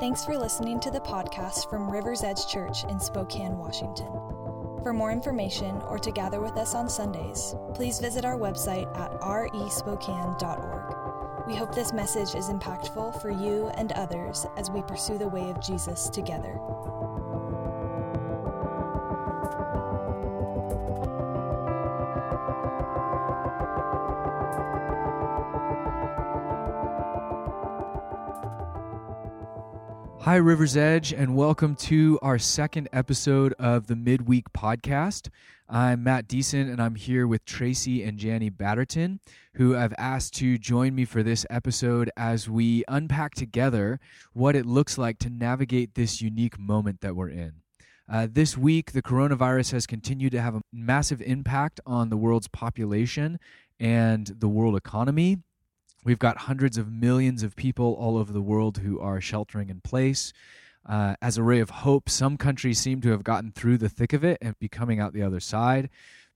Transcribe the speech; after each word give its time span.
Thanks 0.00 0.24
for 0.24 0.36
listening 0.36 0.80
to 0.80 0.90
the 0.90 1.00
podcast 1.00 1.70
from 1.70 1.90
River's 1.90 2.22
Edge 2.22 2.46
Church 2.46 2.84
in 2.84 3.00
Spokane, 3.00 3.56
Washington. 3.56 4.12
For 4.82 4.92
more 4.92 5.10
information 5.10 5.80
or 5.88 5.98
to 5.98 6.10
gather 6.10 6.40
with 6.40 6.58
us 6.58 6.74
on 6.74 6.90
Sundays, 6.90 7.54
please 7.72 8.00
visit 8.00 8.24
our 8.24 8.36
website 8.36 8.94
at 8.98 9.18
respokane.org. 9.20 10.94
We 11.46 11.54
hope 11.54 11.74
this 11.74 11.92
message 11.92 12.34
is 12.34 12.50
impactful 12.50 13.20
for 13.22 13.30
you 13.30 13.68
and 13.76 13.92
others 13.92 14.46
as 14.56 14.70
we 14.70 14.82
pursue 14.82 15.16
the 15.16 15.28
way 15.28 15.48
of 15.48 15.60
Jesus 15.60 16.08
together. 16.10 16.60
Hi, 30.24 30.36
River's 30.36 30.74
Edge, 30.74 31.12
and 31.12 31.36
welcome 31.36 31.76
to 31.76 32.18
our 32.22 32.38
second 32.38 32.88
episode 32.94 33.52
of 33.58 33.88
the 33.88 33.94
Midweek 33.94 34.54
Podcast. 34.54 35.28
I'm 35.68 36.02
Matt 36.02 36.28
Deason, 36.28 36.72
and 36.72 36.80
I'm 36.80 36.94
here 36.94 37.26
with 37.26 37.44
Tracy 37.44 38.02
and 38.02 38.18
Janny 38.18 38.50
Batterton, 38.50 39.18
who 39.56 39.76
I've 39.76 39.92
asked 39.98 40.32
to 40.36 40.56
join 40.56 40.94
me 40.94 41.04
for 41.04 41.22
this 41.22 41.44
episode 41.50 42.10
as 42.16 42.48
we 42.48 42.84
unpack 42.88 43.34
together 43.34 44.00
what 44.32 44.56
it 44.56 44.64
looks 44.64 44.96
like 44.96 45.18
to 45.18 45.28
navigate 45.28 45.94
this 45.94 46.22
unique 46.22 46.58
moment 46.58 47.02
that 47.02 47.14
we're 47.14 47.28
in. 47.28 47.56
Uh, 48.10 48.26
this 48.30 48.56
week, 48.56 48.92
the 48.92 49.02
coronavirus 49.02 49.72
has 49.72 49.86
continued 49.86 50.32
to 50.32 50.40
have 50.40 50.54
a 50.54 50.62
massive 50.72 51.20
impact 51.20 51.80
on 51.84 52.08
the 52.08 52.16
world's 52.16 52.48
population 52.48 53.38
and 53.78 54.28
the 54.38 54.48
world 54.48 54.74
economy. 54.74 55.36
We've 56.04 56.18
got 56.18 56.36
hundreds 56.36 56.76
of 56.76 56.92
millions 56.92 57.42
of 57.42 57.56
people 57.56 57.94
all 57.98 58.18
over 58.18 58.32
the 58.32 58.42
world 58.42 58.78
who 58.78 59.00
are 59.00 59.22
sheltering 59.22 59.70
in 59.70 59.80
place. 59.80 60.34
Uh, 60.86 61.16
as 61.22 61.38
a 61.38 61.42
ray 61.42 61.60
of 61.60 61.70
hope, 61.70 62.10
some 62.10 62.36
countries 62.36 62.78
seem 62.78 63.00
to 63.00 63.10
have 63.10 63.24
gotten 63.24 63.50
through 63.50 63.78
the 63.78 63.88
thick 63.88 64.12
of 64.12 64.22
it 64.22 64.36
and 64.42 64.58
be 64.58 64.68
coming 64.68 65.00
out 65.00 65.14
the 65.14 65.22
other 65.22 65.40
side. 65.40 65.88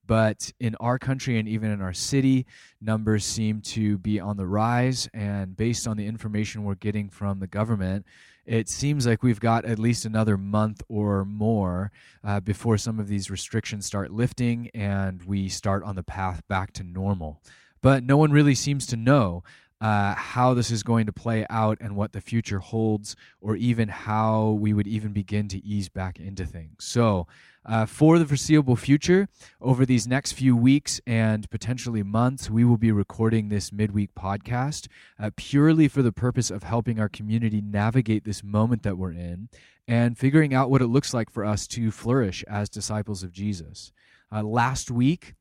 But 0.07 0.51
in 0.59 0.75
our 0.79 0.97
country 0.97 1.37
and 1.37 1.47
even 1.47 1.69
in 1.69 1.81
our 1.81 1.93
city, 1.93 2.47
numbers 2.81 3.23
seem 3.23 3.61
to 3.61 3.99
be 3.99 4.19
on 4.19 4.37
the 4.37 4.47
rise. 4.47 5.07
And 5.13 5.55
based 5.55 5.87
on 5.87 5.97
the 5.97 6.07
information 6.07 6.63
we're 6.63 6.73
getting 6.73 7.09
from 7.09 7.39
the 7.39 7.45
government, 7.45 8.07
it 8.47 8.69
seems 8.69 9.05
like 9.05 9.21
we've 9.21 9.39
got 9.39 9.65
at 9.65 9.77
least 9.77 10.05
another 10.05 10.35
month 10.35 10.81
or 10.89 11.25
more 11.25 11.91
uh, 12.23 12.39
before 12.39 12.79
some 12.79 12.99
of 12.99 13.07
these 13.07 13.29
restrictions 13.29 13.85
start 13.85 14.09
lifting 14.09 14.71
and 14.73 15.21
we 15.21 15.47
start 15.47 15.83
on 15.83 15.95
the 15.95 16.01
path 16.01 16.41
back 16.47 16.73
to 16.73 16.83
normal 16.83 17.39
but 17.81 18.03
no 18.03 18.17
one 18.17 18.31
really 18.31 18.55
seems 18.55 18.85
to 18.87 18.97
know 18.97 19.43
uh, 19.81 20.13
how 20.13 20.53
this 20.53 20.71
is 20.71 20.83
going 20.83 21.05
to 21.05 21.13
play 21.13 21.45
out 21.49 21.77
and 21.79 21.95
what 21.95 22.11
the 22.11 22.21
future 22.21 22.59
holds, 22.59 23.15
or 23.39 23.55
even 23.55 23.87
how 23.87 24.49
we 24.59 24.73
would 24.73 24.87
even 24.87 25.13
begin 25.13 25.47
to 25.47 25.65
ease 25.65 25.87
back 25.87 26.19
into 26.19 26.45
things. 26.45 26.75
So, 26.79 27.27
uh, 27.65 27.85
for 27.85 28.17
the 28.17 28.25
foreseeable 28.25 28.75
future, 28.75 29.27
over 29.61 29.85
these 29.85 30.07
next 30.07 30.31
few 30.33 30.55
weeks 30.55 30.99
and 31.05 31.49
potentially 31.49 32.03
months, 32.03 32.49
we 32.49 32.65
will 32.65 32.77
be 32.77 32.91
recording 32.91 33.49
this 33.49 33.71
midweek 33.71 34.15
podcast 34.15 34.87
uh, 35.19 35.29
purely 35.35 35.87
for 35.87 36.01
the 36.01 36.11
purpose 36.11 36.49
of 36.49 36.63
helping 36.63 36.99
our 36.99 37.09
community 37.09 37.61
navigate 37.61 38.23
this 38.23 38.43
moment 38.43 38.83
that 38.83 38.97
we're 38.97 39.11
in 39.11 39.49
and 39.87 40.17
figuring 40.17 40.53
out 40.53 40.69
what 40.69 40.81
it 40.81 40.87
looks 40.87 41.13
like 41.13 41.29
for 41.29 41.45
us 41.45 41.67
to 41.67 41.91
flourish 41.91 42.43
as 42.47 42.69
disciples 42.69 43.23
of 43.23 43.31
Jesus. 43.31 43.91
Uh, 44.31 44.43
last 44.43 44.91
week, 44.91 45.35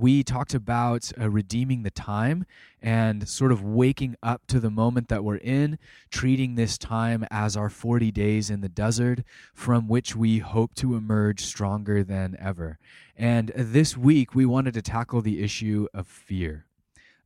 we 0.00 0.24
talked 0.24 0.54
about 0.54 1.12
uh, 1.20 1.28
redeeming 1.28 1.82
the 1.82 1.90
time 1.90 2.46
and 2.80 3.28
sort 3.28 3.52
of 3.52 3.62
waking 3.62 4.16
up 4.22 4.46
to 4.46 4.58
the 4.58 4.70
moment 4.70 5.08
that 5.08 5.22
we're 5.22 5.36
in, 5.36 5.78
treating 6.10 6.54
this 6.54 6.78
time 6.78 7.26
as 7.30 7.56
our 7.56 7.68
40 7.68 8.10
days 8.10 8.48
in 8.48 8.62
the 8.62 8.68
desert 8.68 9.20
from 9.52 9.88
which 9.88 10.16
we 10.16 10.38
hope 10.38 10.74
to 10.74 10.96
emerge 10.96 11.44
stronger 11.44 12.02
than 12.02 12.34
ever. 12.40 12.78
And 13.14 13.52
this 13.54 13.96
week, 13.96 14.34
we 14.34 14.46
wanted 14.46 14.72
to 14.74 14.82
tackle 14.82 15.20
the 15.20 15.42
issue 15.42 15.86
of 15.92 16.06
fear. 16.06 16.64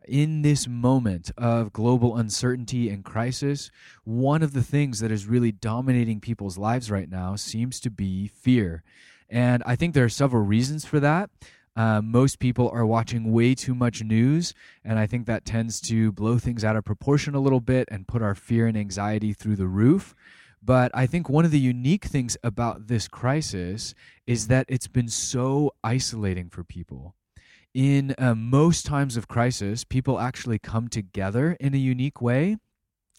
In 0.09 0.43
this 0.43 0.67
moment 0.67 1.31
of 1.39 1.73
global 1.73 2.17
uncertainty 2.17 2.91
and 2.91 3.05
crisis, 3.05 3.71
one 4.03 4.43
of 4.43 4.53
the 4.53 4.65
things 4.65 4.99
that 4.99 5.13
is 5.13 5.27
really 5.27 5.53
dominating 5.53 6.21
people's 6.21 6.59
lives 6.59 6.91
right 6.91 7.09
now 7.09 7.37
seems 7.37 7.79
to 7.81 7.91
be 7.91 8.27
fear. 8.27 8.83
And 9.31 9.63
I 9.65 9.77
think 9.77 9.95
there 9.95 10.05
are 10.05 10.11
several 10.11 10.43
reasons 10.43 10.85
for 10.85 11.01
that. 11.01 11.31
Uh, 11.77 12.01
most 12.01 12.39
people 12.39 12.71
are 12.73 12.87
watching 12.87 13.33
way 13.33 13.55
too 13.55 13.75
much 13.75 14.03
news, 14.03 14.55
and 14.85 14.99
I 14.99 15.07
think 15.07 15.27
that 15.27 15.45
tends 15.45 15.81
to 15.83 16.13
blow 16.13 16.39
things 16.39 16.65
out 16.65 16.77
of 16.77 16.85
proportion 16.85 17.35
a 17.35 17.41
little 17.41 17.61
bit 17.61 17.89
and 17.91 18.07
put 18.07 18.23
our 18.23 18.35
fear 18.35 18.67
and 18.67 18.77
anxiety 18.77 19.33
through 19.33 19.57
the 19.57 19.67
roof. 19.67 20.15
But 20.63 20.91
I 20.95 21.07
think 21.07 21.29
one 21.29 21.45
of 21.45 21.51
the 21.51 21.59
unique 21.59 22.05
things 22.05 22.37
about 22.43 22.87
this 22.87 23.09
crisis 23.09 23.95
is 24.27 24.47
that 24.47 24.67
it's 24.69 24.89
been 24.89 25.09
so 25.09 25.73
isolating 25.83 26.49
for 26.49 26.65
people. 26.65 27.15
In 27.75 28.15
uh, 28.19 28.35
most 28.35 28.87
times 28.87 29.17
of 29.17 29.27
crisis, 29.27 29.83
people 29.83 30.21
actually 30.21 30.61
come 30.61 30.89
together 30.89 31.57
in 31.59 31.75
a 31.75 31.79
unique 31.79 32.23
way 32.23 32.57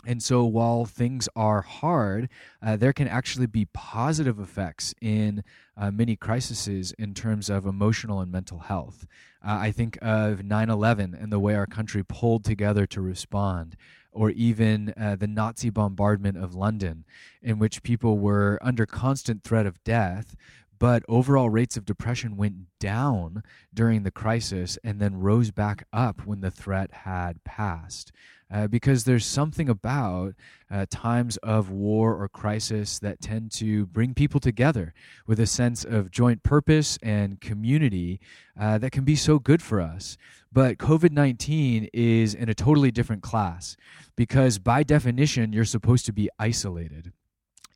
and 0.05 0.21
so, 0.21 0.45
while 0.45 0.85
things 0.85 1.27
are 1.35 1.61
hard, 1.61 2.29
uh, 2.61 2.75
there 2.75 2.93
can 2.93 3.07
actually 3.07 3.47
be 3.47 3.65
positive 3.65 4.39
effects 4.39 4.93
in 5.01 5.43
uh, 5.75 5.89
many 5.91 6.15
crises 6.15 6.93
in 6.99 7.13
terms 7.13 7.49
of 7.49 7.65
emotional 7.65 8.21
and 8.21 8.31
mental 8.31 8.59
health. 8.59 9.07
Uh, 9.45 9.57
I 9.61 9.71
think 9.71 9.97
of 10.01 10.43
9 10.43 10.69
11 10.69 11.17
and 11.19 11.31
the 11.31 11.39
way 11.39 11.55
our 11.55 11.65
country 11.65 12.03
pulled 12.03 12.43
together 12.43 12.85
to 12.87 13.01
respond, 13.01 13.75
or 14.11 14.29
even 14.31 14.93
uh, 14.95 15.15
the 15.15 15.27
Nazi 15.27 15.69
bombardment 15.69 16.37
of 16.37 16.53
London, 16.53 17.03
in 17.41 17.57
which 17.57 17.83
people 17.83 18.19
were 18.19 18.59
under 18.61 18.85
constant 18.85 19.43
threat 19.43 19.65
of 19.65 19.83
death. 19.83 20.35
But 20.77 21.03
overall 21.07 21.49
rates 21.49 21.77
of 21.77 21.85
depression 21.85 22.35
went 22.35 22.79
down 22.79 23.43
during 23.73 24.03
the 24.03 24.11
crisis 24.11 24.77
and 24.83 24.99
then 24.99 25.19
rose 25.21 25.49
back 25.49 25.87
up 25.93 26.25
when 26.25 26.41
the 26.41 26.51
threat 26.51 26.91
had 26.91 27.43
passed 27.45 28.11
uh, 28.51 28.67
because 28.67 29.03
there's 29.03 29.25
something 29.25 29.69
about 29.69 30.33
uh, 30.69 30.85
times 30.89 31.37
of 31.37 31.69
war 31.69 32.15
or 32.15 32.27
crisis 32.27 32.99
that 32.99 33.21
tend 33.21 33.51
to 33.51 33.85
bring 33.87 34.13
people 34.13 34.39
together 34.39 34.93
with 35.25 35.39
a 35.39 35.47
sense 35.47 35.83
of 35.83 36.11
joint 36.11 36.43
purpose 36.43 36.97
and 37.01 37.41
community 37.41 38.19
uh, 38.59 38.77
that 38.77 38.91
can 38.91 39.03
be 39.03 39.15
so 39.15 39.39
good 39.39 39.61
for 39.61 39.81
us. 39.81 40.17
But 40.51 40.77
COVID 40.77 41.11
19 41.11 41.89
is 41.93 42.33
in 42.33 42.47
a 42.47 42.53
totally 42.53 42.91
different 42.91 43.23
class 43.23 43.75
because, 44.15 44.57
by 44.57 44.83
definition, 44.83 45.51
you're 45.51 45.65
supposed 45.65 46.05
to 46.05 46.13
be 46.13 46.29
isolated. 46.39 47.11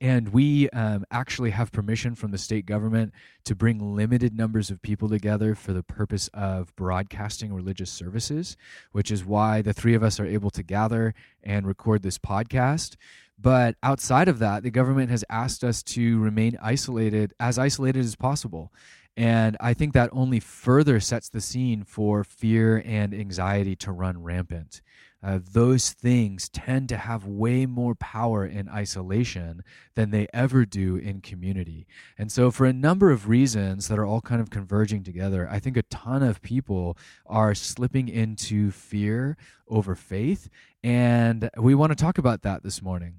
And 0.02 0.30
we 0.30 0.70
um, 0.70 1.06
actually 1.12 1.50
have 1.50 1.74
permission 1.74 2.16
from 2.16 2.32
the 2.32 2.38
state 2.38 2.66
government 2.66 3.14
to 3.44 3.54
bring 3.54 3.96
limited 3.96 4.34
numbers 4.34 4.70
of 4.70 4.82
people 4.82 5.10
together 5.10 5.56
for 5.56 5.74
the 5.74 5.84
purpose 5.84 6.30
of 6.34 6.74
broadcasting 6.78 7.54
religious 7.54 7.92
services, 7.92 8.56
which 8.94 9.12
is 9.12 9.26
why 9.26 9.62
the 9.62 9.74
three 9.74 9.94
of 9.96 10.04
us 10.04 10.20
are 10.20 10.26
able 10.26 10.52
to 10.52 10.64
gather 10.64 11.14
and 11.44 11.68
record 11.68 12.02
this 12.02 12.18
podcast. 12.18 12.96
But 13.38 13.76
outside 13.84 14.28
of 14.28 14.40
that, 14.40 14.64
the 14.64 14.72
government 14.72 15.10
has 15.12 15.26
asked 15.30 15.64
us 15.64 15.84
to 15.84 16.20
remain 16.20 16.58
isolated, 16.62 17.34
as 17.40 17.58
isolated 17.58 18.04
as 18.04 18.16
possible. 18.16 18.72
And 19.20 19.58
I 19.60 19.74
think 19.74 19.94
that 19.94 20.10
only 20.14 20.40
further 20.40 21.00
sets 21.00 21.30
the 21.30 21.42
scene 21.42 21.84
for 21.84 22.24
fear 22.24 22.82
and 22.86 23.14
anxiety 23.14 23.76
to 23.78 23.92
run 23.92 24.24
rampant 24.24 24.82
uh, 25.22 25.40
those 25.52 25.92
things 25.92 26.48
tend 26.50 26.88
to 26.90 26.98
have 26.98 27.26
way 27.26 27.66
more 27.66 27.94
power 27.96 28.46
in 28.46 28.70
isolation 28.70 29.64
than 29.96 30.12
they 30.12 30.28
ever 30.34 30.66
do 30.66 30.96
in 30.96 31.20
community. 31.20 31.86
And 32.18 32.32
so, 32.32 32.52
for 32.52 32.66
a 32.66 32.74
number 32.74 33.12
of 33.12 33.28
reasons 33.28 33.90
that 33.90 34.00
are 34.00 34.06
all 34.06 34.22
kind 34.22 34.42
of 34.42 34.50
converging 34.50 35.04
together, 35.04 35.48
I 35.52 35.60
think 35.60 35.76
a 35.76 35.84
ton 35.84 36.24
of 36.24 36.42
people 36.42 36.98
are 37.26 37.54
slipping 37.54 38.08
into 38.08 38.72
fear 38.72 39.36
over 39.68 39.94
faith. 39.94 40.50
And 40.84 41.50
we 41.58 41.76
want 41.76 41.92
to 41.92 42.02
talk 42.02 42.18
about 42.18 42.44
that 42.44 42.64
this 42.64 42.82
morning. 42.82 43.16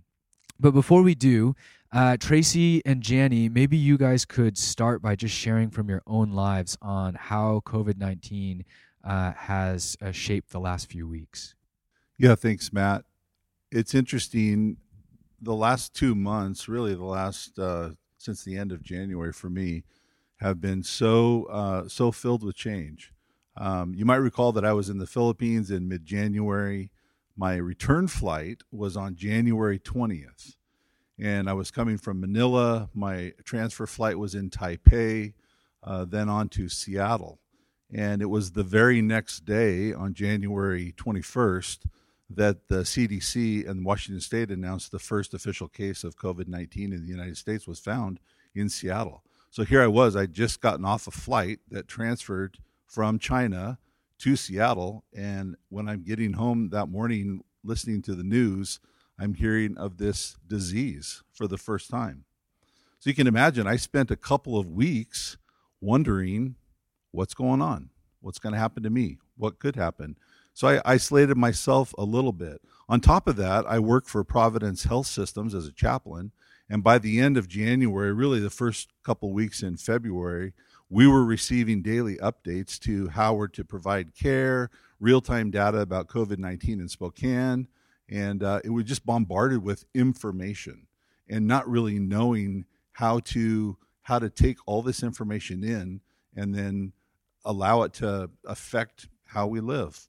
But 0.59 0.73
before 0.73 1.03
we 1.03 1.15
do, 1.15 1.55
uh, 1.93 2.17
Tracy 2.19 2.83
and 2.87 3.03
Janny, 3.03 3.51
maybe 3.51 3.77
you 3.77 3.99
guys 3.99 4.25
could 4.25 4.57
start 4.57 5.03
by 5.03 5.17
just 5.17 5.35
sharing 5.35 5.71
from 5.71 5.89
your 5.89 6.03
own 6.07 6.31
lives 6.33 6.79
on 6.81 7.15
how 7.15 7.63
COVID 7.67 7.99
19 7.99 8.65
uh, 9.03 9.33
has 9.33 9.97
uh, 10.01 10.13
shaped 10.13 10.51
the 10.51 10.61
last 10.61 10.91
few 10.91 11.09
weeks. 11.09 11.55
Yeah, 12.19 12.35
thanks, 12.35 12.73
Matt. 12.73 13.05
It's 13.73 13.95
interesting. 13.95 14.77
The 15.41 15.55
last 15.55 15.95
two 15.95 16.15
months, 16.15 16.69
really, 16.69 16.95
the 16.95 17.05
last 17.05 17.59
uh, 17.59 17.91
since 18.19 18.45
the 18.45 18.57
end 18.57 18.73
of 18.73 18.83
January 18.83 19.33
for 19.33 19.49
me, 19.49 19.85
have 20.37 20.61
been 20.61 20.83
so 20.83 21.45
uh, 21.45 21.89
so 21.89 22.13
filled 22.13 22.45
with 22.45 22.57
change. 22.57 23.13
Um, 23.57 23.95
you 23.95 24.05
might 24.05 24.17
recall 24.17 24.53
that 24.53 24.65
I 24.65 24.73
was 24.73 24.89
in 24.89 24.99
the 24.99 25.07
Philippines 25.07 25.71
in 25.71 25.89
mid 25.89 26.05
January. 26.05 26.91
My 27.37 27.57
return 27.57 28.07
flight 28.07 28.63
was 28.71 28.97
on 28.97 29.17
January 29.17 29.79
20th. 29.79 30.57
And 31.21 31.51
I 31.51 31.53
was 31.53 31.71
coming 31.71 31.99
from 31.99 32.21
Manila. 32.21 32.89
My 32.95 33.33
transfer 33.45 33.87
flight 33.87 34.19
was 34.19 34.35
in 34.35 34.49
Taipei, 34.49 35.35
uh, 35.83 36.07
then 36.07 36.29
on 36.29 36.49
to 36.51 36.69
Seattle. 36.69 37.39
And 37.93 38.23
it 38.23 38.31
was 38.31 38.53
the 38.53 38.63
very 38.63 39.03
next 39.03 39.45
day, 39.45 39.93
on 39.93 40.15
January 40.15 40.95
21st, 40.97 41.87
that 42.31 42.69
the 42.69 42.83
CDC 42.83 43.69
and 43.69 43.85
Washington 43.85 44.21
State 44.21 44.51
announced 44.51 44.93
the 44.93 44.99
first 44.99 45.35
official 45.35 45.69
case 45.69 46.05
of 46.05 46.17
COVID 46.17 46.47
19 46.47 46.93
in 46.93 47.03
the 47.03 47.09
United 47.09 47.37
States 47.37 47.67
was 47.67 47.81
found 47.81 48.21
in 48.55 48.69
Seattle. 48.69 49.23
So 49.51 49.65
here 49.65 49.83
I 49.83 49.89
was, 49.89 50.15
I'd 50.15 50.33
just 50.33 50.61
gotten 50.61 50.85
off 50.85 51.09
a 51.09 51.11
flight 51.11 51.59
that 51.71 51.89
transferred 51.89 52.59
from 52.87 53.19
China 53.19 53.79
to 54.21 54.37
Seattle. 54.37 55.05
And 55.13 55.57
when 55.69 55.89
I'm 55.89 56.05
getting 56.05 56.35
home 56.35 56.71
that 56.71 56.89
morning 56.89 57.43
listening 57.65 58.01
to 58.03 58.15
the 58.15 58.23
news, 58.23 58.79
I'm 59.21 59.35
hearing 59.35 59.77
of 59.77 59.99
this 59.99 60.37
disease 60.49 61.23
for 61.31 61.47
the 61.47 61.59
first 61.59 61.91
time. 61.91 62.25
So 62.99 63.11
you 63.11 63.15
can 63.15 63.27
imagine, 63.27 63.67
I 63.67 63.77
spent 63.77 64.11
a 64.11 64.17
couple 64.17 64.59
of 64.59 64.67
weeks 64.67 65.37
wondering 65.81 66.55
what's 67.11 67.35
going 67.35 67.61
on, 67.61 67.91
what's 68.21 68.39
going 68.39 68.55
to 68.55 68.59
happen 68.59 68.83
to 68.83 68.91
me, 68.91 69.19
what 69.37 69.59
could 69.59 69.77
happen. 69.77 70.17
So 70.55 70.69
I 70.69 70.81
isolated 70.87 71.37
myself 71.37 71.95
a 71.99 72.05
little 72.05 72.33
bit. 72.33 72.63
On 72.89 72.99
top 72.99 73.29
of 73.29 73.37
that, 73.37 73.67
I 73.67 73.79
work 73.79 74.07
for 74.07 74.25
Providence 74.25 74.85
Health 74.85 75.07
Systems 75.07 75.55
as 75.55 75.67
a 75.67 75.73
chaplain. 75.73 76.33
And 76.71 76.83
by 76.83 76.99
the 76.99 77.21
end 77.21 77.37
of 77.37 77.47
January, 77.47 78.13
really 78.13 78.41
the 78.41 78.49
first 78.49 78.89
couple 79.03 79.33
weeks 79.33 79.63
in 79.63 79.77
February, 79.77 80.55
we 80.89 81.07
were 81.07 81.25
receiving 81.25 81.83
daily 81.83 82.17
updates 82.17 82.79
to 82.81 83.09
how 83.09 83.35
we're 83.35 83.49
to 83.49 83.65
provide 83.65 84.15
care, 84.15 84.71
real 84.99 85.21
time 85.21 85.51
data 85.51 85.79
about 85.79 86.09
COVID 86.09 86.39
19 86.39 86.81
in 86.81 86.89
Spokane. 86.89 87.69
And 88.11 88.43
uh, 88.43 88.61
it 88.65 88.71
was 88.71 88.85
just 88.85 89.07
bombarded 89.07 89.63
with 89.63 89.85
information 89.95 90.89
and 91.29 91.47
not 91.47 91.69
really 91.69 91.99
knowing 91.99 92.67
how 92.93 93.21
to 93.21 93.79
how 94.03 94.19
to 94.19 94.29
take 94.29 94.57
all 94.67 94.83
this 94.83 95.03
information 95.03 95.63
in 95.63 96.01
and 96.35 96.55
then 96.55 96.93
allow 97.45 97.83
it 97.83 97.93
to 97.93 98.29
affect 98.45 99.09
how 99.25 99.47
we 99.47 99.61
live. 99.61 100.09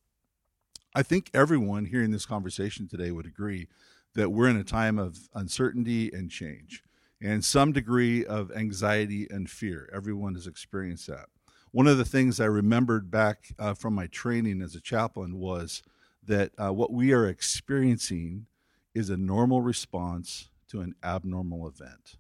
I 0.95 1.03
think 1.03 1.29
everyone 1.33 1.85
hearing 1.85 2.11
this 2.11 2.25
conversation 2.25 2.87
today 2.87 3.11
would 3.11 3.27
agree 3.27 3.67
that 4.15 4.31
we're 4.31 4.49
in 4.49 4.57
a 4.57 4.63
time 4.63 4.97
of 4.97 5.29
uncertainty 5.35 6.11
and 6.11 6.29
change 6.29 6.83
and 7.21 7.45
some 7.45 7.71
degree 7.71 8.25
of 8.25 8.51
anxiety 8.51 9.27
and 9.29 9.49
fear. 9.49 9.89
Everyone 9.93 10.33
has 10.33 10.47
experienced 10.47 11.07
that. 11.07 11.27
One 11.71 11.87
of 11.87 11.97
the 11.97 12.05
things 12.05 12.39
I 12.39 12.45
remembered 12.45 13.11
back 13.11 13.53
uh, 13.59 13.73
from 13.73 13.93
my 13.93 14.07
training 14.07 14.61
as 14.61 14.75
a 14.75 14.81
chaplain 14.81 15.37
was 15.37 15.83
that 16.23 16.51
uh, 16.57 16.71
what 16.71 16.91
we 16.91 17.13
are 17.13 17.27
experiencing 17.27 18.45
is 18.93 19.09
a 19.09 19.17
normal 19.17 19.61
response 19.61 20.49
to 20.69 20.81
an 20.81 20.95
abnormal 21.03 21.67
event. 21.67 22.17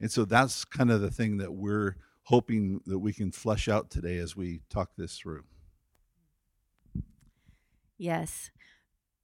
And 0.00 0.10
so 0.10 0.24
that's 0.24 0.64
kind 0.64 0.90
of 0.90 1.00
the 1.00 1.10
thing 1.10 1.38
that 1.38 1.54
we're 1.54 1.96
hoping 2.24 2.80
that 2.86 2.98
we 2.98 3.12
can 3.12 3.32
flesh 3.32 3.68
out 3.68 3.90
today 3.90 4.18
as 4.18 4.36
we 4.36 4.60
talk 4.68 4.90
this 4.96 5.16
through. 5.16 5.44
Yes. 7.98 8.50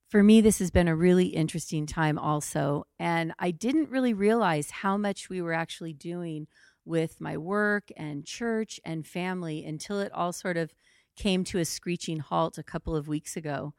For 0.09 0.23
me, 0.23 0.41
this 0.41 0.59
has 0.59 0.71
been 0.71 0.89
a 0.89 0.97
really 0.97 1.27
interesting 1.27 1.87
time, 1.87 2.19
also. 2.19 2.87
And 2.99 3.33
I 3.39 3.51
didn't 3.51 3.91
really 3.91 4.15
realize 4.15 4.71
how 4.71 4.97
much 4.97 5.29
we 5.29 5.43
were 5.43 5.53
actually 5.53 5.93
doing 5.93 6.47
with 6.85 7.21
my 7.21 7.37
work 7.37 7.91
and 7.97 8.25
church 8.25 8.81
and 8.85 9.07
family 9.07 9.65
until 9.65 10.01
it 10.01 10.13
all 10.13 10.33
sort 10.33 10.57
of 10.57 10.75
came 11.17 11.45
to 11.45 11.59
a 11.59 11.65
screeching 11.65 12.19
halt 12.19 12.59
a 12.59 12.63
couple 12.63 12.97
of 12.97 13.09
weeks 13.09 13.37
ago. 13.37 13.75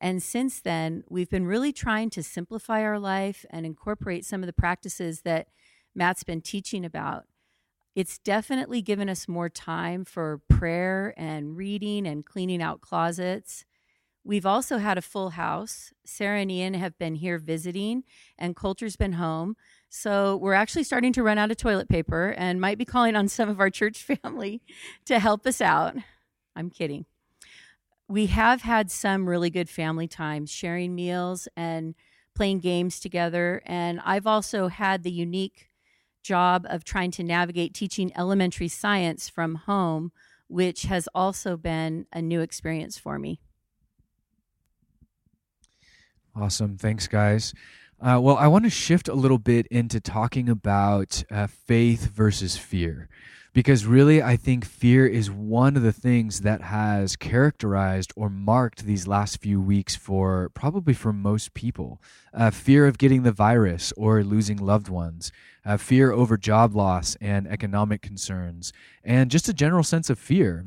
And 0.00 0.22
since 0.22 0.60
then, 0.60 1.04
we've 1.08 1.28
been 1.28 1.46
really 1.46 1.72
trying 1.72 2.10
to 2.10 2.22
simplify 2.22 2.82
our 2.82 2.98
life 2.98 3.44
and 3.50 3.66
incorporate 3.66 4.24
some 4.24 4.42
of 4.42 4.46
the 4.46 4.52
practices 4.52 5.22
that 5.22 5.48
Matt's 5.94 6.24
been 6.24 6.40
teaching 6.40 6.84
about. 6.84 7.24
It's 7.94 8.18
definitely 8.18 8.82
given 8.82 9.08
us 9.08 9.28
more 9.28 9.48
time 9.48 10.04
for 10.04 10.40
prayer 10.48 11.12
and 11.16 11.56
reading 11.56 12.06
and 12.06 12.24
cleaning 12.24 12.62
out 12.62 12.80
closets. 12.80 13.64
We've 14.24 14.46
also 14.46 14.78
had 14.78 14.96
a 14.96 15.02
full 15.02 15.30
house. 15.30 15.92
Sarah 16.04 16.40
and 16.40 16.50
Ian 16.50 16.74
have 16.74 16.98
been 16.98 17.16
here 17.16 17.38
visiting, 17.38 18.04
and 18.38 18.54
Coulter's 18.54 18.96
been 18.96 19.14
home. 19.14 19.56
So 19.88 20.36
we're 20.36 20.54
actually 20.54 20.84
starting 20.84 21.12
to 21.14 21.22
run 21.22 21.38
out 21.38 21.50
of 21.50 21.56
toilet 21.56 21.88
paper 21.88 22.34
and 22.38 22.60
might 22.60 22.78
be 22.78 22.84
calling 22.84 23.16
on 23.16 23.28
some 23.28 23.48
of 23.48 23.60
our 23.60 23.70
church 23.70 24.02
family 24.22 24.62
to 25.06 25.18
help 25.18 25.46
us 25.46 25.60
out. 25.60 25.96
I'm 26.54 26.70
kidding. 26.70 27.06
We 28.10 28.26
have 28.26 28.62
had 28.62 28.90
some 28.90 29.28
really 29.28 29.50
good 29.50 29.70
family 29.70 30.08
times, 30.08 30.50
sharing 30.50 30.94
meals 30.96 31.48
and 31.56 31.94
playing 32.34 32.60
games 32.60 32.98
together. 32.98 33.62
And 33.64 34.00
I've 34.00 34.26
also 34.26 34.68
had 34.68 35.04
the 35.04 35.12
unique 35.12 35.70
job 36.22 36.66
of 36.68 36.84
trying 36.84 37.12
to 37.12 37.22
navigate 37.22 37.72
teaching 37.72 38.12
elementary 38.16 38.68
science 38.68 39.28
from 39.28 39.54
home, 39.54 40.12
which 40.48 40.82
has 40.82 41.08
also 41.14 41.56
been 41.56 42.06
a 42.12 42.20
new 42.20 42.40
experience 42.40 42.98
for 42.98 43.18
me. 43.18 43.40
Awesome. 46.34 46.76
Thanks, 46.76 47.08
guys. 47.08 47.52
Uh, 48.02 48.18
well, 48.18 48.38
I 48.38 48.46
want 48.46 48.64
to 48.64 48.70
shift 48.70 49.08
a 49.08 49.14
little 49.14 49.38
bit 49.38 49.66
into 49.66 50.00
talking 50.00 50.48
about 50.48 51.22
uh, 51.30 51.46
faith 51.46 52.10
versus 52.10 52.56
fear. 52.56 53.10
Because 53.52 53.84
really, 53.84 54.22
I 54.22 54.36
think 54.36 54.64
fear 54.64 55.06
is 55.06 55.30
one 55.30 55.76
of 55.76 55.82
the 55.82 55.92
things 55.92 56.40
that 56.40 56.62
has 56.62 57.16
characterized 57.16 58.12
or 58.16 58.30
marked 58.30 58.84
these 58.84 59.06
last 59.06 59.42
few 59.42 59.60
weeks 59.60 59.96
for 59.96 60.50
probably 60.54 60.94
for 60.94 61.12
most 61.12 61.52
people. 61.52 62.00
Uh, 62.32 62.50
fear 62.50 62.86
of 62.86 62.96
getting 62.96 63.22
the 63.22 63.32
virus 63.32 63.92
or 63.98 64.22
losing 64.22 64.56
loved 64.56 64.88
ones, 64.88 65.30
uh, 65.66 65.76
fear 65.76 66.10
over 66.10 66.38
job 66.38 66.74
loss 66.74 67.16
and 67.20 67.46
economic 67.48 68.00
concerns, 68.00 68.72
and 69.04 69.30
just 69.30 69.48
a 69.48 69.52
general 69.52 69.82
sense 69.82 70.08
of 70.08 70.18
fear. 70.18 70.64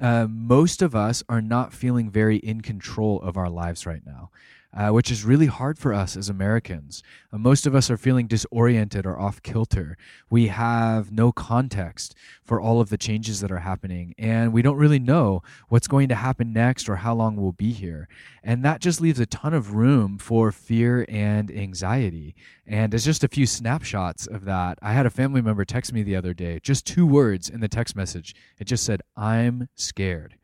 Uh, 0.00 0.26
most 0.28 0.82
of 0.82 0.96
us 0.96 1.22
are 1.28 1.40
not 1.40 1.72
feeling 1.72 2.10
very 2.10 2.38
in 2.38 2.60
control 2.60 3.20
of 3.20 3.36
our 3.36 3.48
lives 3.48 3.86
right 3.86 4.04
now 4.04 4.30
uh, 4.74 4.90
which 4.90 5.10
is 5.10 5.24
really 5.24 5.46
hard 5.46 5.78
for 5.78 5.92
us 5.92 6.16
as 6.16 6.28
Americans. 6.28 7.02
Uh, 7.32 7.38
most 7.38 7.66
of 7.66 7.74
us 7.74 7.90
are 7.90 7.96
feeling 7.96 8.26
disoriented 8.26 9.06
or 9.06 9.18
off 9.18 9.42
kilter. 9.42 9.96
We 10.30 10.48
have 10.48 11.10
no 11.12 11.32
context 11.32 12.14
for 12.44 12.60
all 12.60 12.80
of 12.80 12.88
the 12.88 12.98
changes 12.98 13.40
that 13.40 13.52
are 13.52 13.58
happening, 13.58 14.14
and 14.18 14.52
we 14.52 14.62
don't 14.62 14.76
really 14.76 14.98
know 14.98 15.42
what's 15.68 15.88
going 15.88 16.08
to 16.08 16.14
happen 16.14 16.52
next 16.52 16.88
or 16.88 16.96
how 16.96 17.14
long 17.14 17.36
we'll 17.36 17.52
be 17.52 17.72
here. 17.72 18.08
And 18.42 18.64
that 18.64 18.80
just 18.80 19.00
leaves 19.00 19.18
a 19.18 19.26
ton 19.26 19.54
of 19.54 19.74
room 19.74 20.18
for 20.18 20.52
fear 20.52 21.04
and 21.08 21.50
anxiety. 21.50 22.34
And 22.66 22.94
it's 22.94 23.04
just 23.04 23.24
a 23.24 23.28
few 23.28 23.46
snapshots 23.46 24.26
of 24.26 24.44
that. 24.44 24.78
I 24.82 24.92
had 24.92 25.06
a 25.06 25.10
family 25.10 25.40
member 25.40 25.64
text 25.64 25.92
me 25.92 26.02
the 26.02 26.16
other 26.16 26.34
day, 26.34 26.60
just 26.62 26.86
two 26.86 27.06
words 27.06 27.48
in 27.48 27.60
the 27.60 27.68
text 27.68 27.96
message. 27.96 28.34
It 28.58 28.64
just 28.64 28.84
said, 28.84 29.02
I'm 29.16 29.68
scared. 29.74 30.36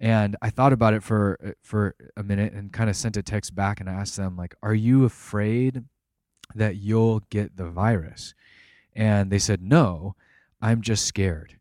And 0.00 0.36
I 0.42 0.50
thought 0.50 0.72
about 0.72 0.94
it 0.94 1.02
for 1.02 1.38
uh, 1.44 1.50
for 1.62 1.94
a 2.16 2.22
minute 2.22 2.52
and 2.52 2.72
kind 2.72 2.90
of 2.90 2.96
sent 2.96 3.16
a 3.16 3.22
text 3.22 3.54
back 3.54 3.80
and 3.80 3.88
asked 3.88 4.16
them 4.16 4.36
like, 4.36 4.54
"Are 4.62 4.74
you 4.74 5.04
afraid 5.04 5.84
that 6.54 6.76
you'll 6.76 7.20
get 7.30 7.56
the 7.56 7.68
virus?" 7.70 8.34
And 8.94 9.30
they 9.30 9.38
said, 9.38 9.62
"No, 9.62 10.16
I'm 10.60 10.82
just 10.82 11.06
scared." 11.06 11.58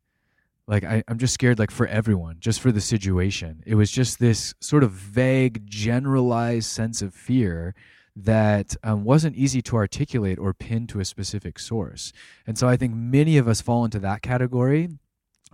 Like 0.65 0.83
I, 0.83 1.03
I'm 1.07 1.17
just 1.17 1.33
scared 1.33 1.59
like 1.59 1.71
for 1.71 1.87
everyone, 1.87 2.37
just 2.39 2.61
for 2.61 2.71
the 2.71 2.81
situation. 2.81 3.63
It 3.65 3.75
was 3.75 3.91
just 3.91 4.19
this 4.19 4.53
sort 4.59 4.83
of 4.83 4.91
vague, 4.91 5.67
generalized 5.67 6.69
sense 6.69 7.01
of 7.01 7.13
fear 7.13 7.75
that 8.15 8.75
um, 8.83 9.03
wasn't 9.03 9.35
easy 9.35 9.61
to 9.63 9.75
articulate 9.75 10.37
or 10.37 10.53
pin 10.53 10.87
to 10.87 10.99
a 10.99 11.05
specific 11.05 11.59
source. 11.59 12.13
And 12.45 12.57
so 12.57 12.67
I 12.67 12.77
think 12.77 12.93
many 12.93 13.37
of 13.37 13.47
us 13.47 13.61
fall 13.61 13.83
into 13.83 13.99
that 13.99 14.21
category 14.21 14.89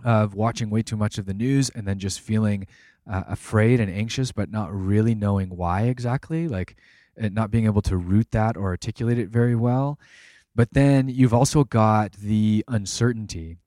of 0.04 0.34
watching 0.34 0.70
way 0.70 0.82
too 0.82 0.96
much 0.96 1.18
of 1.18 1.26
the 1.26 1.34
news 1.34 1.70
and 1.70 1.86
then 1.86 1.98
just 1.98 2.20
feeling 2.20 2.66
uh, 3.10 3.24
afraid 3.28 3.80
and 3.80 3.90
anxious, 3.90 4.32
but 4.32 4.50
not 4.50 4.72
really 4.72 5.14
knowing 5.14 5.56
why 5.56 5.82
exactly, 5.82 6.48
like 6.48 6.76
uh, 7.20 7.28
not 7.32 7.50
being 7.50 7.64
able 7.64 7.82
to 7.82 7.96
root 7.96 8.30
that 8.30 8.56
or 8.56 8.66
articulate 8.68 9.18
it 9.18 9.28
very 9.28 9.54
well. 9.54 9.98
But 10.54 10.72
then 10.72 11.08
you've 11.08 11.34
also 11.34 11.64
got 11.64 12.12
the 12.12 12.64
uncertainty, 12.68 13.58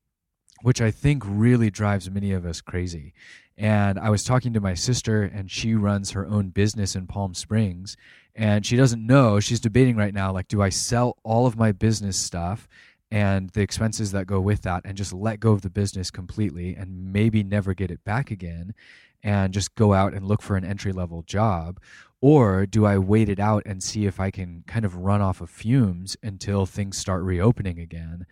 which 0.62 0.82
I 0.82 0.92
think 0.92 1.24
really 1.26 1.70
drives 1.70 2.10
many 2.10 2.32
of 2.32 2.46
us 2.46 2.62
crazy. 2.62 3.14
And 3.58 4.00
I 4.00 4.10
was 4.10 4.24
talking 4.24 4.54
to 4.54 4.60
my 4.60 4.74
sister, 4.74 5.24
and 5.24 5.50
she 5.50 5.76
runs 5.76 6.12
her 6.12 6.26
own 6.26 6.50
business 6.50 6.96
in 6.96 7.08
Palm 7.08 7.34
Springs. 7.34 7.96
And 8.36 8.66
she 8.66 8.76
doesn't 8.76 9.06
know, 9.06 9.40
she's 9.40 9.60
debating 9.60 9.96
right 9.96 10.14
now, 10.14 10.32
like, 10.34 10.48
do 10.48 10.62
I 10.62 10.70
sell 10.70 11.18
all 11.24 11.46
of 11.46 11.56
my 11.56 11.72
business 11.72 12.18
stuff 12.18 12.68
and 13.14 13.52
the 13.52 13.62
expenses 13.62 14.12
that 14.12 14.26
go 14.26 14.42
with 14.42 14.64
that 14.64 14.82
and 14.86 14.98
just 14.98 15.14
let 15.14 15.40
go 15.40 15.52
of 15.52 15.62
the 15.62 15.70
business 15.70 16.10
completely 16.10 16.74
and 16.74 17.14
maybe 17.14 17.44
never 17.44 17.76
get 17.76 17.92
it 17.92 18.04
back 18.04 18.32
again 18.32 18.74
and 19.22 19.54
just 19.54 19.76
go 19.76 19.94
out 19.94 20.16
and 20.16 20.26
look 20.26 20.42
for 20.42 20.58
an 20.58 20.66
entry 20.66 20.92
level 20.92 21.22
job 21.22 21.80
or 22.22 22.66
do 22.66 22.88
I 22.88 22.98
wait 22.98 23.30
it 23.30 23.40
out 23.40 23.62
and 23.68 23.84
see 23.84 24.08
if 24.08 24.20
I 24.20 24.32
can 24.32 24.64
kind 24.66 24.84
of 24.84 24.96
run 24.96 25.22
off 25.22 25.42
of 25.42 25.52
fumes 25.52 26.18
until 26.24 26.66
things 26.66 26.98
start 26.98 27.22
reopening 27.22 27.78
again? 27.78 28.26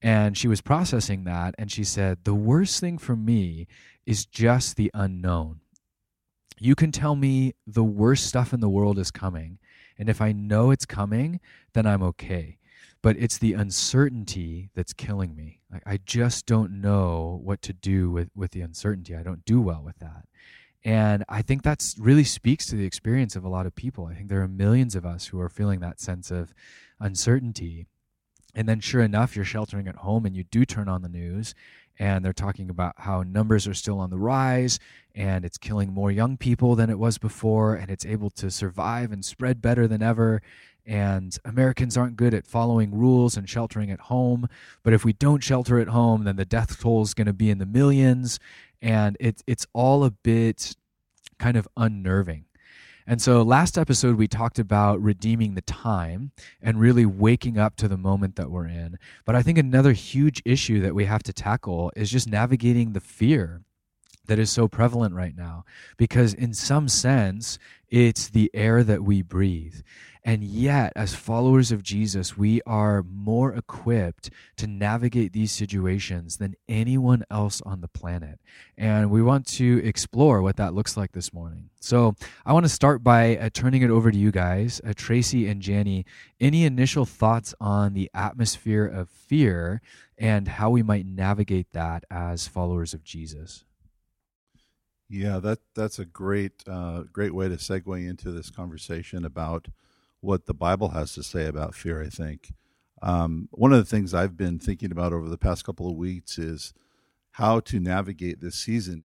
And 0.00 0.38
she 0.38 0.46
was 0.46 0.60
processing 0.60 1.24
that 1.24 1.56
and 1.58 1.72
she 1.72 1.82
said, 1.82 2.18
The 2.22 2.34
worst 2.34 2.78
thing 2.78 2.98
for 2.98 3.16
me 3.16 3.66
is 4.06 4.24
just 4.24 4.76
the 4.76 4.92
unknown. 4.94 5.62
You 6.60 6.76
can 6.76 6.92
tell 6.92 7.16
me 7.16 7.54
the 7.66 7.82
worst 7.82 8.26
stuff 8.26 8.52
in 8.52 8.60
the 8.60 8.68
world 8.68 9.00
is 9.00 9.10
coming. 9.10 9.58
And 9.98 10.08
if 10.08 10.20
I 10.20 10.30
know 10.30 10.70
it's 10.70 10.86
coming, 10.86 11.40
then 11.72 11.86
I'm 11.86 12.04
okay 12.04 12.57
but 13.02 13.16
it's 13.16 13.38
the 13.38 13.52
uncertainty 13.52 14.70
that's 14.74 14.92
killing 14.92 15.34
me. 15.34 15.60
I, 15.72 15.94
I 15.94 15.98
just 16.04 16.46
don't 16.46 16.80
know 16.80 17.40
what 17.42 17.62
to 17.62 17.72
do 17.72 18.10
with, 18.10 18.30
with 18.34 18.52
the 18.52 18.60
uncertainty. 18.60 19.14
I 19.14 19.22
don't 19.22 19.44
do 19.44 19.60
well 19.60 19.82
with 19.84 19.98
that. 19.98 20.24
And 20.84 21.24
I 21.28 21.42
think 21.42 21.62
that 21.62 21.94
really 21.98 22.24
speaks 22.24 22.66
to 22.66 22.76
the 22.76 22.86
experience 22.86 23.36
of 23.36 23.44
a 23.44 23.48
lot 23.48 23.66
of 23.66 23.74
people. 23.74 24.06
I 24.06 24.14
think 24.14 24.28
there 24.28 24.42
are 24.42 24.48
millions 24.48 24.94
of 24.94 25.04
us 25.04 25.26
who 25.26 25.40
are 25.40 25.48
feeling 25.48 25.80
that 25.80 26.00
sense 26.00 26.30
of 26.30 26.54
uncertainty. 27.00 27.86
And 28.54 28.68
then, 28.68 28.80
sure 28.80 29.02
enough, 29.02 29.36
you're 29.36 29.44
sheltering 29.44 29.88
at 29.88 29.96
home 29.96 30.24
and 30.24 30.36
you 30.36 30.44
do 30.44 30.64
turn 30.64 30.88
on 30.88 31.02
the 31.02 31.08
news, 31.08 31.54
and 31.98 32.24
they're 32.24 32.32
talking 32.32 32.70
about 32.70 32.94
how 32.98 33.22
numbers 33.22 33.66
are 33.66 33.74
still 33.74 33.98
on 33.98 34.10
the 34.10 34.18
rise 34.18 34.78
and 35.14 35.44
it's 35.44 35.58
killing 35.58 35.92
more 35.92 36.12
young 36.12 36.36
people 36.36 36.76
than 36.76 36.90
it 36.90 36.98
was 36.98 37.18
before, 37.18 37.74
and 37.74 37.90
it's 37.90 38.06
able 38.06 38.30
to 38.30 38.50
survive 38.52 39.10
and 39.10 39.24
spread 39.24 39.60
better 39.60 39.88
than 39.88 40.00
ever. 40.00 40.40
And 40.88 41.36
Americans 41.44 41.98
aren't 41.98 42.16
good 42.16 42.32
at 42.32 42.46
following 42.46 42.94
rules 42.94 43.36
and 43.36 43.48
sheltering 43.48 43.90
at 43.90 44.00
home. 44.00 44.48
But 44.82 44.94
if 44.94 45.04
we 45.04 45.12
don't 45.12 45.44
shelter 45.44 45.78
at 45.78 45.88
home, 45.88 46.24
then 46.24 46.36
the 46.36 46.46
death 46.46 46.80
toll 46.80 47.02
is 47.02 47.12
going 47.12 47.26
to 47.26 47.34
be 47.34 47.50
in 47.50 47.58
the 47.58 47.66
millions 47.66 48.40
and 48.80 49.16
it, 49.20 49.42
it's 49.46 49.66
all 49.72 50.04
a 50.04 50.10
bit 50.10 50.76
kind 51.38 51.56
of 51.56 51.68
unnerving. 51.76 52.44
And 53.06 53.22
so 53.22 53.40
last 53.42 53.78
episode, 53.78 54.16
we 54.16 54.28
talked 54.28 54.58
about 54.58 55.02
redeeming 55.02 55.54
the 55.54 55.62
time 55.62 56.30
and 56.60 56.78
really 56.78 57.06
waking 57.06 57.58
up 57.58 57.74
to 57.76 57.88
the 57.88 57.96
moment 57.96 58.36
that 58.36 58.50
we're 58.50 58.66
in. 58.66 58.98
But 59.24 59.34
I 59.34 59.42
think 59.42 59.56
another 59.56 59.92
huge 59.92 60.42
issue 60.44 60.80
that 60.82 60.94
we 60.94 61.06
have 61.06 61.22
to 61.22 61.32
tackle 61.32 61.90
is 61.96 62.10
just 62.10 62.28
navigating 62.28 62.92
the 62.92 63.00
fear 63.00 63.62
that 64.26 64.38
is 64.38 64.52
so 64.52 64.68
prevalent 64.68 65.14
right 65.14 65.34
now. 65.34 65.64
Because 65.96 66.34
in 66.34 66.52
some 66.52 66.86
sense, 66.86 67.58
it's 67.88 68.28
the 68.28 68.50
air 68.52 68.84
that 68.84 69.02
we 69.02 69.22
breathe. 69.22 69.80
And 70.24 70.42
yet, 70.42 70.92
as 70.96 71.14
followers 71.14 71.72
of 71.72 71.82
Jesus, 71.82 72.36
we 72.36 72.60
are 72.66 73.02
more 73.02 73.54
equipped 73.54 74.30
to 74.56 74.66
navigate 74.66 75.32
these 75.32 75.52
situations 75.52 76.36
than 76.36 76.54
anyone 76.68 77.24
else 77.30 77.60
on 77.62 77.80
the 77.80 77.88
planet. 77.88 78.40
And 78.76 79.10
we 79.10 79.22
want 79.22 79.46
to 79.58 79.80
explore 79.84 80.42
what 80.42 80.56
that 80.56 80.74
looks 80.74 80.96
like 80.96 81.12
this 81.12 81.32
morning. 81.32 81.70
So, 81.80 82.14
I 82.44 82.52
want 82.52 82.64
to 82.64 82.70
start 82.70 83.02
by 83.02 83.36
uh, 83.36 83.50
turning 83.52 83.82
it 83.82 83.90
over 83.90 84.10
to 84.10 84.18
you 84.18 84.30
guys, 84.30 84.80
uh, 84.86 84.92
Tracy 84.94 85.48
and 85.48 85.62
Janny. 85.62 86.04
Any 86.40 86.64
initial 86.64 87.04
thoughts 87.04 87.54
on 87.60 87.94
the 87.94 88.10
atmosphere 88.14 88.86
of 88.86 89.08
fear 89.08 89.80
and 90.16 90.48
how 90.48 90.70
we 90.70 90.82
might 90.82 91.06
navigate 91.06 91.72
that 91.72 92.04
as 92.10 92.48
followers 92.48 92.92
of 92.92 93.04
Jesus? 93.04 93.64
Yeah, 95.08 95.38
that 95.38 95.60
that's 95.74 95.98
a 95.98 96.04
great 96.04 96.62
uh, 96.66 97.04
great 97.12 97.34
way 97.34 97.48
to 97.48 97.56
segue 97.56 98.08
into 98.08 98.30
this 98.30 98.50
conversation 98.50 99.24
about 99.24 99.68
what 100.20 100.46
the 100.46 100.54
Bible 100.54 100.90
has 100.90 101.12
to 101.14 101.22
say 101.22 101.46
about 101.46 101.74
fear, 101.74 102.02
I 102.02 102.08
think. 102.08 102.52
Um, 103.02 103.48
one 103.52 103.72
of 103.72 103.78
the 103.78 103.84
things 103.84 104.12
I've 104.12 104.36
been 104.36 104.58
thinking 104.58 104.90
about 104.90 105.12
over 105.12 105.28
the 105.28 105.38
past 105.38 105.64
couple 105.64 105.88
of 105.88 105.96
weeks 105.96 106.38
is 106.38 106.72
how 107.32 107.60
to 107.60 107.78
navigate 107.78 108.40
this 108.40 108.56
season. 108.56 109.04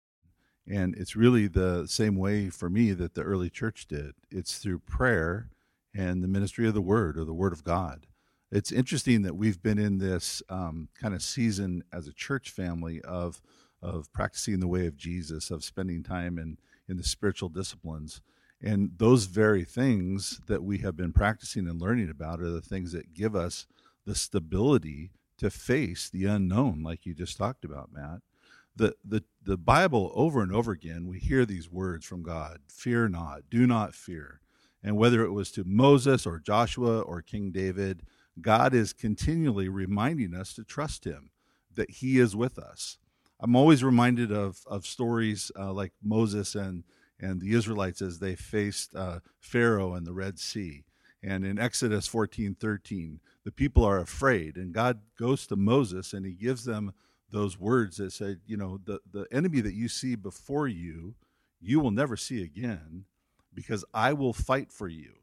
And 0.67 0.95
it's 0.95 1.15
really 1.15 1.47
the 1.47 1.87
same 1.87 2.15
way 2.15 2.49
for 2.49 2.69
me 2.69 2.91
that 2.91 3.15
the 3.15 3.23
early 3.23 3.49
church 3.49 3.87
did 3.87 4.13
it's 4.29 4.59
through 4.59 4.79
prayer 4.79 5.49
and 5.95 6.23
the 6.23 6.27
ministry 6.27 6.67
of 6.67 6.75
the 6.75 6.81
Word 6.81 7.17
or 7.17 7.25
the 7.25 7.33
Word 7.33 7.53
of 7.53 7.63
God. 7.63 8.05
It's 8.51 8.71
interesting 8.71 9.23
that 9.23 9.35
we've 9.35 9.61
been 9.61 9.79
in 9.79 9.97
this 9.97 10.43
um, 10.49 10.89
kind 10.99 11.13
of 11.13 11.21
season 11.21 11.83
as 11.91 12.07
a 12.07 12.13
church 12.13 12.51
family 12.51 13.01
of, 13.01 13.41
of 13.81 14.11
practicing 14.11 14.59
the 14.59 14.67
way 14.67 14.85
of 14.85 14.97
Jesus, 14.97 15.49
of 15.49 15.63
spending 15.63 16.03
time 16.03 16.37
in, 16.37 16.57
in 16.87 16.97
the 16.97 17.03
spiritual 17.03 17.49
disciplines. 17.49 18.21
And 18.61 18.91
those 18.97 19.25
very 19.25 19.63
things 19.63 20.41
that 20.47 20.63
we 20.63 20.79
have 20.79 20.97
been 20.97 21.13
practicing 21.13 21.67
and 21.67 21.81
learning 21.81 22.09
about 22.09 22.41
are 22.41 22.49
the 22.49 22.61
things 22.61 22.91
that 22.91 23.13
give 23.13 23.35
us 23.35 23.65
the 24.05 24.15
stability 24.15 25.11
to 25.37 25.49
face 25.49 26.09
the 26.09 26.25
unknown, 26.25 26.83
like 26.83 27.05
you 27.05 27.13
just 27.13 27.37
talked 27.37 27.63
about, 27.63 27.91
Matt. 27.93 28.19
The, 28.75 28.95
the, 29.03 29.23
the 29.43 29.57
Bible, 29.57 30.11
over 30.13 30.41
and 30.41 30.53
over 30.53 30.71
again, 30.71 31.07
we 31.07 31.19
hear 31.19 31.45
these 31.45 31.69
words 31.69 32.05
from 32.05 32.23
God 32.23 32.59
fear 32.67 33.07
not, 33.07 33.49
do 33.49 33.65
not 33.65 33.95
fear. 33.95 34.41
And 34.83 34.97
whether 34.97 35.23
it 35.23 35.31
was 35.31 35.51
to 35.51 35.63
Moses 35.65 36.25
or 36.25 36.39
Joshua 36.39 37.01
or 37.01 37.21
King 37.21 37.51
David, 37.51 38.03
God 38.41 38.73
is 38.73 38.93
continually 38.93 39.67
reminding 39.69 40.33
us 40.33 40.53
to 40.53 40.63
trust 40.63 41.05
him, 41.05 41.31
that 41.75 41.89
he 41.89 42.19
is 42.19 42.35
with 42.35 42.57
us. 42.57 42.97
I'm 43.39 43.55
always 43.55 43.83
reminded 43.83 44.31
of, 44.31 44.59
of 44.67 44.85
stories 44.85 45.51
uh, 45.57 45.71
like 45.71 45.93
Moses 46.03 46.55
and 46.55 46.83
and 47.19 47.41
the 47.41 47.53
Israelites 47.53 48.01
as 48.01 48.19
they 48.19 48.35
faced 48.35 48.95
uh, 48.95 49.19
Pharaoh 49.39 49.93
and 49.93 50.05
the 50.05 50.13
Red 50.13 50.39
Sea. 50.39 50.83
And 51.21 51.45
in 51.45 51.59
Exodus 51.59 52.07
14 52.07 52.55
13, 52.55 53.19
the 53.43 53.51
people 53.51 53.83
are 53.83 53.99
afraid, 53.99 54.55
and 54.55 54.73
God 54.73 54.99
goes 55.17 55.47
to 55.47 55.55
Moses 55.55 56.13
and 56.13 56.25
he 56.25 56.33
gives 56.33 56.63
them 56.63 56.93
those 57.31 57.59
words 57.59 57.97
that 57.97 58.11
said, 58.11 58.39
You 58.45 58.57
know, 58.57 58.79
the, 58.83 58.99
the 59.11 59.27
enemy 59.31 59.61
that 59.61 59.73
you 59.73 59.87
see 59.87 60.15
before 60.15 60.67
you, 60.67 61.15
you 61.59 61.79
will 61.79 61.91
never 61.91 62.15
see 62.15 62.41
again 62.41 63.05
because 63.53 63.83
I 63.93 64.13
will 64.13 64.33
fight 64.33 64.71
for 64.71 64.87
you. 64.87 65.13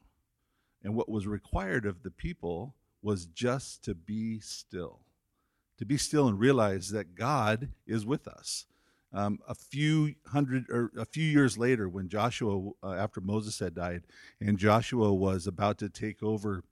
And 0.83 0.95
what 0.95 1.09
was 1.09 1.27
required 1.27 1.87
of 1.87 2.03
the 2.03 2.11
people 2.11 2.75
was 3.03 3.27
just 3.27 3.83
to 3.85 3.95
be 3.95 4.41
still, 4.41 5.01
to 5.79 5.87
be 5.87 5.97
still 5.97 6.29
and 6.29 6.39
realize 6.39 6.91
that 6.91 7.15
God 7.15 7.71
is 7.87 8.05
with 8.05 8.29
us 8.29 8.67
um, 9.17 9.39
a 9.49 9.55
few 9.55 10.15
hundred 10.27 10.67
or 10.71 10.93
a 10.97 11.07
few 11.07 11.25
years 11.25 11.57
later, 11.57 11.89
when 11.89 12.09
Joshua, 12.09 12.71
uh, 12.83 12.93
after 12.93 13.21
Moses 13.21 13.59
had 13.59 13.75
died, 13.75 14.03
and 14.41 14.59
Joshua 14.59 15.13
was 15.15 15.47
about 15.47 15.79
to 15.79 15.89
take 15.89 16.23
over, 16.23 16.63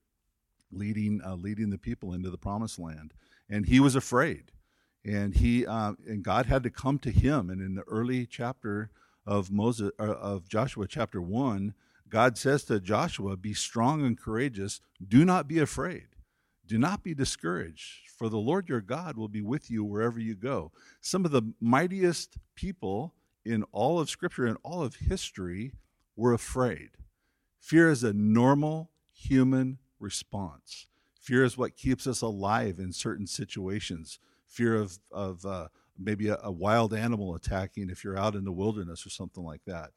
leading 0.70 1.22
uh, 1.24 1.36
leading 1.36 1.70
the 1.70 1.78
people 1.78 2.12
into 2.12 2.30
the 2.30 2.36
promised 2.36 2.78
land, 2.78 3.14
and 3.48 3.64
he 3.66 3.80
was 3.80 3.96
afraid, 3.96 4.52
and 5.04 5.34
he 5.36 5.66
uh, 5.66 5.94
and 6.06 6.22
God 6.22 6.44
had 6.46 6.62
to 6.64 6.70
come 6.70 6.98
to 6.98 7.10
him. 7.10 7.48
And 7.48 7.62
in 7.62 7.76
the 7.76 7.84
early 7.84 8.26
chapter 8.26 8.90
of 9.26 9.50
Moses 9.50 9.92
uh, 9.98 10.02
of 10.02 10.46
Joshua, 10.46 10.86
chapter 10.86 11.22
one, 11.22 11.72
God 12.10 12.36
says 12.36 12.64
to 12.64 12.78
Joshua, 12.78 13.38
"Be 13.38 13.54
strong 13.54 14.04
and 14.04 14.20
courageous. 14.20 14.82
Do 15.06 15.24
not 15.24 15.48
be 15.48 15.60
afraid. 15.60 16.08
Do 16.66 16.78
not 16.78 17.02
be 17.02 17.14
discouraged." 17.14 18.04
for 18.14 18.28
the 18.28 18.38
Lord 18.38 18.68
your 18.68 18.80
God 18.80 19.16
will 19.16 19.28
be 19.28 19.42
with 19.42 19.70
you 19.70 19.84
wherever 19.84 20.20
you 20.20 20.34
go. 20.34 20.72
Some 21.00 21.24
of 21.24 21.30
the 21.30 21.42
mightiest 21.60 22.38
people 22.54 23.14
in 23.44 23.64
all 23.72 23.98
of 23.98 24.08
Scripture 24.08 24.46
and 24.46 24.56
all 24.62 24.82
of 24.82 24.96
history 24.96 25.72
were 26.16 26.32
afraid. 26.32 26.90
Fear 27.60 27.90
is 27.90 28.04
a 28.04 28.12
normal 28.12 28.90
human 29.12 29.78
response. 29.98 30.86
Fear 31.20 31.44
is 31.44 31.58
what 31.58 31.76
keeps 31.76 32.06
us 32.06 32.22
alive 32.22 32.78
in 32.78 32.92
certain 32.92 33.26
situations. 33.26 34.18
Fear 34.46 34.76
of, 34.76 34.98
of 35.10 35.44
uh, 35.44 35.68
maybe 35.98 36.28
a, 36.28 36.38
a 36.42 36.52
wild 36.52 36.94
animal 36.94 37.34
attacking 37.34 37.90
if 37.90 38.04
you're 38.04 38.18
out 38.18 38.34
in 38.34 38.44
the 38.44 38.52
wilderness 38.52 39.04
or 39.04 39.10
something 39.10 39.42
like 39.42 39.62
that. 39.66 39.90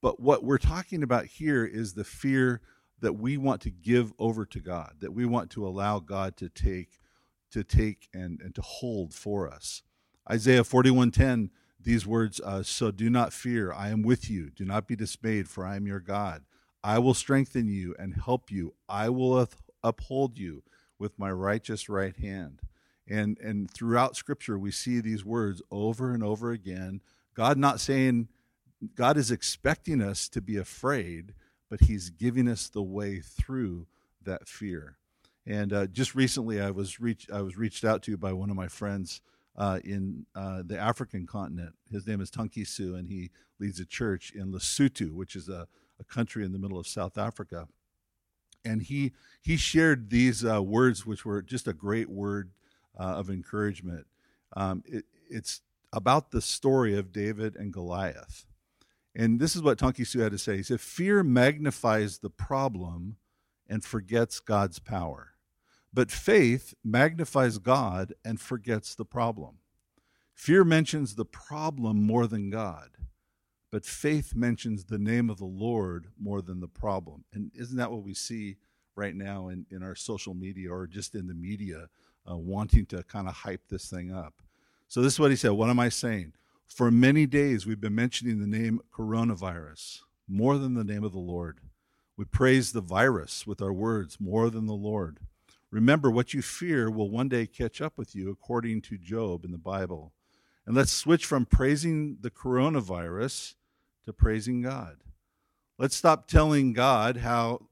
But 0.00 0.20
what 0.20 0.44
we're 0.44 0.58
talking 0.58 1.02
about 1.02 1.26
here 1.26 1.64
is 1.64 1.94
the 1.94 2.04
fear 2.04 2.60
that 3.00 3.14
we 3.14 3.36
want 3.36 3.60
to 3.62 3.70
give 3.70 4.12
over 4.18 4.44
to 4.46 4.60
God, 4.60 4.94
that 5.00 5.12
we 5.12 5.24
want 5.24 5.50
to 5.50 5.66
allow 5.66 5.98
God 5.98 6.36
to 6.38 6.48
take 6.48 6.98
to 7.50 7.64
take 7.64 8.08
and, 8.12 8.40
and 8.42 8.54
to 8.54 8.60
hold 8.60 9.14
for 9.14 9.48
us. 9.48 9.82
Isaiah 10.30 10.64
41:10, 10.64 11.50
these 11.80 12.06
words, 12.06 12.40
uh, 12.44 12.62
so 12.62 12.90
do 12.90 13.08
not 13.08 13.32
fear, 13.32 13.72
I 13.72 13.88
am 13.88 14.02
with 14.02 14.28
you. 14.28 14.50
Do 14.50 14.64
not 14.64 14.86
be 14.86 14.96
dismayed, 14.96 15.48
for 15.48 15.64
I 15.64 15.76
am 15.76 15.86
your 15.86 16.00
God. 16.00 16.44
I 16.84 16.98
will 16.98 17.14
strengthen 17.14 17.68
you 17.68 17.94
and 17.98 18.14
help 18.14 18.50
you. 18.50 18.74
I 18.88 19.08
will 19.08 19.48
uphold 19.82 20.38
you 20.38 20.62
with 20.98 21.18
my 21.18 21.30
righteous 21.30 21.88
right 21.88 22.16
hand. 22.16 22.60
And 23.06 23.38
and 23.38 23.70
throughout 23.70 24.16
scripture 24.16 24.58
we 24.58 24.70
see 24.70 25.00
these 25.00 25.24
words 25.24 25.62
over 25.70 26.12
and 26.12 26.22
over 26.22 26.50
again. 26.50 27.00
God 27.34 27.56
not 27.56 27.80
saying 27.80 28.28
God 28.94 29.16
is 29.16 29.30
expecting 29.30 30.00
us 30.00 30.28
to 30.28 30.40
be 30.40 30.56
afraid, 30.56 31.34
but 31.70 31.82
he's 31.82 32.10
giving 32.10 32.48
us 32.48 32.68
the 32.68 32.82
way 32.82 33.20
through 33.20 33.86
that 34.24 34.48
fear. 34.48 34.96
And 35.46 35.72
uh, 35.72 35.86
just 35.86 36.14
recently, 36.14 36.60
I 36.60 36.70
was 36.70 37.00
reached 37.00 37.30
I 37.30 37.40
was 37.42 37.56
reached 37.56 37.84
out 37.84 38.02
to 38.02 38.16
by 38.16 38.32
one 38.32 38.50
of 38.50 38.56
my 38.56 38.68
friends 38.68 39.20
uh, 39.56 39.80
in 39.82 40.26
uh, 40.34 40.62
the 40.64 40.78
African 40.78 41.26
continent. 41.26 41.74
His 41.90 42.06
name 42.06 42.20
is 42.20 42.30
Tunki 42.30 42.66
and 42.94 43.08
he 43.08 43.30
leads 43.58 43.80
a 43.80 43.86
church 43.86 44.32
in 44.34 44.52
Lesotho, 44.52 45.12
which 45.12 45.34
is 45.34 45.48
a, 45.48 45.66
a 45.98 46.04
country 46.04 46.44
in 46.44 46.52
the 46.52 46.58
middle 46.58 46.78
of 46.78 46.86
South 46.86 47.18
Africa. 47.18 47.66
And 48.64 48.82
he 48.82 49.12
he 49.40 49.56
shared 49.56 50.10
these 50.10 50.44
uh, 50.44 50.62
words, 50.62 51.06
which 51.06 51.24
were 51.24 51.42
just 51.42 51.66
a 51.66 51.72
great 51.72 52.10
word 52.10 52.50
uh, 52.98 53.04
of 53.04 53.30
encouragement. 53.30 54.06
Um, 54.56 54.82
it, 54.86 55.04
it's 55.30 55.62
about 55.92 56.30
the 56.30 56.42
story 56.42 56.96
of 56.96 57.12
David 57.12 57.56
and 57.56 57.72
Goliath. 57.72 58.44
And 59.18 59.40
this 59.40 59.56
is 59.56 59.62
what 59.62 59.78
Tunki 59.78 60.06
Su 60.06 60.20
had 60.20 60.30
to 60.30 60.38
say. 60.38 60.58
He 60.58 60.62
said, 60.62 60.80
Fear 60.80 61.24
magnifies 61.24 62.18
the 62.18 62.30
problem 62.30 63.16
and 63.68 63.84
forgets 63.84 64.38
God's 64.38 64.78
power. 64.78 65.32
But 65.92 66.12
faith 66.12 66.74
magnifies 66.84 67.58
God 67.58 68.14
and 68.24 68.40
forgets 68.40 68.94
the 68.94 69.04
problem. 69.04 69.58
Fear 70.34 70.64
mentions 70.64 71.16
the 71.16 71.24
problem 71.24 72.06
more 72.06 72.28
than 72.28 72.48
God, 72.48 72.90
but 73.72 73.84
faith 73.84 74.36
mentions 74.36 74.84
the 74.84 74.98
name 74.98 75.30
of 75.30 75.38
the 75.38 75.44
Lord 75.44 76.12
more 76.16 76.40
than 76.40 76.60
the 76.60 76.68
problem. 76.68 77.24
And 77.32 77.50
isn't 77.56 77.76
that 77.76 77.90
what 77.90 78.04
we 78.04 78.14
see 78.14 78.56
right 78.94 79.16
now 79.16 79.48
in, 79.48 79.66
in 79.70 79.82
our 79.82 79.96
social 79.96 80.34
media 80.34 80.70
or 80.70 80.86
just 80.86 81.16
in 81.16 81.26
the 81.26 81.34
media 81.34 81.88
uh, 82.30 82.36
wanting 82.36 82.86
to 82.86 83.02
kind 83.02 83.26
of 83.26 83.34
hype 83.34 83.62
this 83.68 83.90
thing 83.90 84.12
up? 84.12 84.34
So, 84.86 85.02
this 85.02 85.14
is 85.14 85.20
what 85.20 85.30
he 85.30 85.36
said 85.36 85.50
What 85.50 85.70
am 85.70 85.80
I 85.80 85.88
saying? 85.88 86.34
For 86.68 86.90
many 86.90 87.26
days, 87.26 87.66
we've 87.66 87.80
been 87.80 87.94
mentioning 87.94 88.38
the 88.38 88.46
name 88.46 88.80
coronavirus 88.92 90.00
more 90.28 90.58
than 90.58 90.74
the 90.74 90.84
name 90.84 91.02
of 91.02 91.12
the 91.12 91.18
Lord. 91.18 91.58
We 92.16 92.24
praise 92.24 92.72
the 92.72 92.82
virus 92.82 93.46
with 93.46 93.62
our 93.62 93.72
words 93.72 94.20
more 94.20 94.50
than 94.50 94.66
the 94.66 94.74
Lord. 94.74 95.18
Remember, 95.70 96.10
what 96.10 96.34
you 96.34 96.42
fear 96.42 96.90
will 96.90 97.10
one 97.10 97.28
day 97.28 97.46
catch 97.46 97.80
up 97.80 97.94
with 97.96 98.14
you, 98.14 98.30
according 98.30 98.82
to 98.82 98.98
Job 98.98 99.44
in 99.44 99.50
the 99.50 99.58
Bible. 99.58 100.12
And 100.66 100.76
let's 100.76 100.92
switch 100.92 101.26
from 101.26 101.46
praising 101.46 102.18
the 102.20 102.30
coronavirus 102.30 103.54
to 104.04 104.12
praising 104.12 104.62
God. 104.62 104.98
Let's 105.78 105.96
stop 105.96 106.28
telling 106.28 106.74
God 106.74 107.18
how 107.18 107.68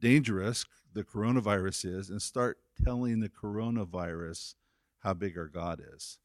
dangerous 0.00 0.64
the 0.94 1.04
coronavirus 1.04 1.96
is 1.98 2.10
and 2.10 2.20
start 2.20 2.58
telling 2.82 3.20
the 3.20 3.28
coronavirus 3.28 4.54
how 5.00 5.14
big 5.14 5.36
our 5.36 5.48
God 5.48 5.82
is. 5.94 6.18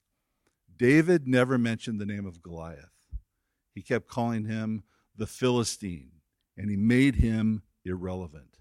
David 0.83 1.29
never 1.29 1.57
mentioned 1.57 2.01
the 2.01 2.05
name 2.05 2.25
of 2.25 2.41
Goliath. 2.41 3.07
He 3.73 3.81
kept 3.81 4.09
calling 4.09 4.43
him 4.43 4.83
the 5.15 5.25
Philistine, 5.25 6.11
and 6.57 6.69
he 6.69 6.75
made 6.75 7.15
him 7.15 7.61
irrelevant. 7.85 8.59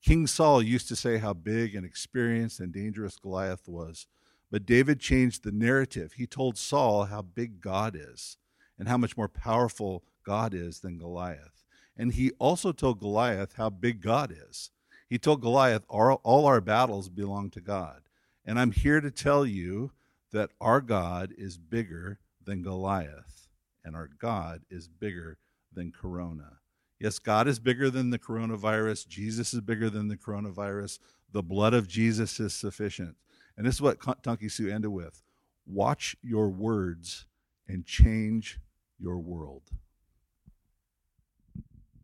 King 0.00 0.28
Saul 0.28 0.62
used 0.62 0.86
to 0.86 0.94
say 0.94 1.18
how 1.18 1.32
big 1.32 1.74
and 1.74 1.84
experienced 1.84 2.60
and 2.60 2.72
dangerous 2.72 3.16
Goliath 3.16 3.66
was, 3.66 4.06
but 4.48 4.64
David 4.64 5.00
changed 5.00 5.42
the 5.42 5.50
narrative. 5.50 6.12
He 6.12 6.24
told 6.24 6.56
Saul 6.56 7.06
how 7.06 7.22
big 7.22 7.60
God 7.60 7.96
is 7.96 8.36
and 8.78 8.86
how 8.86 8.96
much 8.96 9.16
more 9.16 9.26
powerful 9.26 10.04
God 10.24 10.54
is 10.54 10.78
than 10.78 10.98
Goliath. 10.98 11.64
And 11.96 12.12
he 12.12 12.30
also 12.38 12.70
told 12.70 13.00
Goliath 13.00 13.54
how 13.54 13.70
big 13.70 14.00
God 14.00 14.32
is. 14.32 14.70
He 15.10 15.18
told 15.18 15.40
Goliath, 15.40 15.82
All 15.88 16.46
our 16.46 16.60
battles 16.60 17.08
belong 17.08 17.50
to 17.50 17.60
God. 17.60 18.02
And 18.44 18.56
I'm 18.56 18.70
here 18.70 19.00
to 19.00 19.10
tell 19.10 19.44
you 19.44 19.90
that 20.36 20.50
our 20.60 20.82
God 20.82 21.32
is 21.38 21.56
bigger 21.56 22.18
than 22.44 22.62
Goliath, 22.62 23.48
and 23.82 23.96
our 23.96 24.06
God 24.18 24.60
is 24.68 24.86
bigger 24.86 25.38
than 25.72 25.90
Corona. 25.90 26.58
Yes, 27.00 27.18
God 27.18 27.48
is 27.48 27.58
bigger 27.58 27.88
than 27.88 28.10
the 28.10 28.18
coronavirus. 28.18 29.08
Jesus 29.08 29.54
is 29.54 29.62
bigger 29.62 29.88
than 29.88 30.08
the 30.08 30.16
coronavirus. 30.16 30.98
The 31.32 31.42
blood 31.42 31.72
of 31.72 31.88
Jesus 31.88 32.38
is 32.38 32.52
sufficient. 32.52 33.16
And 33.56 33.66
this 33.66 33.76
is 33.76 33.80
what 33.80 33.98
Tunky 33.98 34.52
Sue 34.52 34.70
ended 34.70 34.90
with 34.90 35.22
watch 35.66 36.14
your 36.22 36.50
words 36.50 37.24
and 37.66 37.86
change 37.86 38.60
your 38.98 39.18
world. 39.18 39.62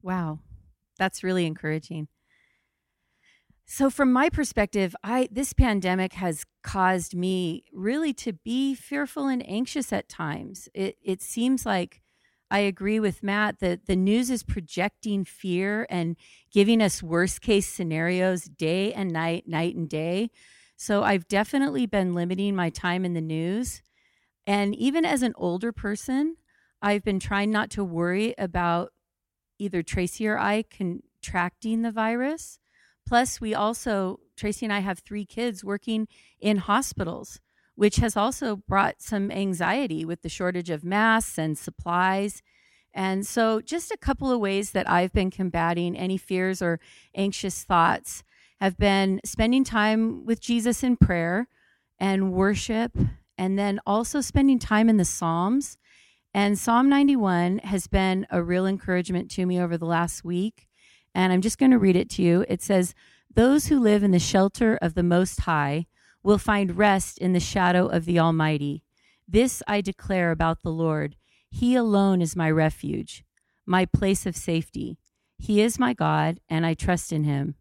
Wow, 0.00 0.38
that's 0.96 1.22
really 1.22 1.44
encouraging. 1.44 2.08
So 3.64 3.90
from 3.90 4.12
my 4.12 4.28
perspective, 4.28 4.94
I 5.02 5.28
this 5.30 5.52
pandemic 5.52 6.14
has 6.14 6.44
caused 6.62 7.14
me 7.14 7.64
really 7.72 8.12
to 8.14 8.32
be 8.32 8.74
fearful 8.74 9.28
and 9.28 9.46
anxious 9.48 9.92
at 9.92 10.08
times. 10.08 10.68
It 10.74 10.96
it 11.02 11.22
seems 11.22 11.64
like 11.64 12.02
I 12.50 12.58
agree 12.58 13.00
with 13.00 13.22
Matt 13.22 13.60
that 13.60 13.86
the 13.86 13.96
news 13.96 14.28
is 14.30 14.42
projecting 14.42 15.24
fear 15.24 15.86
and 15.88 16.16
giving 16.52 16.82
us 16.82 17.02
worst 17.02 17.40
case 17.40 17.66
scenarios 17.66 18.44
day 18.44 18.92
and 18.92 19.10
night, 19.10 19.48
night 19.48 19.74
and 19.74 19.88
day. 19.88 20.30
So 20.76 21.02
I've 21.02 21.26
definitely 21.28 21.86
been 21.86 22.12
limiting 22.12 22.54
my 22.54 22.68
time 22.68 23.06
in 23.06 23.14
the 23.14 23.22
news. 23.22 23.80
And 24.46 24.74
even 24.74 25.06
as 25.06 25.22
an 25.22 25.32
older 25.36 25.72
person, 25.72 26.36
I've 26.82 27.04
been 27.04 27.20
trying 27.20 27.50
not 27.50 27.70
to 27.70 27.84
worry 27.84 28.34
about 28.36 28.92
either 29.58 29.82
Tracy 29.82 30.26
or 30.26 30.38
I 30.38 30.64
contracting 30.64 31.82
the 31.82 31.92
virus. 31.92 32.58
Plus, 33.06 33.40
we 33.40 33.54
also, 33.54 34.20
Tracy 34.36 34.66
and 34.66 34.72
I 34.72 34.80
have 34.80 35.00
three 35.00 35.24
kids 35.24 35.64
working 35.64 36.08
in 36.40 36.58
hospitals, 36.58 37.40
which 37.74 37.96
has 37.96 38.16
also 38.16 38.56
brought 38.56 39.02
some 39.02 39.30
anxiety 39.30 40.04
with 40.04 40.22
the 40.22 40.28
shortage 40.28 40.70
of 40.70 40.84
masks 40.84 41.38
and 41.38 41.56
supplies. 41.58 42.42
And 42.94 43.26
so, 43.26 43.60
just 43.60 43.90
a 43.90 43.96
couple 43.96 44.30
of 44.30 44.40
ways 44.40 44.72
that 44.72 44.88
I've 44.88 45.12
been 45.12 45.30
combating 45.30 45.96
any 45.96 46.18
fears 46.18 46.60
or 46.60 46.80
anxious 47.14 47.64
thoughts 47.64 48.22
have 48.60 48.76
been 48.76 49.20
spending 49.24 49.64
time 49.64 50.24
with 50.24 50.40
Jesus 50.40 50.82
in 50.82 50.96
prayer 50.96 51.48
and 51.98 52.32
worship, 52.32 52.96
and 53.38 53.58
then 53.58 53.80
also 53.86 54.20
spending 54.20 54.58
time 54.58 54.88
in 54.88 54.98
the 54.98 55.04
Psalms 55.04 55.78
and 56.34 56.58
Psalm 56.58 56.88
91 56.88 57.58
has 57.58 57.86
been 57.86 58.26
a 58.30 58.42
real 58.42 58.66
encouragement 58.66 59.30
to 59.32 59.44
me 59.44 59.60
over 59.60 59.76
the 59.76 59.84
last 59.84 60.24
week. 60.24 60.66
And 61.14 61.32
I'm 61.32 61.40
just 61.40 61.58
going 61.58 61.70
to 61.70 61.78
read 61.78 61.96
it 61.96 62.10
to 62.10 62.22
you. 62.22 62.44
It 62.48 62.62
says, 62.62 62.94
Those 63.32 63.66
who 63.66 63.78
live 63.78 64.02
in 64.02 64.10
the 64.10 64.18
shelter 64.18 64.78
of 64.80 64.94
the 64.94 65.02
Most 65.02 65.40
High 65.40 65.86
will 66.22 66.38
find 66.38 66.76
rest 66.76 67.18
in 67.18 67.32
the 67.32 67.40
shadow 67.40 67.86
of 67.86 68.04
the 68.04 68.18
Almighty. 68.18 68.82
This 69.28 69.62
I 69.66 69.80
declare 69.80 70.30
about 70.30 70.62
the 70.62 70.70
Lord. 70.70 71.16
He 71.50 71.74
alone 71.74 72.22
is 72.22 72.36
my 72.36 72.50
refuge, 72.50 73.24
my 73.66 73.84
place 73.84 74.26
of 74.26 74.36
safety. 74.36 74.98
He 75.38 75.60
is 75.60 75.78
my 75.78 75.92
God, 75.92 76.40
and 76.48 76.64
I 76.64 76.74
trust 76.74 77.12
in 77.12 77.24
him. 77.24 77.56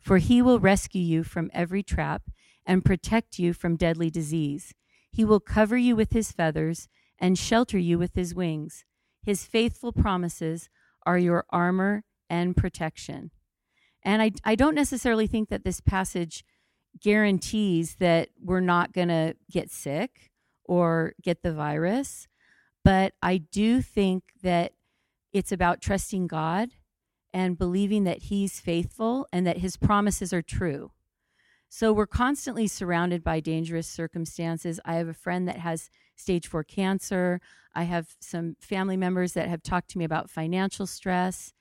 For 0.00 0.18
he 0.18 0.40
will 0.40 0.60
rescue 0.60 1.02
you 1.02 1.24
from 1.24 1.50
every 1.52 1.82
trap 1.82 2.22
and 2.64 2.84
protect 2.84 3.38
you 3.38 3.52
from 3.52 3.76
deadly 3.76 4.10
disease. 4.10 4.74
He 5.10 5.24
will 5.24 5.40
cover 5.40 5.76
you 5.76 5.94
with 5.96 6.12
his 6.12 6.32
feathers 6.32 6.88
and 7.18 7.38
shelter 7.38 7.78
you 7.78 7.98
with 7.98 8.14
his 8.14 8.34
wings. 8.34 8.84
His 9.22 9.44
faithful 9.44 9.92
promises 9.92 10.68
are 11.04 11.18
your 11.18 11.44
armor 11.50 12.04
and 12.28 12.56
protection. 12.56 13.30
And 14.02 14.22
I, 14.22 14.32
I 14.44 14.54
don't 14.54 14.74
necessarily 14.74 15.26
think 15.26 15.48
that 15.48 15.64
this 15.64 15.80
passage 15.80 16.44
guarantees 17.00 17.96
that 17.96 18.28
we're 18.40 18.60
not 18.60 18.92
going 18.92 19.08
to 19.08 19.34
get 19.50 19.70
sick 19.70 20.30
or 20.64 21.14
get 21.22 21.42
the 21.42 21.52
virus, 21.52 22.26
but 22.84 23.14
I 23.22 23.38
do 23.38 23.82
think 23.82 24.24
that 24.42 24.72
it's 25.32 25.52
about 25.52 25.80
trusting 25.80 26.28
God 26.28 26.70
and 27.32 27.58
believing 27.58 28.04
that 28.04 28.22
He's 28.22 28.60
faithful 28.60 29.26
and 29.32 29.46
that 29.46 29.58
His 29.58 29.76
promises 29.76 30.32
are 30.32 30.42
true. 30.42 30.92
So 31.68 31.92
we're 31.92 32.06
constantly 32.06 32.66
surrounded 32.66 33.22
by 33.22 33.40
dangerous 33.40 33.88
circumstances. 33.88 34.80
I 34.84 34.94
have 34.94 35.08
a 35.08 35.14
friend 35.14 35.46
that 35.48 35.58
has 35.58 35.90
stage 36.14 36.46
four 36.46 36.64
cancer. 36.64 37.40
I 37.74 37.82
have 37.82 38.14
some 38.20 38.56
family 38.60 38.96
members 38.96 39.34
that 39.34 39.48
have 39.48 39.62
talked 39.62 39.90
to 39.90 39.98
me 39.98 40.04
about 40.04 40.30
financial 40.30 40.86
stress. 40.86 41.52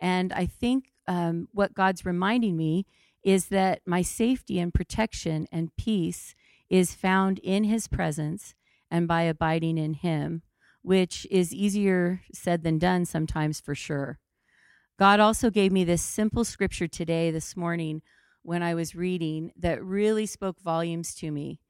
And 0.00 0.32
I 0.32 0.46
think 0.46 0.92
um, 1.06 1.48
what 1.52 1.74
God's 1.74 2.04
reminding 2.04 2.56
me 2.56 2.86
is 3.22 3.46
that 3.46 3.80
my 3.86 4.02
safety 4.02 4.58
and 4.58 4.72
protection 4.72 5.46
and 5.52 5.76
peace 5.76 6.34
is 6.68 6.94
found 6.94 7.38
in 7.40 7.64
His 7.64 7.86
presence 7.88 8.54
and 8.90 9.06
by 9.06 9.22
abiding 9.22 9.76
in 9.76 9.94
Him, 9.94 10.42
which 10.82 11.26
is 11.30 11.54
easier 11.54 12.22
said 12.32 12.62
than 12.62 12.78
done 12.78 13.04
sometimes 13.04 13.60
for 13.60 13.74
sure. 13.74 14.18
God 14.98 15.20
also 15.20 15.50
gave 15.50 15.72
me 15.72 15.84
this 15.84 16.02
simple 16.02 16.44
scripture 16.44 16.88
today, 16.88 17.30
this 17.30 17.56
morning, 17.56 18.02
when 18.42 18.62
I 18.62 18.74
was 18.74 18.94
reading, 18.94 19.52
that 19.56 19.82
really 19.84 20.26
spoke 20.26 20.60
volumes 20.60 21.14
to 21.16 21.30
me. 21.30 21.60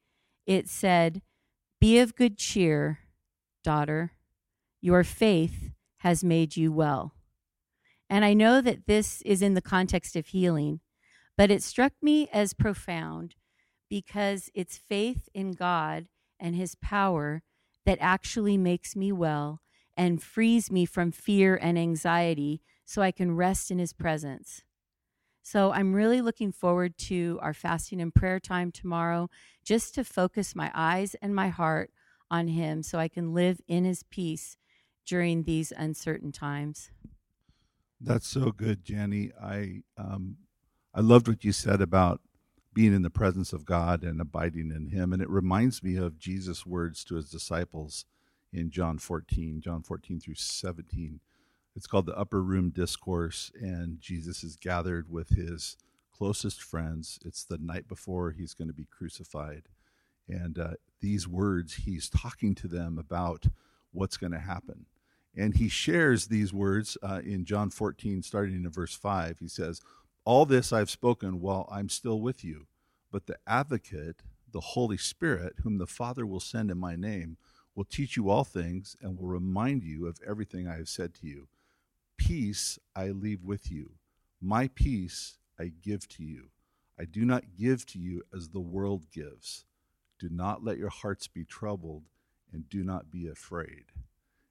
It 0.46 0.68
said, 0.68 1.22
be 1.80 1.98
of 1.98 2.14
good 2.14 2.38
cheer, 2.38 3.00
daughter. 3.64 4.12
Your 4.80 5.02
faith 5.02 5.70
has 5.98 6.22
made 6.22 6.56
you 6.56 6.72
well. 6.72 7.14
And 8.10 8.24
I 8.24 8.34
know 8.34 8.60
that 8.60 8.88
this 8.88 9.22
is 9.22 9.40
in 9.40 9.54
the 9.54 9.62
context 9.62 10.16
of 10.16 10.26
healing, 10.26 10.80
but 11.36 11.48
it 11.48 11.62
struck 11.62 11.92
me 12.02 12.28
as 12.32 12.52
profound 12.52 13.36
because 13.88 14.50
it's 14.52 14.76
faith 14.76 15.28
in 15.32 15.52
God 15.52 16.08
and 16.40 16.56
His 16.56 16.74
power 16.74 17.44
that 17.86 17.98
actually 18.00 18.58
makes 18.58 18.96
me 18.96 19.12
well 19.12 19.60
and 19.96 20.20
frees 20.20 20.72
me 20.72 20.84
from 20.86 21.12
fear 21.12 21.56
and 21.56 21.78
anxiety 21.78 22.60
so 22.84 23.00
I 23.00 23.12
can 23.12 23.36
rest 23.36 23.70
in 23.70 23.78
His 23.78 23.92
presence. 23.92 24.62
So 25.40 25.70
I'm 25.72 25.94
really 25.94 26.20
looking 26.20 26.50
forward 26.50 26.98
to 26.98 27.38
our 27.40 27.54
fasting 27.54 28.00
and 28.00 28.12
prayer 28.12 28.40
time 28.40 28.72
tomorrow, 28.72 29.30
just 29.64 29.94
to 29.94 30.04
focus 30.04 30.56
my 30.56 30.72
eyes 30.74 31.14
and 31.22 31.32
my 31.32 31.48
heart 31.48 31.92
on 32.28 32.48
Him 32.48 32.82
so 32.82 32.98
I 32.98 33.06
can 33.06 33.32
live 33.32 33.60
in 33.68 33.84
His 33.84 34.02
peace 34.02 34.56
during 35.06 35.44
these 35.44 35.72
uncertain 35.76 36.32
times. 36.32 36.90
That's 38.00 38.26
so 38.26 38.50
good, 38.50 38.84
Jenny. 38.84 39.30
I 39.40 39.82
um, 39.98 40.36
I 40.94 41.00
loved 41.00 41.28
what 41.28 41.44
you 41.44 41.52
said 41.52 41.80
about 41.80 42.20
being 42.72 42.94
in 42.94 43.02
the 43.02 43.10
presence 43.10 43.52
of 43.52 43.64
God 43.64 44.02
and 44.02 44.20
abiding 44.20 44.70
in 44.70 44.88
Him, 44.88 45.12
and 45.12 45.20
it 45.20 45.28
reminds 45.28 45.82
me 45.82 45.96
of 45.96 46.18
Jesus' 46.18 46.64
words 46.64 47.04
to 47.04 47.16
His 47.16 47.30
disciples 47.30 48.04
in 48.52 48.70
John 48.70 48.98
14, 48.98 49.60
John 49.60 49.82
14 49.82 50.20
through 50.20 50.34
17 50.34 51.20
it's 51.76 51.86
called 51.86 52.06
the 52.06 52.18
Upper 52.18 52.42
Room 52.42 52.70
Discourse, 52.70 53.52
and 53.60 54.00
Jesus 54.00 54.42
is 54.42 54.56
gathered 54.56 55.10
with 55.10 55.30
his 55.30 55.76
closest 56.12 56.62
friends. 56.62 57.18
It's 57.24 57.44
the 57.44 57.58
night 57.58 57.86
before 57.88 58.32
he's 58.32 58.54
going 58.54 58.68
to 58.68 58.74
be 58.74 58.86
crucified. 58.90 59.62
And 60.28 60.58
uh, 60.58 60.70
these 61.00 61.28
words, 61.28 61.74
he's 61.74 62.08
talking 62.10 62.54
to 62.56 62.68
them 62.68 62.98
about 62.98 63.46
what's 63.92 64.16
going 64.16 64.32
to 64.32 64.40
happen. 64.40 64.86
And 65.36 65.56
he 65.56 65.68
shares 65.68 66.26
these 66.26 66.52
words 66.52 66.98
uh, 67.02 67.20
in 67.24 67.44
John 67.44 67.70
14, 67.70 68.22
starting 68.22 68.64
in 68.64 68.70
verse 68.70 68.94
5. 68.94 69.38
He 69.38 69.48
says, 69.48 69.80
All 70.24 70.44
this 70.44 70.72
I've 70.72 70.90
spoken 70.90 71.40
while 71.40 71.68
I'm 71.70 71.88
still 71.88 72.20
with 72.20 72.44
you, 72.44 72.66
but 73.12 73.26
the 73.26 73.38
advocate, 73.46 74.22
the 74.52 74.60
Holy 74.60 74.96
Spirit, 74.96 75.54
whom 75.62 75.78
the 75.78 75.86
Father 75.86 76.26
will 76.26 76.40
send 76.40 76.70
in 76.70 76.78
my 76.78 76.96
name, 76.96 77.36
will 77.74 77.84
teach 77.84 78.16
you 78.16 78.28
all 78.28 78.44
things 78.44 78.96
and 79.00 79.16
will 79.16 79.28
remind 79.28 79.82
you 79.84 80.06
of 80.06 80.18
everything 80.26 80.66
I 80.68 80.76
have 80.76 80.88
said 80.88 81.14
to 81.14 81.26
you. 81.26 81.48
Peace 82.16 82.78
I 82.94 83.08
leave 83.08 83.44
with 83.44 83.70
you, 83.70 83.92
my 84.40 84.68
peace 84.68 85.38
I 85.58 85.72
give 85.82 86.08
to 86.08 86.24
you. 86.24 86.50
I 86.98 87.04
do 87.04 87.24
not 87.24 87.56
give 87.58 87.86
to 87.86 87.98
you 87.98 88.22
as 88.34 88.48
the 88.48 88.60
world 88.60 89.06
gives. 89.10 89.64
Do 90.18 90.28
not 90.30 90.62
let 90.62 90.76
your 90.76 90.90
hearts 90.90 91.28
be 91.28 91.44
troubled, 91.44 92.04
and 92.52 92.68
do 92.68 92.84
not 92.84 93.10
be 93.10 93.26
afraid. 93.26 93.84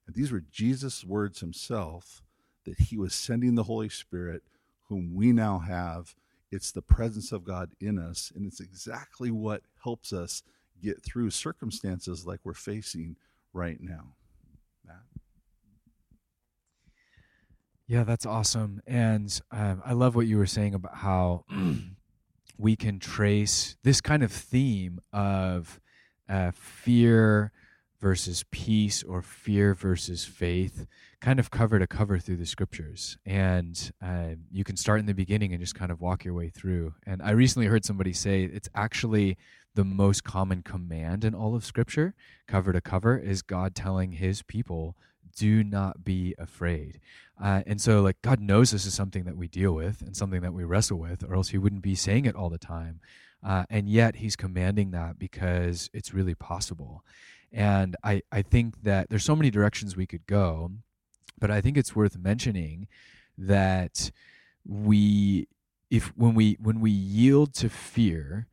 And 0.10 0.16
these 0.16 0.32
were 0.32 0.44
Jesus' 0.52 1.06
words 1.06 1.40
himself 1.40 2.24
that 2.66 2.80
he 2.80 2.98
was 2.98 3.14
sending 3.14 3.54
the 3.54 3.66
Holy 3.66 3.90
Spirit, 3.90 4.42
whom 4.88 5.14
we 5.14 5.32
now 5.32 5.60
have. 5.60 6.16
It's 6.52 6.72
the 6.72 6.82
presence 6.82 7.32
of 7.32 7.44
God 7.44 7.70
in 7.80 8.00
us, 8.00 8.32
and 8.36 8.44
it's 8.48 8.60
exactly 8.60 9.30
what 9.30 9.62
helps 9.84 10.12
us 10.12 10.42
get 10.82 11.04
through 11.04 11.30
circumstances 11.30 12.26
like 12.26 12.40
we're 12.44 12.56
facing 12.56 13.18
right 13.54 13.78
now. 13.80 14.16
Yeah, 17.86 18.04
that's 18.04 18.26
awesome. 18.26 18.82
And 18.88 19.40
um, 19.52 19.84
I 19.86 19.94
love 19.94 20.16
what 20.16 20.26
you 20.26 20.40
were 20.40 20.48
saying 20.48 20.74
about 20.74 20.96
how 20.96 21.46
we 22.58 22.76
can 22.76 22.98
trace 22.98 23.78
this 23.84 24.02
kind 24.02 24.24
of 24.24 24.32
theme 24.32 25.02
of 25.14 25.80
uh, 26.28 26.50
fear 26.56 27.52
versus 28.00 28.46
peace 28.52 29.04
or 29.04 29.22
fear 29.22 29.74
versus 29.74 30.26
faith 30.26 30.88
kind 31.22 31.40
of 31.40 31.52
cover 31.52 31.80
to 31.80 31.88
cover 31.88 32.18
through 32.18 32.38
the 32.38 32.46
scriptures 32.46 33.18
and 33.26 33.92
uh, 34.02 34.30
you 34.52 34.64
can 34.64 34.78
start 34.78 35.00
in 35.00 35.06
the 35.06 35.14
beginning 35.14 35.52
and 35.52 35.62
just 35.62 35.76
kind 35.76 35.92
of 35.92 36.00
walk 36.00 36.24
your 36.24 36.34
way 36.34 36.50
through 36.50 36.94
and 37.06 37.22
i 37.22 37.32
recently 37.32 37.68
heard 37.68 37.84
somebody 37.84 38.14
say 38.14 38.44
it's 38.44 38.70
actually 38.74 39.38
the 39.76 39.84
most 39.84 40.24
common 40.24 40.62
command 40.64 41.24
in 41.24 41.36
all 41.36 41.56
of 41.56 41.66
scripture 41.66 42.14
cover 42.48 42.72
to 42.72 42.82
cover 42.82 43.18
is 43.18 43.42
god 43.42 43.76
telling 43.76 44.14
his 44.14 44.42
people 44.44 44.96
do 45.40 45.64
not 45.64 46.04
be 46.04 46.36
afraid. 46.38 47.00
Uh, 47.42 47.64
and 47.66 47.80
so, 47.80 48.02
like, 48.02 48.22
God 48.22 48.42
knows 48.42 48.72
this 48.72 48.86
is 48.86 48.94
something 48.94 49.24
that 49.24 49.38
we 49.38 49.48
deal 49.48 49.74
with 49.74 50.02
and 50.02 50.16
something 50.16 50.42
that 50.42 50.54
we 50.54 50.66
wrestle 50.66 51.00
with, 51.00 51.24
or 51.24 51.34
else 51.34 51.50
He 51.50 51.58
wouldn't 51.58 51.82
be 51.82 51.96
saying 51.96 52.26
it 52.26 52.36
all 52.36 52.50
the 52.50 52.58
time. 52.58 53.00
Uh, 53.42 53.64
and 53.70 53.90
yet, 53.90 54.18
He's 54.18 54.36
commanding 54.36 54.92
that 54.92 55.18
because 55.18 55.90
it's 55.94 56.14
really 56.14 56.36
possible. 56.36 57.06
And 57.52 57.96
I, 58.04 58.22
I 58.32 58.42
think 58.42 58.84
that 58.84 59.10
there's 59.10 59.26
so 59.26 59.36
many 59.36 59.50
directions 59.50 59.96
we 59.96 60.06
could 60.06 60.26
go, 60.28 60.72
but 61.40 61.50
I 61.50 61.62
think 61.62 61.78
it's 61.78 61.96
worth 61.96 62.18
mentioning 62.18 62.88
that 63.38 64.12
we, 64.66 65.48
if 65.90 66.08
when 66.16 66.36
we 66.36 66.58
when 66.60 66.80
we 66.82 66.92
yield 66.92 67.54
to 67.56 67.70
fear, 67.70 68.48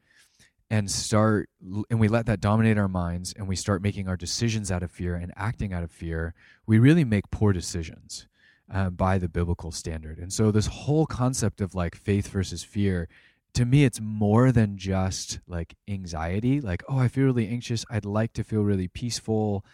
and 0.71 0.91
start 0.91 1.49
and 1.91 2.01
we 2.01 2.09
let 2.09 2.27
that 2.27 2.41
dominate 2.41 2.79
our 2.79 2.89
minds 2.89 3.33
and 3.37 3.47
we 3.47 3.55
start 3.55 3.83
making 3.83 4.09
our 4.09 4.17
decisions 4.17 4.73
out 4.73 4.83
of 4.83 4.91
fear 4.91 5.15
and 5.15 5.33
acting 5.37 5.73
out 5.73 5.85
of 5.85 5.93
fear 5.93 6.35
we 6.67 6.79
really 6.79 7.05
make 7.05 7.31
poor 7.31 7.53
decisions 7.53 8.27
uh, 8.73 8.91
by 8.91 9.19
the 9.19 9.29
biblical 9.29 9.71
standard. 9.71 10.19
And 10.19 10.33
so 10.33 10.51
this 10.51 10.67
whole 10.67 11.07
concept 11.07 11.61
of 11.61 11.75
like 11.75 11.95
faith 11.95 12.29
versus 12.29 12.65
fear 12.65 13.09
to 13.57 13.65
me 13.65 13.85
it's 13.85 14.01
more 14.03 14.53
than 14.53 14.77
just 14.77 15.41
like 15.47 15.75
anxiety 15.89 16.61
like 16.61 16.83
oh 16.89 16.99
i 16.99 17.09
feel 17.09 17.25
really 17.25 17.49
anxious. 17.49 17.87
I'd 17.91 18.05
like 18.05 18.35
to 18.35 18.45
feel 18.45 18.63
really 18.63 18.89
peaceful. 18.89 19.65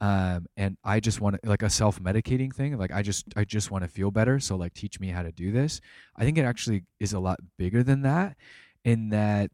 Um, 0.00 0.46
and 0.56 0.76
i 0.82 0.98
just 0.98 1.20
want 1.20 1.40
to 1.40 1.48
like 1.48 1.62
a 1.62 1.70
self-medicating 1.70 2.52
thing 2.52 2.76
like 2.76 2.90
i 2.90 3.02
just 3.02 3.24
i 3.36 3.44
just 3.44 3.70
want 3.70 3.84
to 3.84 3.88
feel 3.88 4.10
better 4.10 4.40
so 4.40 4.56
like 4.56 4.74
teach 4.74 4.98
me 4.98 5.08
how 5.08 5.22
to 5.22 5.32
do 5.32 5.52
this. 5.52 5.80
I 6.16 6.24
think 6.24 6.38
it 6.38 6.44
actually 6.44 6.84
is 6.98 7.12
a 7.12 7.20
lot 7.20 7.38
bigger 7.56 7.82
than 7.82 8.02
that 8.02 8.36
in 8.84 9.10
that 9.10 9.50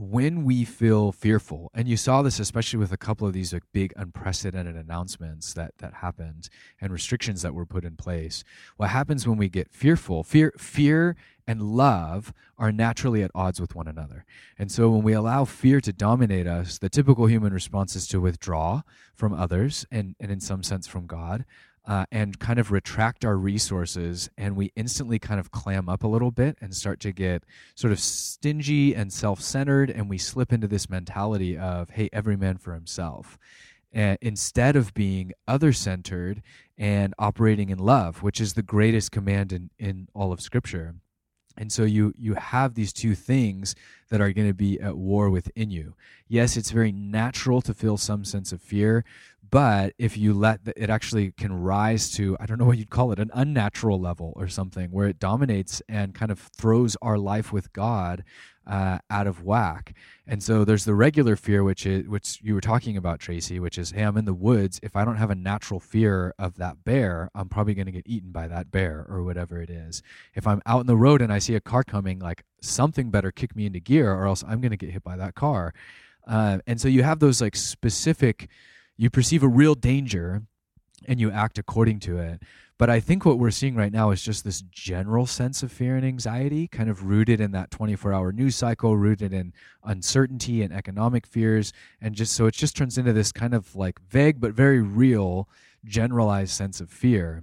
when 0.00 0.44
we 0.44 0.64
feel 0.64 1.12
fearful 1.12 1.70
and 1.74 1.86
you 1.86 1.96
saw 1.96 2.22
this 2.22 2.40
especially 2.40 2.78
with 2.78 2.90
a 2.90 2.96
couple 2.96 3.26
of 3.26 3.34
these 3.34 3.52
like 3.52 3.64
big 3.72 3.92
unprecedented 3.96 4.74
announcements 4.74 5.52
that 5.52 5.76
that 5.76 5.92
happened 5.94 6.48
and 6.80 6.90
restrictions 6.90 7.42
that 7.42 7.52
were 7.54 7.66
put 7.66 7.84
in 7.84 7.96
place 7.96 8.42
what 8.76 8.88
happens 8.88 9.28
when 9.28 9.36
we 9.36 9.48
get 9.48 9.70
fearful? 9.70 10.22
Fear 10.22 10.54
fear 10.56 11.16
and 11.46 11.60
love 11.62 12.32
are 12.56 12.70
naturally 12.70 13.22
at 13.22 13.30
odds 13.34 13.60
with 13.60 13.74
one 13.74 13.88
another. 13.88 14.24
And 14.58 14.70
so 14.70 14.90
when 14.90 15.02
we 15.02 15.12
allow 15.12 15.44
fear 15.44 15.80
to 15.80 15.92
dominate 15.92 16.46
us 16.46 16.78
the 16.78 16.88
typical 16.88 17.26
human 17.26 17.52
response 17.52 17.96
is 17.96 18.06
to 18.08 18.20
withdraw 18.20 18.82
from 19.14 19.32
others 19.34 19.84
and 19.90 20.16
and 20.18 20.30
in 20.30 20.40
some 20.40 20.62
sense 20.62 20.86
from 20.86 21.06
god 21.06 21.44
uh, 21.86 22.04
and 22.12 22.38
kind 22.38 22.58
of 22.58 22.70
retract 22.70 23.24
our 23.24 23.36
resources 23.36 24.28
and 24.36 24.54
we 24.54 24.70
instantly 24.76 25.18
kind 25.18 25.40
of 25.40 25.50
clam 25.50 25.88
up 25.88 26.04
a 26.04 26.08
little 26.08 26.30
bit 26.30 26.56
and 26.60 26.74
start 26.74 27.00
to 27.00 27.12
get 27.12 27.44
sort 27.74 27.92
of 27.92 27.98
stingy 27.98 28.94
and 28.94 29.12
self-centered 29.12 29.90
and 29.90 30.08
we 30.08 30.18
slip 30.18 30.52
into 30.52 30.68
this 30.68 30.90
mentality 30.90 31.56
of 31.56 31.90
hey 31.90 32.08
every 32.12 32.36
man 32.36 32.58
for 32.58 32.74
himself 32.74 33.38
uh, 33.96 34.16
instead 34.20 34.76
of 34.76 34.94
being 34.94 35.32
other-centered 35.48 36.42
and 36.76 37.14
operating 37.18 37.70
in 37.70 37.78
love 37.78 38.22
which 38.22 38.40
is 38.40 38.52
the 38.54 38.62
greatest 38.62 39.10
command 39.10 39.52
in, 39.52 39.70
in 39.78 40.08
all 40.14 40.32
of 40.32 40.40
scripture. 40.40 40.94
And 41.56 41.72
so 41.72 41.82
you 41.82 42.14
you 42.16 42.34
have 42.34 42.74
these 42.74 42.92
two 42.92 43.14
things 43.14 43.74
that 44.08 44.20
are 44.20 44.32
going 44.32 44.48
to 44.48 44.54
be 44.54 44.80
at 44.80 44.96
war 44.96 45.28
within 45.28 45.70
you. 45.70 45.94
Yes 46.28 46.56
it's 46.56 46.70
very 46.70 46.92
natural 46.92 47.60
to 47.62 47.74
feel 47.74 47.96
some 47.96 48.24
sense 48.24 48.52
of 48.52 48.62
fear 48.62 49.04
but 49.50 49.92
if 49.98 50.16
you 50.16 50.32
let 50.32 50.64
the, 50.64 50.82
it 50.82 50.90
actually 50.90 51.32
can 51.32 51.52
rise 51.52 52.10
to 52.10 52.36
i 52.40 52.46
don't 52.46 52.58
know 52.58 52.64
what 52.64 52.78
you'd 52.78 52.90
call 52.90 53.12
it 53.12 53.18
an 53.18 53.30
unnatural 53.34 54.00
level 54.00 54.32
or 54.36 54.48
something 54.48 54.90
where 54.90 55.08
it 55.08 55.18
dominates 55.18 55.82
and 55.88 56.14
kind 56.14 56.30
of 56.30 56.38
throws 56.56 56.96
our 57.02 57.18
life 57.18 57.52
with 57.52 57.72
god 57.72 58.24
uh, 58.70 58.98
out 59.10 59.26
of 59.26 59.42
whack. 59.42 59.94
And 60.26 60.42
so 60.42 60.64
there's 60.64 60.84
the 60.84 60.94
regular 60.94 61.34
fear 61.34 61.64
which 61.64 61.84
is 61.84 62.06
which 62.06 62.38
you 62.40 62.54
were 62.54 62.60
talking 62.60 62.96
about 62.96 63.18
tracy 63.18 63.58
which 63.58 63.76
is 63.76 63.90
hey 63.90 64.02
i'm 64.02 64.16
in 64.16 64.26
the 64.26 64.34
woods. 64.34 64.78
If 64.82 64.94
i 64.94 65.04
don't 65.04 65.16
have 65.16 65.30
a 65.30 65.34
natural 65.34 65.80
fear 65.80 66.34
of 66.38 66.56
that 66.58 66.84
bear 66.84 67.30
i'm 67.34 67.48
probably 67.48 67.74
going 67.74 67.86
to 67.86 67.92
get 67.92 68.06
eaten 68.06 68.30
by 68.30 68.46
that 68.46 68.70
bear 68.70 69.04
or 69.08 69.24
whatever 69.24 69.60
it 69.60 69.70
is. 69.70 70.02
If 70.34 70.46
i'm 70.46 70.62
out 70.66 70.80
in 70.80 70.86
the 70.86 70.96
road 70.96 71.20
and 71.20 71.32
i 71.32 71.40
see 71.40 71.56
a 71.56 71.60
car 71.60 71.82
coming 71.82 72.20
like 72.20 72.44
something 72.62 73.10
better 73.10 73.32
kick 73.32 73.56
me 73.56 73.66
into 73.66 73.80
gear 73.80 74.12
or 74.12 74.26
else 74.26 74.44
i'm 74.46 74.60
going 74.60 74.70
to 74.70 74.76
get 74.76 74.90
hit 74.90 75.02
by 75.02 75.16
that 75.16 75.34
car. 75.34 75.74
Uh, 76.26 76.58
and 76.66 76.80
so 76.80 76.86
you 76.86 77.02
have 77.02 77.18
those 77.18 77.40
like 77.40 77.56
specific 77.56 78.48
you 79.00 79.08
perceive 79.08 79.42
a 79.42 79.48
real 79.48 79.74
danger 79.74 80.42
and 81.08 81.18
you 81.18 81.30
act 81.30 81.56
according 81.56 81.98
to 82.00 82.18
it. 82.18 82.42
But 82.76 82.90
I 82.90 83.00
think 83.00 83.24
what 83.24 83.38
we're 83.38 83.50
seeing 83.50 83.74
right 83.74 83.90
now 83.90 84.10
is 84.10 84.22
just 84.22 84.44
this 84.44 84.60
general 84.70 85.24
sense 85.24 85.62
of 85.62 85.72
fear 85.72 85.96
and 85.96 86.04
anxiety, 86.04 86.68
kind 86.68 86.90
of 86.90 87.04
rooted 87.04 87.40
in 87.40 87.52
that 87.52 87.70
24 87.70 88.12
hour 88.12 88.30
news 88.30 88.56
cycle, 88.56 88.98
rooted 88.98 89.32
in 89.32 89.54
uncertainty 89.84 90.60
and 90.60 90.70
economic 90.70 91.26
fears. 91.26 91.72
And 92.02 92.14
just 92.14 92.34
so 92.34 92.44
it 92.44 92.52
just 92.52 92.76
turns 92.76 92.98
into 92.98 93.14
this 93.14 93.32
kind 93.32 93.54
of 93.54 93.74
like 93.74 93.98
vague 94.10 94.38
but 94.38 94.52
very 94.52 94.82
real, 94.82 95.48
generalized 95.82 96.52
sense 96.52 96.78
of 96.78 96.90
fear. 96.90 97.42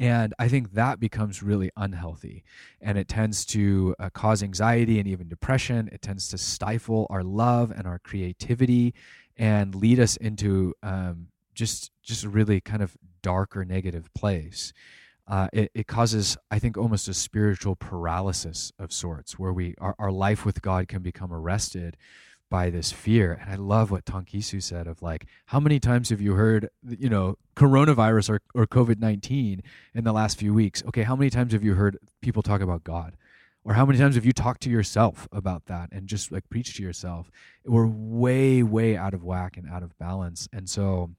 And 0.00 0.34
I 0.38 0.48
think 0.48 0.72
that 0.72 0.98
becomes 0.98 1.42
really 1.44 1.70
unhealthy. 1.76 2.42
And 2.80 2.98
it 2.98 3.06
tends 3.06 3.44
to 3.46 3.94
uh, 4.00 4.10
cause 4.10 4.42
anxiety 4.42 4.98
and 4.98 5.06
even 5.06 5.28
depression. 5.28 5.88
It 5.92 6.02
tends 6.02 6.28
to 6.30 6.38
stifle 6.38 7.06
our 7.08 7.22
love 7.22 7.70
and 7.70 7.86
our 7.86 8.00
creativity 8.00 8.94
and 9.36 9.74
lead 9.74 9.98
us 9.98 10.16
into 10.16 10.74
um, 10.82 11.28
just 11.54 11.90
just 12.02 12.24
a 12.24 12.28
really 12.28 12.60
kind 12.60 12.82
of 12.82 12.96
dark 13.22 13.56
or 13.56 13.64
negative 13.64 14.12
place. 14.14 14.72
Uh, 15.28 15.48
it, 15.52 15.70
it, 15.72 15.86
causes, 15.86 16.36
I 16.50 16.58
think, 16.58 16.76
almost 16.76 17.06
a 17.06 17.14
spiritual 17.14 17.76
paralysis 17.76 18.72
of 18.78 18.92
sorts, 18.92 19.38
where 19.38 19.52
we 19.52 19.74
our, 19.78 19.94
our 19.98 20.10
life 20.10 20.44
with 20.44 20.60
God 20.62 20.88
can 20.88 21.00
become 21.00 21.32
arrested 21.32 21.96
by 22.52 22.68
this 22.68 22.92
fear. 22.92 23.38
And 23.40 23.50
I 23.50 23.54
love 23.54 23.90
what 23.90 24.04
Tonkisu 24.04 24.62
said 24.62 24.86
of 24.86 25.00
like, 25.00 25.26
how 25.46 25.58
many 25.58 25.80
times 25.80 26.10
have 26.10 26.20
you 26.20 26.34
heard, 26.34 26.68
you 26.86 27.08
know, 27.08 27.38
coronavirus 27.56 28.28
or, 28.28 28.40
or 28.54 28.66
COVID 28.66 29.00
19 29.00 29.62
in 29.94 30.04
the 30.04 30.12
last 30.12 30.38
few 30.38 30.52
weeks? 30.52 30.82
Okay, 30.86 31.02
how 31.02 31.16
many 31.16 31.30
times 31.30 31.54
have 31.54 31.64
you 31.64 31.74
heard 31.74 31.96
people 32.20 32.42
talk 32.42 32.60
about 32.60 32.84
God? 32.84 33.16
Or 33.64 33.74
how 33.74 33.86
many 33.86 33.98
times 33.98 34.16
have 34.16 34.26
you 34.26 34.32
talked 34.32 34.62
to 34.62 34.70
yourself 34.70 35.28
about 35.30 35.66
that 35.66 35.90
and 35.92 36.08
just 36.08 36.32
like 36.32 36.48
preached 36.48 36.76
to 36.76 36.82
yourself? 36.82 37.30
We're 37.64 37.86
way, 37.86 38.62
way 38.62 38.96
out 38.96 39.14
of 39.14 39.22
whack 39.22 39.56
and 39.56 39.68
out 39.68 39.82
of 39.82 39.96
balance. 39.98 40.48
And 40.52 40.68
so 40.68 41.10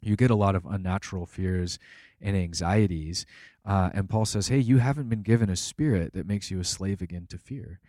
you 0.00 0.16
get 0.16 0.30
a 0.30 0.34
lot 0.34 0.56
of 0.56 0.66
unnatural 0.66 1.26
fears 1.26 1.78
and 2.20 2.36
anxieties. 2.36 3.26
Uh, 3.64 3.90
and 3.94 4.08
Paul 4.08 4.24
says, 4.24 4.48
hey, 4.48 4.58
you 4.58 4.78
haven't 4.78 5.08
been 5.08 5.22
given 5.22 5.48
a 5.48 5.56
spirit 5.56 6.14
that 6.14 6.26
makes 6.26 6.50
you 6.50 6.58
a 6.58 6.64
slave 6.64 7.00
again 7.00 7.26
to 7.30 7.38
fear. 7.38 7.80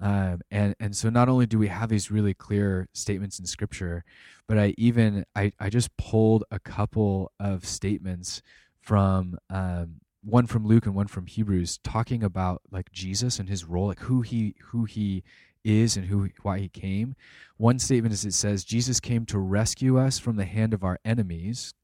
Um, 0.00 0.42
and 0.50 0.76
and 0.78 0.96
so 0.96 1.10
not 1.10 1.28
only 1.28 1.46
do 1.46 1.58
we 1.58 1.66
have 1.66 1.88
these 1.88 2.08
really 2.08 2.32
clear 2.32 2.88
statements 2.92 3.40
in 3.40 3.46
scripture 3.46 4.04
but 4.46 4.56
i 4.56 4.72
even 4.78 5.24
i, 5.34 5.50
I 5.58 5.70
just 5.70 5.96
pulled 5.96 6.44
a 6.52 6.60
couple 6.60 7.32
of 7.40 7.66
statements 7.66 8.40
from 8.80 9.38
um, 9.50 10.00
one 10.28 10.46
from 10.46 10.66
Luke 10.66 10.84
and 10.84 10.94
one 10.94 11.06
from 11.06 11.26
Hebrews 11.26 11.78
talking 11.78 12.22
about 12.22 12.62
like 12.70 12.92
Jesus 12.92 13.38
and 13.38 13.48
his 13.48 13.64
role, 13.64 13.86
like 13.88 14.00
who 14.00 14.22
he 14.22 14.54
who 14.66 14.84
he 14.84 15.24
is 15.64 15.96
and 15.96 16.06
who 16.06 16.28
why 16.42 16.58
he 16.58 16.68
came. 16.68 17.14
One 17.56 17.78
statement 17.78 18.12
is 18.12 18.24
it 18.24 18.34
says 18.34 18.64
Jesus 18.64 19.00
came 19.00 19.24
to 19.26 19.38
rescue 19.38 19.98
us 19.98 20.18
from 20.18 20.36
the 20.36 20.44
hand 20.44 20.74
of 20.74 20.84
our 20.84 20.98
enemies 21.04 21.74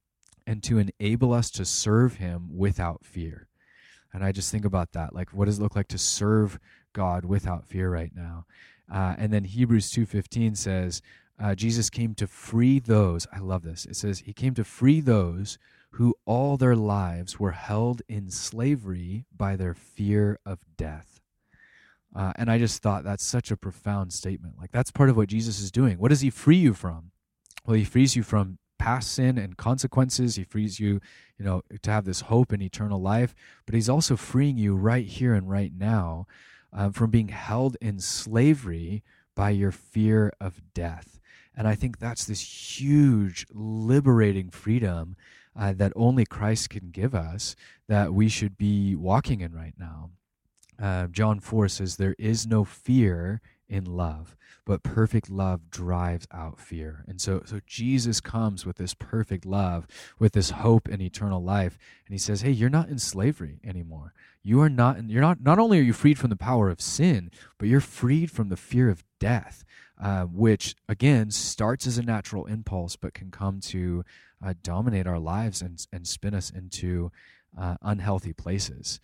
and 0.47 0.63
to 0.63 0.79
enable 0.79 1.33
us 1.33 1.51
to 1.53 1.65
serve 1.65 2.17
him 2.17 2.57
without 2.57 3.05
fear. 3.05 3.49
And 4.13 4.23
I 4.23 4.31
just 4.31 4.53
think 4.53 4.65
about 4.65 4.93
that. 4.93 5.15
Like 5.15 5.31
what 5.31 5.47
does 5.47 5.59
it 5.59 5.63
look 5.63 5.75
like 5.75 5.89
to 5.89 5.99
serve 5.99 6.59
God 6.93 7.25
without 7.25 7.65
fear 7.65 7.91
right 7.91 8.13
now? 8.15 8.47
Uh, 8.93 9.15
and 9.17 9.33
then 9.33 9.45
Hebrews 9.45 9.91
2:15 9.91 10.57
says, 10.57 11.01
uh, 11.43 11.55
Jesus 11.55 11.91
came 11.91 12.15
to 12.15 12.27
free 12.27 12.79
those. 12.79 13.27
I 13.33 13.41
love 13.41 13.63
this. 13.63 13.87
It 13.87 13.97
says, 13.97 14.21
He 14.21 14.33
came 14.33 14.55
to 14.55 14.63
free 14.63 15.01
those 15.01 15.59
all 16.27 16.57
their 16.57 16.77
lives 16.77 17.39
were 17.39 17.53
held 17.53 18.03
in 18.09 18.31
slavery 18.31 19.27
by 19.37 19.57
their 19.57 19.75
fear 19.75 20.39
of 20.47 20.61
death. 20.77 21.21
Uh, 22.15 22.33
and 22.37 22.51
I 22.51 22.59
just 22.59 22.81
thought 22.81 23.05
that's 23.05 23.25
such 23.25 23.51
a 23.51 23.57
profound 23.57 24.13
statement. 24.13 24.55
Like, 24.59 24.71
that's 24.71 24.91
part 24.91 25.11
of 25.11 25.17
what 25.17 25.29
Jesus 25.29 25.61
is 25.61 25.71
doing. 25.71 25.99
What 25.99 26.11
does 26.11 26.21
He 26.21 26.31
free 26.31 26.57
you 26.57 26.73
from? 26.73 27.11
Well, 27.67 27.77
He 27.77 27.85
frees 27.85 28.15
you 28.15 28.23
from 28.23 28.59
past 28.79 29.13
sin 29.13 29.37
and 29.37 29.57
consequences. 29.57 30.37
He 30.37 30.45
frees 30.45 30.79
you, 30.79 31.01
you 31.39 31.45
know, 31.45 31.63
to 31.83 31.91
have 31.91 32.05
this 32.05 32.23
hope 32.23 32.53
in 32.53 32.63
eternal 32.63 33.01
life. 33.01 33.35
But 33.67 33.75
He's 33.75 33.89
also 33.89 34.17
freeing 34.17 34.57
you 34.57 34.77
right 34.77 35.07
here 35.07 35.35
and 35.35 35.51
right 35.51 35.73
now 35.77 36.27
um, 36.73 36.93
from 36.93 37.11
being 37.11 37.29
held 37.29 37.77
in 37.81 37.99
slavery 37.99 39.03
by 39.35 39.51
your 39.51 39.73
fear 39.73 40.33
of 40.41 40.63
death. 40.73 41.19
And 41.57 41.67
I 41.69 41.75
think 41.75 41.99
that's 41.99 42.25
this 42.25 42.79
huge 42.79 43.47
liberating 43.53 44.51
freedom 44.51 45.17
uh, 45.57 45.73
that 45.73 45.93
only 45.95 46.25
Christ 46.25 46.71
can 46.71 46.91
give 46.91 47.15
us 47.15 47.55
that 47.89 48.13
we 48.13 48.29
should 48.29 48.57
be 48.57 48.95
walking 48.95 49.41
in 49.41 49.53
right 49.53 49.75
now. 49.79 50.11
Uh, 50.81 51.07
John 51.07 51.41
4 51.41 51.69
says, 51.69 51.97
There 51.97 52.17
is 52.19 52.47
no 52.47 52.65
fear 52.65 53.41
in 53.69 53.85
love, 53.85 54.37
but 54.65 54.83
perfect 54.83 55.31
love 55.31 55.71
drives 55.71 56.27
out 56.33 56.59
fear. 56.59 57.05
And 57.07 57.21
so, 57.21 57.43
so 57.45 57.61
Jesus 57.67 58.21
comes 58.21 58.67
with 58.67 58.77
this 58.77 58.95
perfect 58.95 59.47
love, 59.47 59.87
with 60.19 60.33
this 60.33 60.51
hope 60.51 60.89
in 60.89 61.01
eternal 61.01 61.43
life, 61.43 61.79
and 62.07 62.15
he 62.15 62.19
says, 62.19 62.43
Hey, 62.43 62.51
you're 62.51 62.71
not 62.71 62.89
in 62.89 62.99
slavery 62.99 63.61
anymore. 63.65 64.13
You 64.43 64.61
are 64.61 64.69
not, 64.69 65.09
you're 65.09 65.23
not, 65.23 65.41
not 65.41 65.59
only 65.59 65.79
are 65.79 65.83
you 65.83 65.93
freed 65.93 66.19
from 66.19 66.31
the 66.31 66.37
power 66.37 66.69
of 66.69 66.81
sin, 66.81 67.31
but 67.59 67.69
you're 67.69 67.81
freed 67.81 68.31
from 68.31 68.49
the 68.49 68.57
fear 68.57 68.91
of 68.91 69.05
death, 69.19 69.65
uh, 70.01 70.25
which 70.25 70.75
again 70.89 71.31
starts 71.31 71.87
as 71.87 71.99
a 71.99 72.03
natural 72.03 72.47
impulse, 72.47 72.97
but 72.97 73.15
can 73.15 73.31
come 73.31 73.61
to 73.61 74.05
uh, 74.45 74.55
dominate 74.63 75.07
our 75.07 75.19
lives 75.19 75.63
and, 75.63 75.87
and 75.93 76.07
spin 76.07 76.35
us 76.35 76.51
into 76.51 77.11
uh, 77.59 77.77
unhealthy 77.83 78.33
places. 78.33 79.01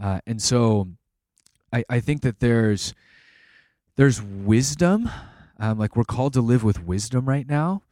Uh, 0.00 0.20
and 0.26 0.40
so 0.42 0.88
I, 1.72 1.84
I 1.88 2.00
think 2.00 2.22
that 2.22 2.40
there's, 2.40 2.94
there's 3.96 4.22
wisdom. 4.22 5.08
Um, 5.58 5.78
like 5.78 5.96
we're 5.96 6.04
called 6.04 6.32
to 6.34 6.40
live 6.40 6.64
with 6.64 6.82
wisdom 6.82 7.28
right 7.28 7.48
now 7.48 7.82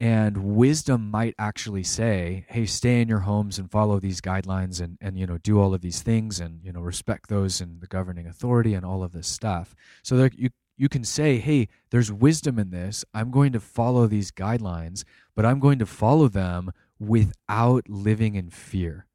and 0.00 0.56
wisdom 0.56 1.10
might 1.10 1.34
actually 1.38 1.82
say 1.82 2.44
hey 2.48 2.66
stay 2.66 3.00
in 3.00 3.08
your 3.08 3.20
homes 3.20 3.58
and 3.58 3.70
follow 3.70 4.00
these 4.00 4.20
guidelines 4.20 4.80
and 4.80 4.98
and 5.00 5.16
you 5.16 5.26
know 5.26 5.38
do 5.38 5.60
all 5.60 5.72
of 5.72 5.80
these 5.80 6.02
things 6.02 6.40
and 6.40 6.60
you 6.64 6.72
know 6.72 6.80
respect 6.80 7.28
those 7.28 7.60
and 7.60 7.80
the 7.80 7.86
governing 7.86 8.26
authority 8.26 8.74
and 8.74 8.84
all 8.84 9.02
of 9.02 9.12
this 9.12 9.28
stuff 9.28 9.74
so 10.02 10.16
there 10.16 10.30
you 10.34 10.50
you 10.76 10.88
can 10.88 11.04
say 11.04 11.38
hey 11.38 11.68
there's 11.90 12.12
wisdom 12.12 12.58
in 12.58 12.70
this 12.70 13.04
i'm 13.14 13.30
going 13.30 13.52
to 13.52 13.60
follow 13.60 14.06
these 14.06 14.30
guidelines 14.30 15.04
but 15.34 15.44
i'm 15.44 15.60
going 15.60 15.78
to 15.78 15.86
follow 15.86 16.28
them 16.28 16.70
without 16.98 17.88
living 17.88 18.34
in 18.34 18.50
fear 18.50 19.06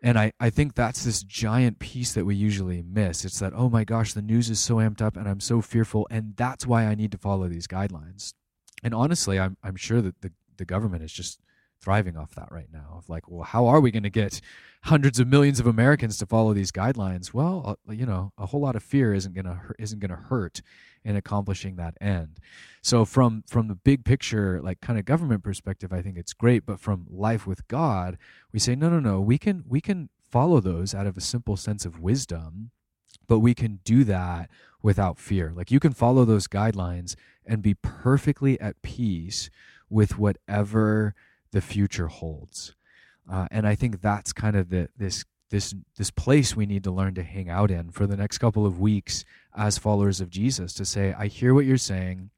and 0.00 0.16
I, 0.16 0.32
I 0.38 0.50
think 0.50 0.76
that's 0.76 1.02
this 1.02 1.24
giant 1.24 1.80
piece 1.80 2.12
that 2.12 2.24
we 2.24 2.36
usually 2.36 2.84
miss. 2.84 3.24
It's 3.24 3.40
that, 3.40 3.52
oh 3.52 3.68
my 3.68 3.82
gosh, 3.82 4.12
the 4.12 4.22
news 4.22 4.48
is 4.48 4.60
so 4.60 4.76
amped 4.76 5.02
up 5.02 5.16
and 5.16 5.28
I'm 5.28 5.40
so 5.40 5.60
fearful. 5.60 6.06
And 6.08 6.36
that's 6.36 6.68
why 6.68 6.84
I 6.86 6.94
need 6.94 7.10
to 7.10 7.18
follow 7.18 7.48
these 7.48 7.66
guidelines 7.66 8.32
and 8.82 8.94
honestly, 8.94 9.38
I'm 9.38 9.56
I'm 9.62 9.76
sure 9.76 10.00
that 10.00 10.20
the 10.20 10.32
the 10.56 10.64
government 10.64 11.02
is 11.02 11.12
just 11.12 11.40
thriving 11.80 12.16
off 12.16 12.34
that 12.34 12.50
right 12.50 12.68
now. 12.72 12.94
Of 12.96 13.08
like, 13.08 13.28
well, 13.28 13.44
how 13.44 13.66
are 13.66 13.80
we 13.80 13.90
going 13.90 14.02
to 14.02 14.10
get 14.10 14.40
hundreds 14.84 15.18
of 15.18 15.28
millions 15.28 15.60
of 15.60 15.66
Americans 15.66 16.18
to 16.18 16.26
follow 16.26 16.52
these 16.52 16.72
guidelines? 16.72 17.32
Well, 17.32 17.78
uh, 17.88 17.92
you 17.92 18.06
know, 18.06 18.32
a 18.38 18.46
whole 18.46 18.60
lot 18.60 18.76
of 18.76 18.82
fear 18.82 19.14
isn't 19.14 19.34
gonna 19.34 19.60
isn't 19.78 19.98
gonna 19.98 20.16
hurt 20.16 20.62
in 21.04 21.16
accomplishing 21.16 21.76
that 21.76 21.96
end. 22.00 22.38
So 22.82 23.04
from 23.04 23.44
from 23.46 23.68
the 23.68 23.74
big 23.74 24.04
picture, 24.04 24.60
like 24.62 24.80
kind 24.80 24.98
of 24.98 25.04
government 25.04 25.42
perspective, 25.42 25.92
I 25.92 26.02
think 26.02 26.16
it's 26.16 26.32
great. 26.32 26.66
But 26.66 26.80
from 26.80 27.06
life 27.08 27.46
with 27.46 27.66
God, 27.68 28.18
we 28.52 28.58
say, 28.58 28.74
no, 28.74 28.88
no, 28.88 29.00
no, 29.00 29.20
we 29.20 29.38
can 29.38 29.64
we 29.66 29.80
can 29.80 30.08
follow 30.30 30.60
those 30.60 30.94
out 30.94 31.06
of 31.06 31.16
a 31.16 31.22
simple 31.22 31.56
sense 31.56 31.84
of 31.84 32.00
wisdom, 32.00 32.70
but 33.26 33.38
we 33.38 33.54
can 33.54 33.80
do 33.84 34.04
that 34.04 34.50
without 34.82 35.18
fear. 35.18 35.52
Like 35.54 35.70
you 35.70 35.80
can 35.80 35.92
follow 35.92 36.24
those 36.24 36.46
guidelines 36.46 37.14
and 37.46 37.62
be 37.62 37.74
perfectly 37.74 38.60
at 38.60 38.80
peace 38.82 39.50
with 39.90 40.18
whatever 40.18 41.14
the 41.52 41.60
future 41.60 42.08
holds. 42.08 42.74
Uh, 43.30 43.46
and 43.50 43.66
I 43.66 43.74
think 43.74 44.00
that's 44.00 44.32
kind 44.32 44.56
of 44.56 44.70
the 44.70 44.88
this 44.96 45.24
this 45.50 45.74
this 45.96 46.10
place 46.10 46.54
we 46.54 46.66
need 46.66 46.84
to 46.84 46.90
learn 46.90 47.14
to 47.14 47.22
hang 47.22 47.48
out 47.48 47.70
in 47.70 47.90
for 47.90 48.06
the 48.06 48.16
next 48.16 48.38
couple 48.38 48.66
of 48.66 48.80
weeks 48.80 49.24
as 49.56 49.78
followers 49.78 50.20
of 50.20 50.30
Jesus 50.30 50.72
to 50.74 50.84
say 50.84 51.14
I 51.18 51.26
hear 51.26 51.54
what 51.54 51.64
you're 51.64 51.76
saying. 51.76 52.30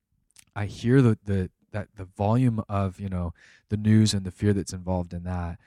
I 0.54 0.66
hear 0.66 1.00
the 1.00 1.18
the 1.24 1.50
that 1.72 1.88
the 1.96 2.04
volume 2.04 2.62
of 2.68 2.98
you 2.98 3.08
know 3.08 3.32
the 3.68 3.76
news 3.76 4.14
and 4.14 4.24
the 4.24 4.30
fear 4.30 4.52
that's 4.52 4.72
involved 4.72 5.12
in 5.12 5.24
that. 5.24 5.58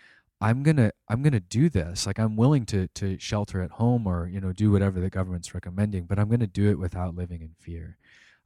I'm 0.41 0.62
gonna 0.63 0.91
I'm 1.08 1.21
gonna 1.21 1.39
do 1.39 1.69
this. 1.69 2.06
Like 2.06 2.19
I'm 2.19 2.36
willing 2.36 2.65
to 2.67 2.88
to 2.88 3.17
shelter 3.19 3.62
at 3.62 3.71
home 3.71 4.08
or 4.08 4.27
you 4.27 4.41
know 4.41 4.51
do 4.51 4.71
whatever 4.71 4.99
the 4.99 5.10
government's 5.10 5.53
recommending 5.53 6.06
but 6.06 6.19
I'm 6.19 6.29
gonna 6.29 6.47
do 6.47 6.69
it 6.69 6.79
without 6.79 7.15
living 7.15 7.41
in 7.41 7.56
fear. 7.58 7.97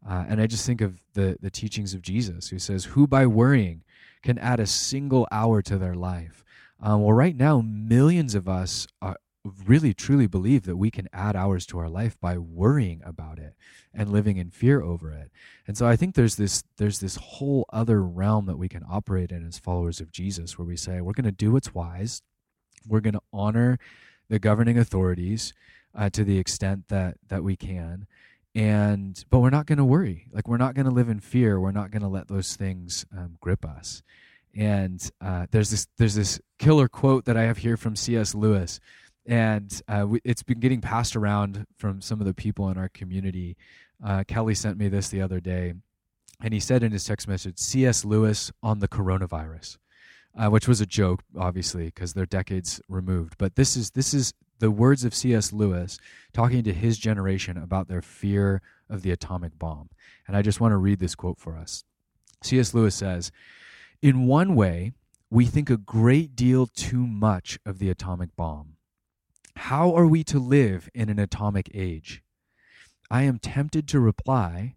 Uh, 0.07 0.25
and 0.27 0.39
I 0.39 0.47
just 0.47 0.65
think 0.65 0.81
of 0.81 1.01
the, 1.13 1.38
the 1.41 1.49
teachings 1.49 1.93
of 1.93 2.01
Jesus, 2.01 2.49
who 2.49 2.60
says, 2.60 2.86
Who 2.86 3.07
by 3.07 3.25
worrying 3.25 3.83
can 4.27 4.37
add 4.39 4.59
a 4.59 4.67
single 4.67 5.25
hour 5.31 5.61
to 5.61 5.77
their 5.77 5.95
life? 5.95 6.43
Um, 6.81 7.01
well, 7.01 7.13
right 7.13 7.35
now, 7.35 7.61
millions 7.61 8.35
of 8.35 8.47
us 8.49 8.85
are, 9.01 9.17
really 9.65 9.93
truly 9.93 10.27
believe 10.27 10.63
that 10.63 10.75
we 10.75 10.91
can 10.91 11.07
add 11.13 11.33
hours 11.33 11.65
to 11.65 11.79
our 11.79 11.87
life 11.87 12.19
by 12.19 12.37
worrying 12.37 13.01
about 13.05 13.39
it 13.39 13.55
and 13.93 14.11
living 14.11 14.35
in 14.35 14.51
fear 14.51 14.81
over 14.81 15.13
it. 15.13 15.31
And 15.65 15.77
so 15.77 15.87
I 15.87 15.95
think 15.95 16.15
there's 16.15 16.35
this 16.35 16.63
there's 16.75 16.99
this 16.99 17.15
whole 17.15 17.65
other 17.71 18.03
realm 18.03 18.45
that 18.47 18.57
we 18.57 18.67
can 18.67 18.83
operate 18.89 19.31
in 19.31 19.47
as 19.47 19.57
followers 19.57 20.01
of 20.01 20.11
Jesus 20.11 20.57
where 20.57 20.67
we 20.67 20.75
say 20.75 20.99
we're 20.99 21.13
going 21.13 21.23
to 21.23 21.31
do 21.31 21.53
what's 21.53 21.73
wise. 21.73 22.21
We're 22.85 22.99
going 22.99 23.13
to 23.13 23.21
honor 23.31 23.79
the 24.27 24.39
governing 24.39 24.77
authorities 24.77 25.53
uh, 25.95 26.09
to 26.09 26.25
the 26.25 26.37
extent 26.37 26.89
that 26.89 27.15
that 27.29 27.43
we 27.45 27.55
can 27.55 28.07
and 28.55 29.23
but 29.29 29.39
we're 29.39 29.49
not 29.49 29.65
going 29.65 29.77
to 29.77 29.86
worry. 29.86 30.27
Like 30.31 30.47
we're 30.47 30.57
not 30.57 30.75
going 30.75 30.86
to 30.86 30.91
live 30.91 31.10
in 31.10 31.19
fear. 31.19 31.60
We're 31.60 31.71
not 31.71 31.91
going 31.91 32.01
to 32.01 32.07
let 32.07 32.27
those 32.27 32.55
things 32.55 33.05
um, 33.15 33.38
grip 33.39 33.65
us. 33.65 34.01
And 34.55 35.10
uh, 35.21 35.47
there's 35.51 35.69
this 35.69 35.88
there's 35.97 36.15
this 36.15 36.41
killer 36.57 36.88
quote 36.88 37.25
that 37.25 37.38
i 37.38 37.43
have 37.43 37.60
here 37.60 37.77
from 37.77 37.95
cs 37.95 38.33
lewis. 38.33 38.79
And 39.25 39.81
uh, 39.88 40.05
we, 40.07 40.21
it's 40.23 40.43
been 40.43 40.60
getting 40.60 40.81
passed 40.81 41.15
around 41.15 41.67
from 41.77 42.01
some 42.01 42.19
of 42.19 42.25
the 42.25 42.33
people 42.33 42.69
in 42.69 42.77
our 42.77 42.89
community. 42.89 43.57
Uh, 44.03 44.23
kelly 44.27 44.55
sent 44.55 44.77
me 44.77 44.88
this 44.88 45.10
the 45.10 45.21
other 45.21 45.39
day. 45.39 45.73
And 46.41 46.53
he 46.53 46.60
said 46.60 46.83
in 46.83 46.91
his 46.91 47.03
text 47.03 47.27
message 47.27 47.60
cs 47.60 48.03
lewis 48.03 48.51
on 48.63 48.79
the 48.79 48.88
coronavirus 48.88 49.77
uh, 50.38 50.50
which 50.50 50.67
was 50.67 50.80
a 50.80 50.86
joke 50.86 51.23
obviously 51.38 51.86
because 51.86 52.13
they're 52.13 52.26
decades 52.26 52.80
removed 52.88 53.36
but 53.38 53.56
this 53.56 53.76
is 53.76 53.91
this 53.91 54.13
is 54.13 54.34
the 54.60 54.71
words 54.71 55.04
of 55.04 55.13
C.S. 55.13 55.54
Lewis 55.54 56.00
talking 56.34 56.63
to 56.63 56.73
his 56.73 56.97
generation 56.97 57.58
about 57.58 57.88
their 57.88 58.02
fear 58.02 58.62
of 58.89 59.02
the 59.02 59.12
atomic 59.12 59.58
bomb. 59.60 59.89
And 60.28 60.36
I 60.36 60.41
just 60.41 60.60
want 60.60 60.71
to 60.71 60.78
read 60.78 61.00
this 61.00 61.15
quote 61.15 61.39
for 61.39 61.56
us. 61.56 61.84
C.S. 62.41 62.73
Lewis 62.73 62.95
says, 62.95 63.32
In 64.02 64.26
one 64.28 64.56
way, 64.56 64.93
we 65.30 65.45
think 65.45 65.69
a 65.69 65.78
great 65.78 66.36
deal 66.36 66.65
too 66.65 67.06
much 67.06 67.60
of 67.65 67.80
the 67.80 67.89
atomic 67.89 68.36
bomb. 68.36 68.73
How 69.56 69.93
are 69.95 70.08
we 70.08 70.23
to 70.26 70.39
live 70.39 70.89
in 70.93 71.10
an 71.10 71.19
atomic 71.19 71.69
age? 71.73 72.23
I 73.10 73.23
am 73.23 73.39
tempted 73.39 73.88
to 73.89 74.00
reply, 74.00 74.76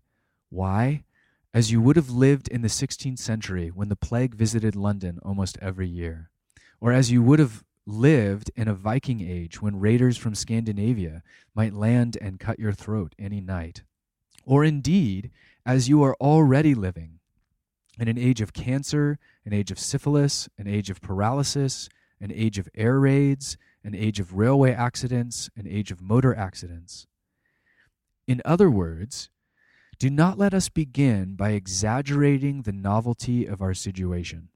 Why? 0.48 1.04
As 1.52 1.72
you 1.72 1.80
would 1.80 1.96
have 1.96 2.10
lived 2.10 2.46
in 2.46 2.62
the 2.62 2.68
16th 2.68 3.18
century 3.18 3.68
when 3.68 3.88
the 3.88 3.96
plague 3.96 4.36
visited 4.36 4.76
London 4.76 5.18
almost 5.24 5.58
every 5.60 5.88
year, 5.88 6.30
or 6.80 6.92
as 6.92 7.10
you 7.10 7.22
would 7.22 7.40
have 7.40 7.64
lived 7.86 8.52
in 8.54 8.68
a 8.68 8.74
Viking 8.74 9.20
age 9.20 9.60
when 9.60 9.80
raiders 9.80 10.16
from 10.16 10.36
Scandinavia 10.36 11.24
might 11.52 11.74
land 11.74 12.16
and 12.20 12.38
cut 12.38 12.60
your 12.60 12.72
throat 12.72 13.16
any 13.18 13.40
night. 13.40 13.82
Or 14.44 14.64
indeed, 14.64 15.32
as 15.66 15.88
you 15.88 16.04
are 16.04 16.14
already 16.20 16.72
living 16.72 17.18
in 17.98 18.06
an 18.06 18.16
age 18.16 18.40
of 18.40 18.52
cancer, 18.52 19.18
an 19.44 19.52
age 19.52 19.72
of 19.72 19.78
syphilis, 19.78 20.48
an 20.56 20.68
age 20.68 20.88
of 20.88 21.00
paralysis, 21.00 21.88
an 22.20 22.30
age 22.32 22.58
of 22.58 22.68
air 22.76 23.00
raids, 23.00 23.56
an 23.82 23.96
age 23.96 24.20
of 24.20 24.34
railway 24.34 24.72
accidents, 24.72 25.50
an 25.56 25.66
age 25.66 25.90
of 25.90 26.00
motor 26.00 26.34
accidents. 26.34 27.08
In 28.28 28.40
other 28.44 28.70
words, 28.70 29.30
do 30.00 30.08
not 30.08 30.38
let 30.38 30.54
us 30.54 30.70
begin 30.70 31.34
by 31.34 31.50
exaggerating 31.50 32.62
the 32.62 32.72
novelty 32.72 33.44
of 33.44 33.60
our 33.60 33.74
situation. 33.74 34.48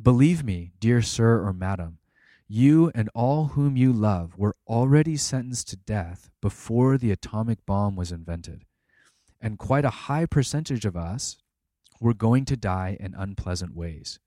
Believe 0.00 0.42
me, 0.42 0.72
dear 0.80 1.02
sir 1.02 1.46
or 1.46 1.52
madam, 1.52 1.98
you 2.48 2.90
and 2.94 3.10
all 3.14 3.48
whom 3.48 3.76
you 3.76 3.92
love 3.92 4.38
were 4.38 4.56
already 4.66 5.18
sentenced 5.18 5.68
to 5.68 5.76
death 5.76 6.30
before 6.40 6.96
the 6.96 7.10
atomic 7.10 7.66
bomb 7.66 7.94
was 7.94 8.10
invented. 8.10 8.64
And 9.38 9.58
quite 9.58 9.84
a 9.84 10.08
high 10.08 10.24
percentage 10.24 10.86
of 10.86 10.96
us 10.96 11.36
were 12.00 12.14
going 12.14 12.46
to 12.46 12.56
die 12.56 12.96
in 12.98 13.14
unpleasant 13.14 13.76
ways. 13.76 14.18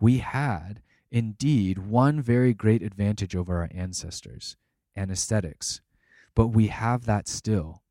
We 0.00 0.18
had, 0.18 0.80
indeed, 1.10 1.80
one 1.80 2.22
very 2.22 2.54
great 2.54 2.80
advantage 2.80 3.36
over 3.36 3.58
our 3.58 3.68
ancestors 3.74 4.56
anesthetics. 4.96 5.82
But 6.34 6.46
we 6.46 6.68
have 6.68 7.04
that 7.04 7.28
still. 7.28 7.82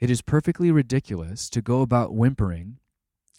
It 0.00 0.08
is 0.08 0.22
perfectly 0.22 0.70
ridiculous 0.70 1.50
to 1.50 1.60
go 1.60 1.82
about 1.82 2.14
whimpering 2.14 2.78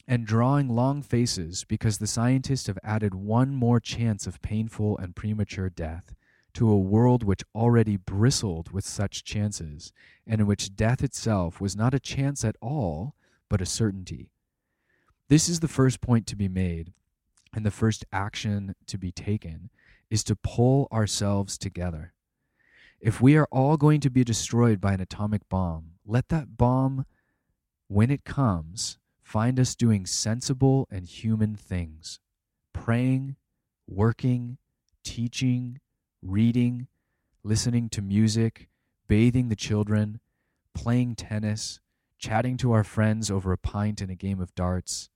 and 0.08 0.28
drawing 0.28 0.70
long 0.70 1.02
faces 1.02 1.64
because 1.64 1.98
the 1.98 2.06
scientists 2.06 2.68
have 2.68 2.78
added 2.84 3.16
one 3.16 3.56
more 3.56 3.80
chance 3.80 4.28
of 4.28 4.44
painful 4.44 4.96
and 5.00 5.16
premature 5.16 5.72
death 5.72 6.14
to 6.54 6.70
a 6.70 6.78
world 6.78 7.24
which 7.24 7.44
already 7.56 7.98
bristled 7.98 8.72
with 8.72 8.86
such 8.86 9.24
chances, 9.24 9.92
and 10.28 10.42
in 10.42 10.46
which 10.46 10.76
death 10.76 11.04
itself 11.04 11.60
was 11.60 11.76
not 11.76 11.96
a 11.96 12.00
chance 12.00 12.46
at 12.46 12.58
all, 12.62 13.16
but 13.50 13.62
a 13.62 13.66
certainty. 13.66 14.30
This 15.30 15.50
is 15.50 15.62
the 15.62 15.68
first 15.68 16.00
point 16.00 16.28
to 16.28 16.36
be 16.36 16.48
made, 16.48 16.94
and 17.56 17.66
the 17.66 17.72
first 17.72 18.06
action 18.14 18.76
to 18.86 19.00
be 19.00 19.12
taken 19.12 19.72
is 20.12 20.24
to 20.26 20.36
pull 20.36 20.88
ourselves 20.92 21.58
together. 21.58 22.14
If 23.00 23.20
we 23.20 23.36
are 23.36 23.48
all 23.50 23.78
going 23.78 24.02
to 24.02 24.12
be 24.12 24.24
destroyed 24.24 24.80
by 24.80 24.94
an 24.94 25.02
atomic 25.02 25.48
bomb, 25.50 25.91
let 26.06 26.30
that 26.30 26.58
bomb, 26.58 27.06
when 27.88 28.10
it 28.10 28.24
comes, 28.24 28.98
find 29.22 29.60
us 29.60 29.76
doing 29.76 30.06
sensible 30.06 30.88
and 30.92 31.06
human 31.06 31.56
things. 31.56 32.20
Praying, 32.74 33.36
working, 33.88 34.58
teaching, 35.04 35.80
reading, 36.22 36.88
listening 37.44 37.90
to 37.90 38.02
music, 38.02 38.70
bathing 39.08 39.50
the 39.50 39.56
children, 39.56 40.20
playing 40.74 41.16
tennis, 41.16 41.80
chatting 42.18 42.56
to 42.58 42.72
our 42.72 42.84
friends 42.84 43.32
over 43.32 43.52
a 43.52 43.58
pint 43.58 44.00
and 44.00 44.12
a 44.12 44.16
game 44.16 44.40
of 44.40 44.56
darts, 44.56 45.10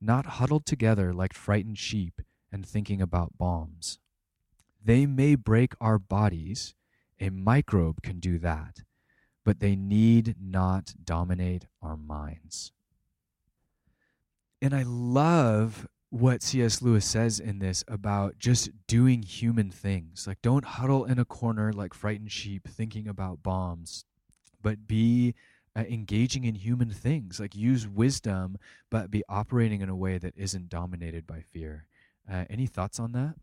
not 0.00 0.26
huddled 0.26 0.66
together 0.66 1.12
like 1.12 1.32
frightened 1.32 1.78
sheep 1.78 2.20
and 2.50 2.66
thinking 2.66 3.00
about 3.00 3.38
bombs. 3.38 3.98
They 4.82 5.06
may 5.06 5.34
break 5.34 5.74
our 5.80 5.98
bodies, 5.98 6.74
a 7.20 7.30
microbe 7.30 8.02
can 8.02 8.20
do 8.20 8.38
that, 8.38 8.80
but 9.46 9.60
they 9.60 9.76
need 9.76 10.34
not 10.42 10.92
dominate 11.04 11.66
our 11.80 11.96
minds. 11.96 12.72
And 14.60 14.74
I 14.74 14.82
love 14.82 15.86
what 16.10 16.42
C.S. 16.42 16.82
Lewis 16.82 17.04
says 17.06 17.38
in 17.38 17.60
this 17.60 17.84
about 17.86 18.40
just 18.40 18.70
doing 18.88 19.22
human 19.22 19.70
things. 19.70 20.26
Like, 20.26 20.42
don't 20.42 20.64
huddle 20.64 21.04
in 21.04 21.20
a 21.20 21.24
corner 21.24 21.72
like 21.72 21.94
frightened 21.94 22.32
sheep 22.32 22.66
thinking 22.66 23.06
about 23.06 23.44
bombs, 23.44 24.04
but 24.60 24.88
be 24.88 25.36
uh, 25.76 25.84
engaging 25.88 26.42
in 26.42 26.56
human 26.56 26.90
things. 26.90 27.38
Like, 27.38 27.54
use 27.54 27.86
wisdom, 27.86 28.56
but 28.90 29.12
be 29.12 29.22
operating 29.28 29.80
in 29.80 29.88
a 29.88 29.96
way 29.96 30.18
that 30.18 30.34
isn't 30.36 30.70
dominated 30.70 31.24
by 31.24 31.40
fear. 31.40 31.86
Uh, 32.28 32.46
any 32.50 32.66
thoughts 32.66 32.98
on 32.98 33.12
that? 33.12 33.36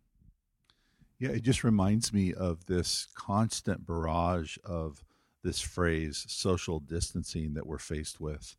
Yeah, 1.18 1.30
it 1.30 1.44
just 1.44 1.63
reminds 1.63 2.12
me 2.12 2.34
of 2.34 2.66
this 2.66 3.08
constant 3.16 3.86
barrage 3.86 4.58
of 4.66 5.02
this 5.43 5.60
phrase, 5.60 6.25
social 6.27 6.79
distancing, 6.79 7.53
that 7.53 7.67
we're 7.67 7.77
faced 7.77 8.19
with. 8.19 8.56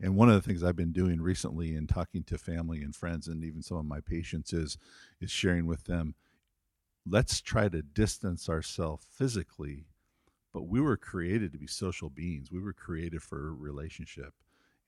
And 0.00 0.14
one 0.16 0.28
of 0.28 0.34
the 0.36 0.42
things 0.42 0.62
I've 0.62 0.76
been 0.76 0.92
doing 0.92 1.20
recently 1.20 1.74
in 1.74 1.86
talking 1.88 2.22
to 2.24 2.38
family 2.38 2.82
and 2.82 2.94
friends 2.94 3.26
and 3.26 3.42
even 3.42 3.62
some 3.62 3.78
of 3.78 3.84
my 3.84 4.00
patients 4.00 4.52
is 4.52 4.78
is 5.20 5.30
sharing 5.30 5.66
with 5.66 5.84
them 5.84 6.14
let's 7.10 7.40
try 7.40 7.68
to 7.68 7.82
distance 7.82 8.48
ourselves 8.48 9.06
physically. 9.10 9.86
But 10.52 10.68
we 10.68 10.80
were 10.80 10.96
created 10.96 11.52
to 11.52 11.58
be 11.58 11.66
social 11.66 12.10
beings. 12.10 12.50
We 12.50 12.60
were 12.60 12.72
created 12.72 13.22
for 13.22 13.54
relationship. 13.54 14.34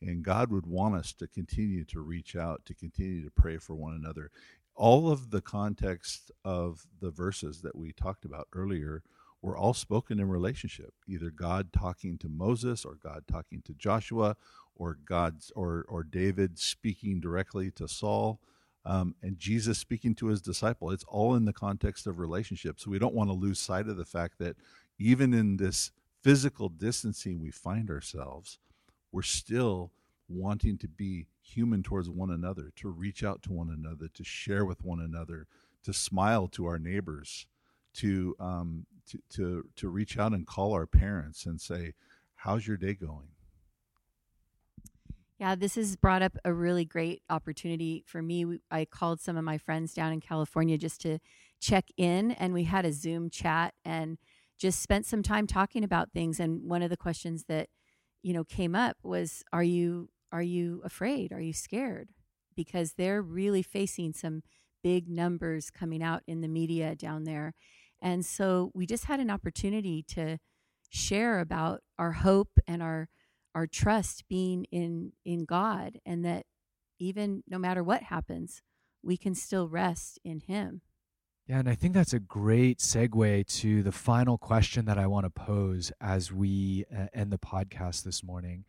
And 0.01 0.25
God 0.25 0.51
would 0.51 0.67
want 0.67 0.95
us 0.95 1.13
to 1.15 1.27
continue 1.27 1.85
to 1.87 2.01
reach 2.01 2.35
out 2.35 2.65
to 2.67 2.75
continue 2.75 3.23
to 3.23 3.31
pray 3.31 3.59
for 3.59 3.75
one 3.75 3.95
another. 3.95 4.31
All 4.75 5.11
of 5.11 5.31
the 5.31 5.43
context 5.43 6.31
of 6.45 6.87
the 7.01 7.11
verses 7.11 7.61
that 7.63 7.77
we 7.77 7.93
talked 7.93 8.25
about 8.25 8.49
earlier 8.55 9.03
were 9.43 9.57
all 9.57 9.75
spoken 9.75 10.21
in 10.21 10.29
relationship 10.29 10.93
either 11.09 11.31
God 11.31 11.73
talking 11.73 12.19
to 12.19 12.29
Moses 12.29 12.85
or 12.85 12.97
God 13.03 13.25
talking 13.27 13.63
to 13.63 13.75
Joshua 13.75 14.37
or 14.75 14.99
God's 15.05 15.51
or 15.57 15.85
or 15.89 16.03
David 16.03 16.59
speaking 16.59 17.21
directly 17.21 17.71
to 17.73 17.89
Saul, 17.89 18.41
um, 18.85 19.15
and 19.23 19.39
Jesus 19.39 19.79
speaking 19.79 20.15
to 20.17 20.27
his 20.27 20.41
disciple. 20.41 20.91
It's 20.91 21.05
all 21.05 21.35
in 21.35 21.45
the 21.45 21.53
context 21.53 22.07
of 22.07 22.19
relationship. 22.19 22.81
So 22.81 22.91
we 22.91 22.99
don't 22.99 23.15
want 23.15 23.31
to 23.31 23.35
lose 23.35 23.59
sight 23.59 23.89
of 23.89 23.97
the 23.97 24.05
fact 24.05 24.39
that 24.39 24.57
even 24.99 25.35
in 25.35 25.57
this 25.57 25.91
physical 26.23 26.69
distancing 26.69 27.41
we 27.41 27.51
find 27.51 27.91
ourselves, 27.91 28.59
we're 29.13 29.23
still 29.23 29.93
wanting 30.29 30.79
to 30.79 30.89
be 30.89 31.27
human 31.43 31.83
towards 31.83 32.09
one 32.09 32.31
another, 32.31 32.71
to 32.77 32.89
reach 32.89 33.25
out 33.25 33.43
to 33.43 33.53
one 33.53 33.69
another, 33.71 34.09
to 34.15 34.23
share 34.23 34.65
with 34.65 34.85
one 34.85 35.01
another, 35.01 35.47
to 35.83 35.93
smile 35.93 36.47
to 36.47 36.67
our 36.67 36.79
neighbors, 36.79 37.47
to 37.95 38.37
um, 38.39 38.87
to 39.09 39.19
to 39.31 39.65
to 39.77 39.89
reach 39.89 40.19
out 40.19 40.33
and 40.33 40.47
call 40.47 40.73
our 40.73 40.87
parents 40.87 41.47
and 41.47 41.61
say, 41.61 41.95
"How's 42.37 42.67
your 42.67 42.77
day 42.77 42.95
going?" 42.95 43.29
Yeah, 45.39 45.55
this 45.55 45.77
has 45.77 45.97
brought 45.97 46.21
up 46.21 46.37
a 46.45 46.53
really 46.53 46.85
great 46.85 47.23
opportunity 47.31 48.05
for 48.07 48.21
me. 48.21 48.59
I 48.71 48.85
called 48.85 49.21
some 49.21 49.39
of 49.39 49.45
my 49.45 49.57
friends 49.57 49.95
down 49.95 50.13
in 50.13 50.21
California 50.21 50.77
just 50.77 51.01
to 51.01 51.19
check 51.61 51.87
in, 51.97 52.33
and 52.33 52.53
we 52.53 52.65
had 52.65 52.85
a 52.85 52.93
Zoom 52.93 53.31
chat 53.31 53.73
and 53.83 54.19
just 54.59 54.83
spent 54.83 55.07
some 55.07 55.23
time 55.23 55.47
talking 55.47 55.83
about 55.83 56.13
things. 56.13 56.39
And 56.41 56.69
one 56.69 56.83
of 56.83 56.91
the 56.91 56.97
questions 56.97 57.45
that 57.49 57.69
you 58.23 58.35
know 58.35 58.45
came 58.45 58.75
up 58.75 58.99
was, 59.03 59.43
"Are 59.53 59.63
you 59.63 60.11
are 60.31 60.43
you 60.43 60.83
afraid? 60.85 61.33
Are 61.33 61.41
you 61.41 61.55
scared?" 61.55 62.11
Because 62.55 62.95
they're 62.95 63.23
really 63.23 63.63
facing 63.63 64.13
some 64.13 64.43
big 64.83 65.09
numbers 65.09 65.71
coming 65.71 66.03
out 66.03 66.23
in 66.27 66.41
the 66.41 66.49
media 66.49 66.95
down 66.95 67.25
there, 67.25 67.55
and 68.03 68.25
so 68.25 68.71
we 68.75 68.87
just 68.87 69.05
had 69.05 69.21
an 69.21 69.31
opportunity 69.31 70.05
to 70.09 70.39
share 70.89 71.41
about 71.41 71.81
our 71.99 72.13
hope 72.13 72.51
and 72.67 72.83
our 72.83 73.09
our 73.55 73.67
trust 73.67 74.25
being 74.29 74.65
in 74.71 75.13
in 75.25 75.45
God 75.45 75.99
and 76.05 76.25
that 76.25 76.47
even 76.99 77.43
no 77.49 77.59
matter 77.59 77.83
what 77.83 78.03
happens, 78.05 78.63
we 79.03 79.17
can 79.17 79.35
still 79.35 79.69
rest 79.69 80.19
in 80.25 80.41
him. 80.41 80.83
Yeah, 81.47 81.59
and 81.59 81.69
I 81.69 81.75
think 81.75 81.95
that's 81.95 82.13
a 82.13 82.21
great 82.21 82.79
segue 82.79 83.47
to 83.61 83.83
the 83.83 83.91
final 83.91 84.39
question 84.39 84.85
that 84.85 84.99
I 84.99 85.07
want 85.09 85.25
to 85.25 85.31
pose 85.31 85.91
as 86.01 86.31
we 86.31 86.85
uh, 86.97 87.07
end 87.13 87.33
the 87.33 87.39
podcast 87.39 88.05
this 88.05 88.23
morning. 88.23 88.65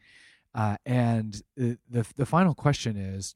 Uh, 0.55 0.77
and 0.85 1.41
the, 1.55 1.77
the 1.89 2.05
the 2.15 2.25
final 2.25 2.55
question 2.55 2.97
is, 2.97 3.35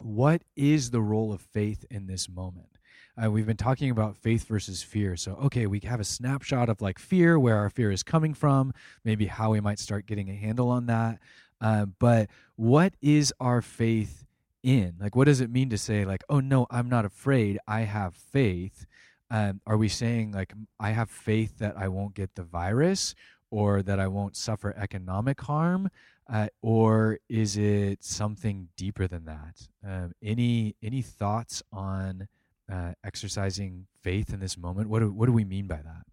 what 0.00 0.42
is 0.56 0.90
the 0.90 1.00
role 1.00 1.32
of 1.32 1.40
faith 1.40 1.84
in 1.90 2.06
this 2.06 2.28
moment? 2.28 2.71
Uh, 3.20 3.30
we've 3.30 3.46
been 3.46 3.56
talking 3.56 3.90
about 3.90 4.16
faith 4.16 4.48
versus 4.48 4.82
fear. 4.82 5.16
So, 5.16 5.32
okay, 5.44 5.66
we 5.66 5.80
have 5.80 6.00
a 6.00 6.04
snapshot 6.04 6.70
of 6.70 6.80
like 6.80 6.98
fear, 6.98 7.38
where 7.38 7.56
our 7.56 7.68
fear 7.68 7.90
is 7.90 8.02
coming 8.02 8.32
from, 8.32 8.72
maybe 9.04 9.26
how 9.26 9.50
we 9.50 9.60
might 9.60 9.78
start 9.78 10.06
getting 10.06 10.30
a 10.30 10.34
handle 10.34 10.70
on 10.70 10.86
that. 10.86 11.18
Uh, 11.60 11.86
but 11.98 12.30
what 12.56 12.94
is 13.02 13.32
our 13.38 13.60
faith 13.60 14.24
in? 14.62 14.94
Like, 14.98 15.14
what 15.14 15.26
does 15.26 15.40
it 15.40 15.50
mean 15.50 15.68
to 15.70 15.78
say, 15.78 16.04
like, 16.04 16.24
oh, 16.30 16.40
no, 16.40 16.66
I'm 16.70 16.88
not 16.88 17.04
afraid, 17.04 17.58
I 17.68 17.80
have 17.80 18.14
faith? 18.14 18.86
Um, 19.30 19.60
are 19.66 19.76
we 19.76 19.88
saying, 19.88 20.32
like, 20.32 20.54
I 20.80 20.90
have 20.90 21.10
faith 21.10 21.58
that 21.58 21.76
I 21.76 21.88
won't 21.88 22.14
get 22.14 22.34
the 22.34 22.42
virus 22.42 23.14
or 23.50 23.82
that 23.82 24.00
I 24.00 24.08
won't 24.08 24.36
suffer 24.36 24.74
economic 24.76 25.42
harm? 25.42 25.90
Uh, 26.32 26.48
or 26.62 27.18
is 27.28 27.58
it 27.58 28.02
something 28.02 28.68
deeper 28.76 29.06
than 29.06 29.26
that? 29.26 29.68
Um, 29.86 30.12
any 30.22 30.76
any 30.82 31.02
thoughts 31.02 31.62
on 31.72 32.28
uh, 32.72 32.92
exercising 33.04 33.86
faith 34.02 34.32
in 34.32 34.40
this 34.40 34.56
moment? 34.56 34.88
What 34.88 35.00
do, 35.00 35.12
what 35.12 35.26
do 35.26 35.32
we 35.32 35.44
mean 35.44 35.66
by 35.66 35.80
that? 35.88 36.04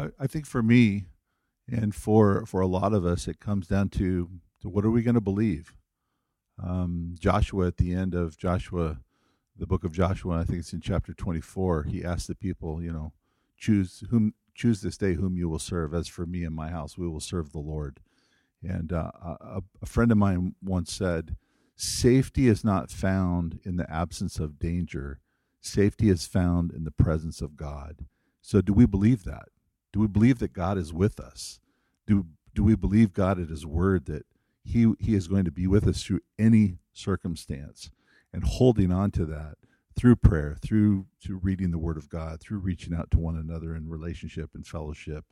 I, 0.00 0.24
I 0.24 0.26
think 0.26 0.46
for 0.46 0.62
me, 0.62 1.06
and 1.72 1.94
for 1.94 2.44
for 2.46 2.60
a 2.60 2.66
lot 2.66 2.92
of 2.92 3.04
us, 3.04 3.28
it 3.28 3.38
comes 3.38 3.68
down 3.68 3.90
to, 3.90 4.28
to 4.60 4.68
what 4.68 4.84
are 4.84 4.90
we 4.90 5.02
going 5.02 5.14
to 5.14 5.20
believe? 5.20 5.74
Um, 6.62 7.14
Joshua 7.18 7.68
at 7.68 7.76
the 7.76 7.94
end 7.94 8.14
of 8.14 8.36
Joshua, 8.36 8.98
the 9.56 9.66
book 9.66 9.84
of 9.84 9.92
Joshua, 9.92 10.40
I 10.40 10.44
think 10.44 10.58
it's 10.58 10.72
in 10.72 10.80
chapter 10.80 11.14
twenty 11.14 11.40
four. 11.40 11.84
He 11.84 12.04
asked 12.04 12.26
the 12.26 12.34
people, 12.34 12.82
you 12.82 12.92
know, 12.92 13.12
choose 13.56 14.02
whom 14.10 14.34
choose 14.54 14.80
this 14.82 14.98
day 14.98 15.14
whom 15.14 15.36
you 15.36 15.48
will 15.48 15.60
serve. 15.60 15.94
As 15.94 16.08
for 16.08 16.26
me 16.26 16.44
and 16.44 16.54
my 16.54 16.70
house, 16.70 16.98
we 16.98 17.08
will 17.08 17.20
serve 17.20 17.52
the 17.52 17.58
Lord. 17.60 18.00
And 18.62 18.92
uh, 18.92 19.12
a, 19.40 19.62
a 19.80 19.86
friend 19.86 20.10
of 20.10 20.18
mine 20.18 20.54
once 20.62 20.92
said, 20.92 21.36
"Safety 21.76 22.48
is 22.48 22.64
not 22.64 22.90
found 22.90 23.60
in 23.64 23.76
the 23.76 23.90
absence 23.90 24.38
of 24.38 24.58
danger." 24.58 25.20
Safety 25.60 26.08
is 26.08 26.26
found 26.26 26.72
in 26.72 26.84
the 26.84 26.90
presence 26.90 27.40
of 27.40 27.56
God. 27.56 28.06
So, 28.40 28.60
do 28.60 28.72
we 28.72 28.86
believe 28.86 29.24
that? 29.24 29.48
Do 29.92 30.00
we 30.00 30.06
believe 30.06 30.38
that 30.38 30.52
God 30.52 30.78
is 30.78 30.92
with 30.92 31.20
us? 31.20 31.60
Do, 32.06 32.26
do 32.54 32.64
we 32.64 32.74
believe 32.74 33.12
God 33.12 33.38
at 33.38 33.50
His 33.50 33.66
word 33.66 34.06
that 34.06 34.24
he, 34.64 34.92
he 34.98 35.14
is 35.14 35.28
going 35.28 35.44
to 35.44 35.50
be 35.50 35.66
with 35.66 35.86
us 35.86 36.02
through 36.02 36.20
any 36.38 36.78
circumstance 36.92 37.90
and 38.32 38.44
holding 38.44 38.92
on 38.92 39.10
to 39.12 39.24
that 39.26 39.56
through 39.96 40.16
prayer, 40.16 40.56
through, 40.60 41.06
through 41.22 41.40
reading 41.42 41.70
the 41.70 41.78
Word 41.78 41.96
of 41.96 42.08
God, 42.08 42.40
through 42.40 42.58
reaching 42.58 42.94
out 42.94 43.10
to 43.10 43.18
one 43.18 43.36
another 43.36 43.74
in 43.74 43.88
relationship 43.88 44.50
and 44.54 44.66
fellowship? 44.66 45.24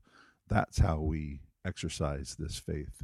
That's 0.49 0.79
how 0.79 1.01
we 1.01 1.41
exercise 1.65 2.37
this 2.39 2.59
faith. 2.59 3.03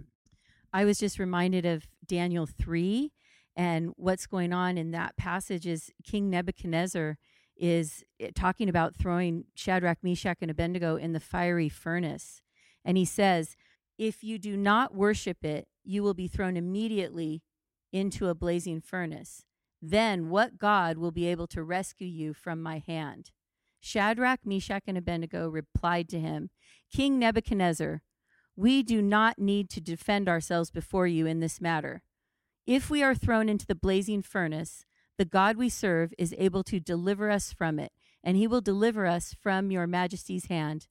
I 0.72 0.84
was 0.84 0.98
just 0.98 1.18
reminded 1.18 1.64
of 1.64 1.86
Daniel 2.04 2.46
3 2.46 3.12
and 3.56 3.92
what's 3.96 4.26
going 4.26 4.52
on 4.52 4.76
in 4.76 4.90
that 4.90 5.16
passage 5.16 5.66
is 5.66 5.90
King 6.02 6.30
Nebuchadnezzar 6.30 7.18
is 7.56 8.02
eh, 8.18 8.30
talking 8.34 8.68
about 8.68 8.96
throwing 8.96 9.44
Shadrach, 9.54 9.98
Meshach, 10.02 10.38
and 10.40 10.50
Abednego 10.50 10.96
in 10.96 11.12
the 11.12 11.20
fiery 11.20 11.68
furnace. 11.68 12.42
And 12.84 12.96
he 12.96 13.04
says, 13.04 13.56
If 13.96 14.24
you 14.24 14.38
do 14.38 14.56
not 14.56 14.94
worship 14.94 15.44
it, 15.44 15.68
you 15.84 16.02
will 16.02 16.14
be 16.14 16.28
thrown 16.28 16.56
immediately 16.56 17.42
into 17.92 18.28
a 18.28 18.34
blazing 18.34 18.80
furnace. 18.80 19.44
Then 19.80 20.30
what 20.30 20.58
God 20.58 20.98
will 20.98 21.12
be 21.12 21.26
able 21.26 21.46
to 21.48 21.62
rescue 21.62 22.08
you 22.08 22.34
from 22.34 22.60
my 22.60 22.82
hand? 22.84 23.30
Shadrach, 23.80 24.40
Meshach, 24.44 24.84
and 24.86 24.96
Abednego 24.96 25.48
replied 25.48 26.08
to 26.08 26.18
him, 26.18 26.50
King 26.90 27.18
Nebuchadnezzar, 27.18 28.02
we 28.56 28.82
do 28.82 29.02
not 29.02 29.38
need 29.38 29.68
to 29.70 29.80
defend 29.80 30.28
ourselves 30.28 30.70
before 30.70 31.06
you 31.06 31.26
in 31.26 31.40
this 31.40 31.60
matter. 31.60 32.02
If 32.66 32.88
we 32.88 33.02
are 33.02 33.14
thrown 33.14 33.48
into 33.48 33.66
the 33.66 33.74
blazing 33.74 34.22
furnace, 34.22 34.84
the 35.18 35.24
God 35.24 35.56
we 35.56 35.68
serve 35.68 36.14
is 36.18 36.34
able 36.38 36.64
to 36.64 36.80
deliver 36.80 37.30
us 37.30 37.52
from 37.52 37.78
it, 37.78 37.92
and 38.22 38.36
he 38.36 38.46
will 38.46 38.60
deliver 38.60 39.06
us 39.06 39.34
from 39.38 39.70
your 39.70 39.86
majesty's 39.86 40.46
hand. 40.46 40.86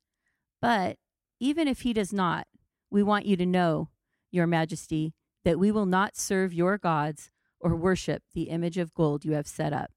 But 0.62 0.98
even 1.40 1.68
if 1.68 1.82
he 1.82 1.92
does 1.92 2.14
not, 2.14 2.48
we 2.92 3.02
want 3.02 3.26
you 3.26 3.36
to 3.38 3.46
know, 3.46 3.90
your 4.32 4.48
majesty, 4.48 5.14
that 5.44 5.60
we 5.60 5.72
will 5.72 5.86
not 5.86 6.16
serve 6.16 6.54
your 6.54 6.78
gods 6.78 7.32
or 7.60 7.76
worship 7.76 8.24
the 8.34 8.44
image 8.44 8.78
of 8.78 8.94
gold 8.94 9.26
you 9.26 9.34
have 9.34 9.48
set 9.48 9.74
up. 9.74 9.92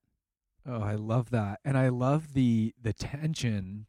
Oh, 0.66 0.80
I 0.80 0.94
love 0.94 1.30
that. 1.30 1.60
And 1.64 1.76
I 1.76 1.88
love 1.88 2.32
the 2.32 2.74
the 2.80 2.92
tension 2.92 3.86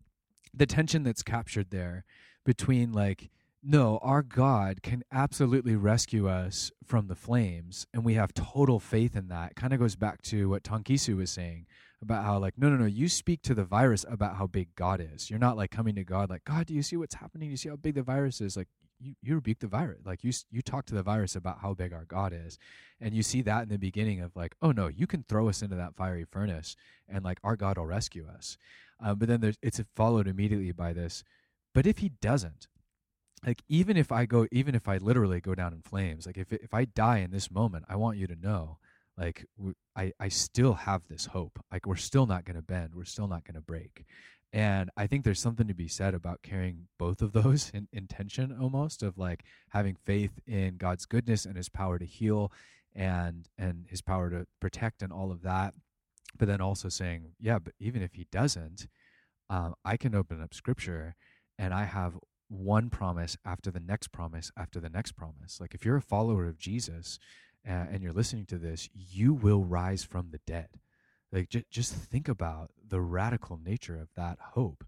the 0.53 0.65
tension 0.65 1.03
that's 1.03 1.23
captured 1.23 1.69
there 1.71 2.05
between 2.45 2.91
like 2.91 3.29
no, 3.69 3.99
our 4.01 4.23
God 4.23 4.81
can 4.81 5.03
absolutely 5.11 5.75
rescue 5.75 6.29
us 6.29 6.71
from 6.85 7.07
the 7.07 7.15
flames, 7.15 7.85
and 7.93 8.05
we 8.05 8.13
have 8.13 8.33
total 8.33 8.79
faith 8.79 9.13
in 9.13 9.27
that. 9.27 9.57
Kind 9.57 9.73
of 9.73 9.79
goes 9.79 9.97
back 9.97 10.21
to 10.23 10.47
what 10.47 10.63
Tonkisu 10.63 11.17
was 11.17 11.29
saying 11.29 11.65
about 12.01 12.23
how, 12.23 12.37
like, 12.39 12.57
no, 12.57 12.69
no, 12.69 12.77
no, 12.77 12.85
you 12.85 13.09
speak 13.09 13.41
to 13.41 13.53
the 13.53 13.65
virus 13.65 14.05
about 14.09 14.37
how 14.37 14.47
big 14.47 14.73
God 14.75 15.05
is. 15.13 15.29
You're 15.29 15.37
not 15.37 15.57
like 15.57 15.69
coming 15.69 15.95
to 15.95 16.05
God, 16.05 16.29
like, 16.29 16.45
God, 16.45 16.67
do 16.67 16.73
you 16.73 16.81
see 16.81 16.95
what's 16.95 17.15
happening? 17.15 17.49
Do 17.49 17.51
you 17.51 17.57
see 17.57 17.67
how 17.67 17.75
big 17.75 17.95
the 17.95 18.03
virus 18.03 18.39
is? 18.39 18.55
Like, 18.55 18.69
you, 19.01 19.15
you 19.21 19.35
rebuke 19.35 19.59
the 19.59 19.67
virus. 19.67 19.99
Like, 20.05 20.23
you, 20.23 20.31
you 20.49 20.61
talk 20.61 20.85
to 20.85 20.95
the 20.95 21.03
virus 21.03 21.35
about 21.35 21.59
how 21.61 21.73
big 21.73 21.91
our 21.91 22.05
God 22.05 22.33
is. 22.33 22.57
And 23.01 23.13
you 23.13 23.21
see 23.21 23.41
that 23.41 23.63
in 23.63 23.69
the 23.69 23.77
beginning 23.77 24.21
of, 24.21 24.33
like, 24.33 24.55
oh, 24.61 24.71
no, 24.71 24.87
you 24.87 25.07
can 25.07 25.25
throw 25.27 25.49
us 25.49 25.61
into 25.61 25.75
that 25.75 25.97
fiery 25.97 26.25
furnace, 26.31 26.77
and, 27.09 27.25
like, 27.25 27.39
our 27.43 27.57
God 27.57 27.77
will 27.77 27.85
rescue 27.85 28.27
us. 28.33 28.57
Um, 29.01 29.19
but 29.19 29.27
then 29.27 29.41
there's, 29.41 29.57
it's 29.61 29.81
followed 29.93 30.27
immediately 30.27 30.71
by 30.71 30.93
this. 30.93 31.21
But 31.73 31.85
if 31.85 31.97
he 31.97 32.09
doesn't, 32.21 32.67
like 33.45 33.61
even 33.69 33.97
if 33.97 34.11
I 34.11 34.25
go, 34.25 34.47
even 34.51 34.75
if 34.75 34.87
I 34.87 34.97
literally 34.97 35.39
go 35.39 35.55
down 35.55 35.73
in 35.73 35.81
flames, 35.81 36.25
like 36.25 36.37
if 36.37 36.51
if 36.51 36.73
I 36.73 36.85
die 36.85 37.19
in 37.19 37.31
this 37.31 37.51
moment, 37.51 37.85
I 37.87 37.95
want 37.95 38.17
you 38.17 38.27
to 38.27 38.35
know, 38.35 38.77
like 39.17 39.45
I 39.95 40.11
I 40.19 40.29
still 40.29 40.73
have 40.73 41.03
this 41.07 41.27
hope. 41.27 41.59
Like 41.71 41.85
we're 41.85 41.95
still 41.95 42.25
not 42.25 42.45
going 42.45 42.55
to 42.55 42.61
bend, 42.61 42.95
we're 42.95 43.05
still 43.05 43.27
not 43.27 43.45
going 43.45 43.55
to 43.55 43.61
break, 43.61 44.05
and 44.51 44.89
I 44.97 45.05
think 45.07 45.23
there's 45.23 45.39
something 45.39 45.67
to 45.67 45.75
be 45.75 45.87
said 45.87 46.13
about 46.15 46.41
carrying 46.41 46.87
both 46.97 47.21
of 47.21 47.31
those 47.33 47.69
in 47.73 47.87
intention, 47.93 48.57
almost 48.59 49.03
of 49.03 49.17
like 49.17 49.43
having 49.69 49.95
faith 49.95 50.39
in 50.47 50.77
God's 50.77 51.05
goodness 51.05 51.45
and 51.45 51.57
His 51.57 51.69
power 51.69 51.99
to 51.99 52.05
heal, 52.05 52.51
and 52.95 53.47
and 53.57 53.85
His 53.87 54.01
power 54.01 54.29
to 54.31 54.47
protect 54.59 55.03
and 55.03 55.13
all 55.13 55.31
of 55.31 55.43
that, 55.43 55.75
but 56.37 56.47
then 56.47 56.61
also 56.61 56.89
saying, 56.89 57.33
yeah, 57.39 57.59
but 57.59 57.73
even 57.79 58.01
if 58.01 58.15
He 58.15 58.25
doesn't, 58.31 58.87
um, 59.49 59.75
I 59.85 59.95
can 59.95 60.15
open 60.15 60.41
up 60.41 60.55
Scripture 60.55 61.15
and 61.59 61.73
I 61.73 61.85
have 61.85 62.17
one 62.49 62.89
promise 62.89 63.37
after 63.45 63.71
the 63.71 63.79
next 63.79 64.11
promise 64.11 64.51
after 64.57 64.79
the 64.79 64.89
next 64.89 65.13
promise. 65.13 65.59
Like 65.59 65.73
if 65.73 65.85
you're 65.85 65.97
a 65.97 66.01
follower 66.01 66.45
of 66.45 66.57
Jesus 66.57 67.19
uh, 67.67 67.71
and 67.91 68.01
you're 68.01 68.13
listening 68.13 68.45
to 68.47 68.57
this, 68.57 68.89
you 68.93 69.33
will 69.33 69.63
rise 69.63 70.03
from 70.03 70.29
the 70.31 70.39
dead. 70.45 70.69
Like 71.31 71.49
j- 71.49 71.65
just 71.69 71.93
think 71.93 72.27
about 72.27 72.71
the 72.87 73.01
radical 73.01 73.59
nature 73.63 73.99
of 73.99 74.09
that 74.15 74.37
hope. 74.53 74.85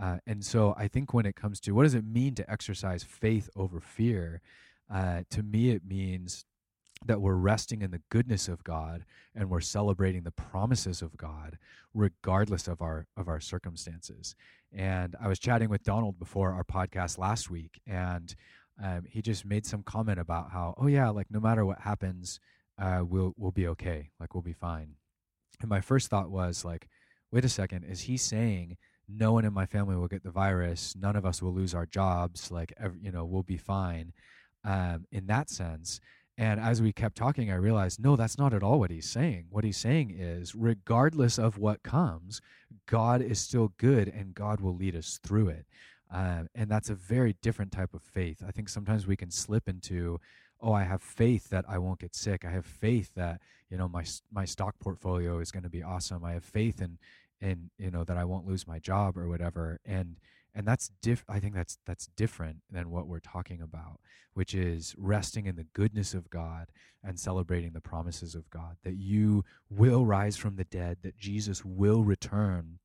Uh, 0.00 0.18
and 0.26 0.44
so 0.44 0.74
I 0.76 0.86
think 0.88 1.12
when 1.12 1.26
it 1.26 1.34
comes 1.34 1.60
to 1.60 1.72
what 1.72 1.82
does 1.84 1.94
it 1.94 2.04
mean 2.04 2.34
to 2.36 2.50
exercise 2.50 3.02
faith 3.02 3.48
over 3.56 3.80
fear, 3.80 4.40
uh, 4.92 5.22
to 5.30 5.42
me 5.42 5.70
it 5.70 5.82
means 5.86 6.44
that 7.04 7.20
we're 7.20 7.34
resting 7.34 7.82
in 7.82 7.90
the 7.90 8.02
goodness 8.10 8.48
of 8.48 8.64
God 8.64 9.04
and 9.34 9.50
we're 9.50 9.60
celebrating 9.60 10.22
the 10.22 10.30
promises 10.30 11.00
of 11.00 11.16
God 11.16 11.58
regardless 11.94 12.68
of 12.68 12.82
our 12.82 13.06
of 13.16 13.28
our 13.28 13.40
circumstances. 13.40 14.34
And 14.72 15.16
I 15.20 15.28
was 15.28 15.38
chatting 15.38 15.68
with 15.68 15.82
Donald 15.82 16.18
before 16.18 16.52
our 16.52 16.64
podcast 16.64 17.18
last 17.18 17.50
week 17.50 17.80
and 17.86 18.34
um, 18.82 19.04
he 19.08 19.22
just 19.22 19.44
made 19.44 19.66
some 19.66 19.82
comment 19.82 20.20
about 20.20 20.50
how 20.52 20.74
oh 20.78 20.86
yeah 20.86 21.08
like 21.08 21.26
no 21.30 21.40
matter 21.40 21.64
what 21.64 21.80
happens 21.80 22.38
uh, 22.80 23.02
we'll 23.04 23.34
we'll 23.36 23.50
be 23.50 23.66
okay 23.66 24.10
like 24.20 24.34
we'll 24.34 24.42
be 24.42 24.52
fine. 24.52 24.94
And 25.60 25.68
my 25.68 25.80
first 25.80 26.08
thought 26.08 26.30
was 26.30 26.64
like 26.64 26.88
wait 27.32 27.44
a 27.44 27.48
second 27.48 27.84
is 27.84 28.02
he 28.02 28.16
saying 28.16 28.76
no 29.08 29.32
one 29.32 29.44
in 29.44 29.52
my 29.52 29.66
family 29.66 29.96
will 29.96 30.08
get 30.08 30.22
the 30.22 30.30
virus 30.30 30.94
none 30.98 31.16
of 31.16 31.24
us 31.24 31.42
will 31.42 31.52
lose 31.52 31.74
our 31.74 31.86
jobs 31.86 32.50
like 32.50 32.72
you 33.00 33.10
know 33.10 33.24
we'll 33.24 33.42
be 33.42 33.56
fine 33.56 34.12
um, 34.64 35.06
in 35.10 35.26
that 35.26 35.50
sense 35.50 36.00
and 36.38 36.60
as 36.60 36.80
we 36.80 36.92
kept 36.92 37.16
talking, 37.16 37.50
I 37.50 37.56
realized, 37.56 38.00
no, 38.00 38.14
that's 38.14 38.38
not 38.38 38.54
at 38.54 38.62
all 38.62 38.78
what 38.78 38.92
he's 38.92 39.10
saying. 39.10 39.46
What 39.50 39.64
he's 39.64 39.76
saying 39.76 40.14
is, 40.16 40.54
regardless 40.54 41.36
of 41.36 41.58
what 41.58 41.82
comes, 41.82 42.40
God 42.86 43.20
is 43.20 43.40
still 43.40 43.72
good 43.76 44.06
and 44.06 44.36
God 44.36 44.60
will 44.60 44.76
lead 44.76 44.94
us 44.94 45.18
through 45.20 45.48
it. 45.48 45.66
Um, 46.12 46.48
and 46.54 46.70
that's 46.70 46.90
a 46.90 46.94
very 46.94 47.34
different 47.42 47.72
type 47.72 47.92
of 47.92 48.02
faith. 48.02 48.40
I 48.46 48.52
think 48.52 48.68
sometimes 48.68 49.04
we 49.04 49.16
can 49.16 49.32
slip 49.32 49.68
into, 49.68 50.20
oh, 50.60 50.72
I 50.72 50.84
have 50.84 51.02
faith 51.02 51.50
that 51.50 51.64
I 51.68 51.78
won't 51.78 51.98
get 51.98 52.14
sick. 52.14 52.44
I 52.44 52.50
have 52.50 52.64
faith 52.64 53.12
that 53.16 53.40
you 53.68 53.76
know 53.76 53.88
my 53.88 54.04
my 54.32 54.44
stock 54.44 54.78
portfolio 54.80 55.40
is 55.40 55.50
going 55.50 55.64
to 55.64 55.68
be 55.68 55.82
awesome. 55.82 56.24
I 56.24 56.32
have 56.32 56.44
faith 56.44 56.80
in 56.80 56.98
in 57.40 57.70
you 57.78 57.90
know 57.90 58.04
that 58.04 58.16
I 58.16 58.24
won't 58.24 58.46
lose 58.46 58.66
my 58.66 58.78
job 58.78 59.18
or 59.18 59.28
whatever. 59.28 59.80
And 59.84 60.16
and 60.54 60.66
that's 60.66 60.90
diff 61.02 61.24
i 61.28 61.38
think 61.38 61.54
that's 61.54 61.78
that's 61.86 62.08
different 62.16 62.58
than 62.70 62.90
what 62.90 63.06
we're 63.06 63.18
talking 63.18 63.60
about 63.60 64.00
which 64.34 64.54
is 64.54 64.94
resting 64.96 65.46
in 65.46 65.56
the 65.56 65.66
goodness 65.72 66.14
of 66.14 66.30
god 66.30 66.66
and 67.02 67.18
celebrating 67.18 67.72
the 67.72 67.80
promises 67.80 68.34
of 68.34 68.48
god 68.50 68.76
that 68.84 68.96
you 68.96 69.44
will 69.70 70.04
rise 70.04 70.36
from 70.36 70.56
the 70.56 70.64
dead 70.64 70.98
that 71.02 71.16
jesus 71.16 71.64
will 71.64 72.02
return 72.02 72.78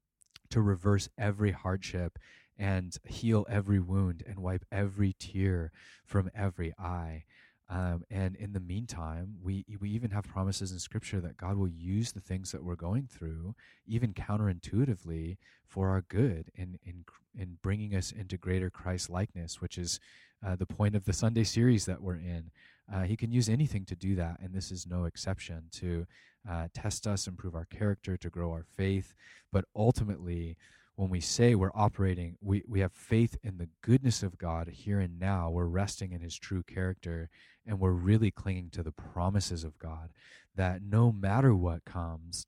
to 0.50 0.62
reverse 0.62 1.10
every 1.18 1.52
hardship 1.52 2.20
and 2.58 2.98
heal 3.06 3.46
every 3.50 3.80
wound 3.80 4.24
and 4.28 4.38
wipe 4.40 4.66
every 4.72 5.14
tear 5.18 5.72
from 6.06 6.30
every 6.36 6.74
eye 6.78 7.24
um, 7.70 8.04
and 8.10 8.36
in 8.36 8.54
the 8.54 8.60
meantime, 8.60 9.36
we 9.42 9.66
we 9.80 9.90
even 9.92 10.12
have 10.12 10.26
promises 10.26 10.72
in 10.72 10.80
Scripture 10.80 11.22
that 11.22 11.38
God 11.38 11.56
will 11.56 11.70
use 11.70 12.12
the 12.12 12.20
things 12.20 12.52
that 12.52 12.64
we're 12.64 12.76
going 12.76 13.08
through, 13.08 13.56
even 13.88 14.14
counterintuitively, 14.14 15.38
for 15.66 15.90
our 15.90 16.02
good 16.02 16.52
in 16.56 16.78
in 16.86 17.06
in 17.38 17.58
bringing 17.62 17.96
us 17.96 18.12
into 18.12 18.38
greater 18.38 18.70
Christ 18.70 19.10
likeness, 19.10 19.62
which 19.62 19.78
is 19.78 20.00
uh, 20.46 20.56
the 20.56 20.66
point 20.66 20.96
of 20.96 21.06
the 21.06 21.14
Sunday 21.14 21.44
series 21.44 21.86
that 21.86 22.02
we're 22.02 22.18
in. 22.18 22.52
Uh, 22.94 23.04
he 23.04 23.16
can 23.16 23.32
use 23.32 23.48
anything 23.48 23.86
to 23.86 23.96
do 23.96 24.14
that, 24.16 24.40
and 24.42 24.54
this 24.54 24.70
is 24.70 24.86
no 24.86 25.06
exception 25.06 25.64
to 25.72 26.06
uh, 26.50 26.68
test 26.74 27.08
us, 27.08 27.28
improve 27.28 27.56
our 27.56 27.66
character, 27.66 28.18
to 28.18 28.30
grow 28.30 28.52
our 28.52 28.66
faith, 28.76 29.14
but 29.54 29.64
ultimately 29.74 30.58
when 30.96 31.10
we 31.10 31.20
say 31.20 31.56
we're 31.56 31.72
operating, 31.74 32.38
we, 32.42 32.64
we 32.68 32.80
have 32.82 32.94
faith 32.94 33.38
in 33.44 33.58
the 33.58 33.70
goodness 33.82 34.22
of 34.22 34.38
God 34.38 34.68
here 34.70 35.00
and 35.00 35.20
now. 35.20 35.50
We're 35.50 35.66
resting 35.66 36.12
in 36.12 36.22
his 36.22 36.38
true 36.38 36.64
character 36.64 37.30
and 37.66 37.80
we're 37.80 37.92
really 37.92 38.32
clinging 38.32 38.70
to 38.72 38.84
the 38.84 38.92
promises 38.92 39.64
of 39.64 39.80
God 39.80 40.12
that 40.56 40.82
no 40.84 41.12
matter 41.12 41.56
what 41.56 41.86
comes, 41.86 42.46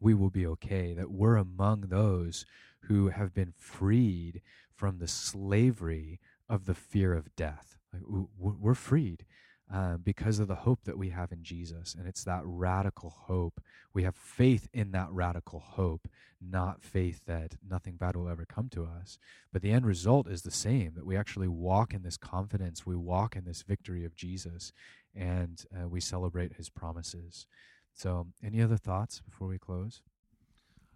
we 0.00 0.14
will 0.14 0.30
be 0.30 0.46
okay, 0.46 0.94
that 0.94 1.10
we're 1.10 1.36
among 1.36 1.82
those 1.82 2.46
who 2.82 3.08
have 3.08 3.34
been 3.34 3.52
freed 3.58 4.40
from 4.74 4.98
the 4.98 5.08
slavery 5.08 6.18
of 6.48 6.64
the 6.64 6.74
fear 6.74 7.12
of 7.12 7.34
death. 7.36 7.76
Like 7.92 8.02
we're 8.38 8.74
freed 8.74 9.24
uh, 9.72 9.96
because 9.96 10.38
of 10.38 10.48
the 10.48 10.54
hope 10.54 10.84
that 10.84 10.98
we 10.98 11.08
have 11.08 11.32
in 11.32 11.42
Jesus. 11.42 11.94
And 11.98 12.06
it's 12.06 12.24
that 12.24 12.42
radical 12.44 13.10
hope. 13.10 13.60
We 13.94 14.02
have 14.02 14.16
faith 14.16 14.68
in 14.74 14.92
that 14.92 15.08
radical 15.10 15.60
hope, 15.60 16.08
not 16.40 16.82
faith 16.82 17.22
that 17.26 17.56
nothing 17.66 17.96
bad 17.96 18.16
will 18.16 18.28
ever 18.28 18.44
come 18.44 18.68
to 18.70 18.84
us. 18.84 19.18
But 19.52 19.62
the 19.62 19.70
end 19.70 19.86
result 19.86 20.28
is 20.28 20.42
the 20.42 20.50
same 20.50 20.92
that 20.94 21.06
we 21.06 21.16
actually 21.16 21.48
walk 21.48 21.94
in 21.94 22.02
this 22.02 22.18
confidence, 22.18 22.84
we 22.84 22.96
walk 22.96 23.34
in 23.34 23.44
this 23.44 23.62
victory 23.62 24.04
of 24.04 24.14
Jesus, 24.14 24.72
and 25.14 25.64
uh, 25.74 25.88
we 25.88 26.00
celebrate 26.00 26.56
his 26.56 26.68
promises. 26.68 27.46
So, 27.94 28.26
any 28.44 28.60
other 28.62 28.76
thoughts 28.78 29.20
before 29.20 29.48
we 29.48 29.58
close? 29.58 30.02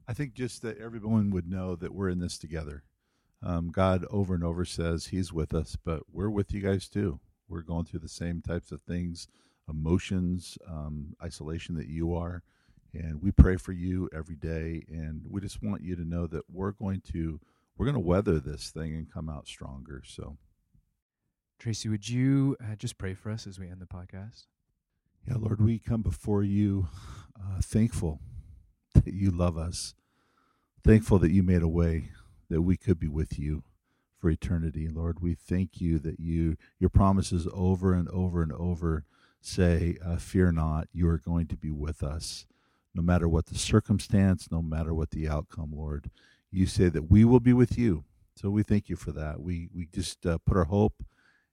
I 0.08 0.14
think 0.14 0.34
just 0.34 0.62
that 0.62 0.78
everyone 0.78 1.30
would 1.30 1.48
know 1.48 1.76
that 1.76 1.94
we're 1.94 2.08
in 2.08 2.20
this 2.20 2.38
together. 2.38 2.84
Um, 3.42 3.70
God 3.70 4.04
over 4.10 4.34
and 4.34 4.44
over 4.44 4.64
says 4.64 5.06
He's 5.06 5.32
with 5.32 5.52
us, 5.52 5.76
but 5.82 6.02
we're 6.10 6.30
with 6.30 6.52
you 6.52 6.60
guys 6.60 6.88
too. 6.88 7.20
We're 7.48 7.62
going 7.62 7.84
through 7.84 8.00
the 8.00 8.08
same 8.08 8.40
types 8.40 8.72
of 8.72 8.82
things, 8.82 9.28
emotions, 9.68 10.58
um, 10.68 11.14
isolation 11.22 11.74
that 11.76 11.88
you 11.88 12.14
are. 12.14 12.42
And 12.92 13.22
we 13.22 13.30
pray 13.30 13.56
for 13.56 13.72
you 13.72 14.08
every 14.14 14.36
day. 14.36 14.84
And 14.88 15.22
we 15.28 15.40
just 15.40 15.62
want 15.62 15.82
you 15.82 15.96
to 15.96 16.04
know 16.04 16.26
that 16.26 16.44
we're 16.50 16.72
going 16.72 17.02
to 17.12 17.40
we're 17.76 17.84
going 17.84 17.94
to 17.94 18.00
weather 18.00 18.40
this 18.40 18.70
thing 18.70 18.94
and 18.94 19.12
come 19.12 19.28
out 19.28 19.46
stronger. 19.46 20.02
So, 20.06 20.38
Tracy, 21.58 21.90
would 21.90 22.08
you 22.08 22.56
uh, 22.62 22.74
just 22.76 22.96
pray 22.96 23.12
for 23.12 23.30
us 23.30 23.46
as 23.46 23.58
we 23.58 23.68
end 23.68 23.80
the 23.80 23.86
podcast? 23.86 24.46
Yeah, 25.28 25.34
Lord, 25.38 25.60
we 25.60 25.78
come 25.78 26.00
before 26.02 26.42
you 26.42 26.88
uh, 27.38 27.60
thankful 27.60 28.20
that 28.94 29.12
you 29.12 29.30
love 29.30 29.58
us, 29.58 29.94
thankful 30.82 31.18
that 31.18 31.32
you 31.32 31.42
made 31.42 31.62
a 31.62 31.68
way 31.68 32.12
that 32.48 32.62
we 32.62 32.76
could 32.76 32.98
be 32.98 33.08
with 33.08 33.38
you 33.38 33.62
for 34.26 34.30
eternity. 34.30 34.88
Lord, 34.88 35.20
we 35.20 35.34
thank 35.34 35.80
you 35.80 36.00
that 36.00 36.18
you 36.18 36.56
your 36.80 36.90
promises 36.90 37.46
over 37.52 37.94
and 37.94 38.08
over 38.08 38.42
and 38.42 38.50
over 38.50 39.04
say, 39.40 39.98
uh, 40.04 40.16
Fear 40.16 40.50
not, 40.50 40.88
you 40.92 41.08
are 41.08 41.18
going 41.18 41.46
to 41.46 41.56
be 41.56 41.70
with 41.70 42.02
us. 42.02 42.44
No 42.92 43.02
matter 43.02 43.28
what 43.28 43.46
the 43.46 43.56
circumstance, 43.56 44.48
no 44.50 44.60
matter 44.60 44.92
what 44.92 45.10
the 45.10 45.28
outcome, 45.28 45.70
Lord, 45.72 46.10
you 46.50 46.66
say 46.66 46.88
that 46.88 47.08
we 47.08 47.24
will 47.24 47.38
be 47.38 47.52
with 47.52 47.78
you. 47.78 48.02
So 48.34 48.50
we 48.50 48.64
thank 48.64 48.88
you 48.88 48.96
for 48.96 49.12
that. 49.12 49.40
We, 49.40 49.68
we 49.72 49.86
just 49.94 50.26
uh, 50.26 50.38
put 50.44 50.56
our 50.56 50.64
hope 50.64 51.04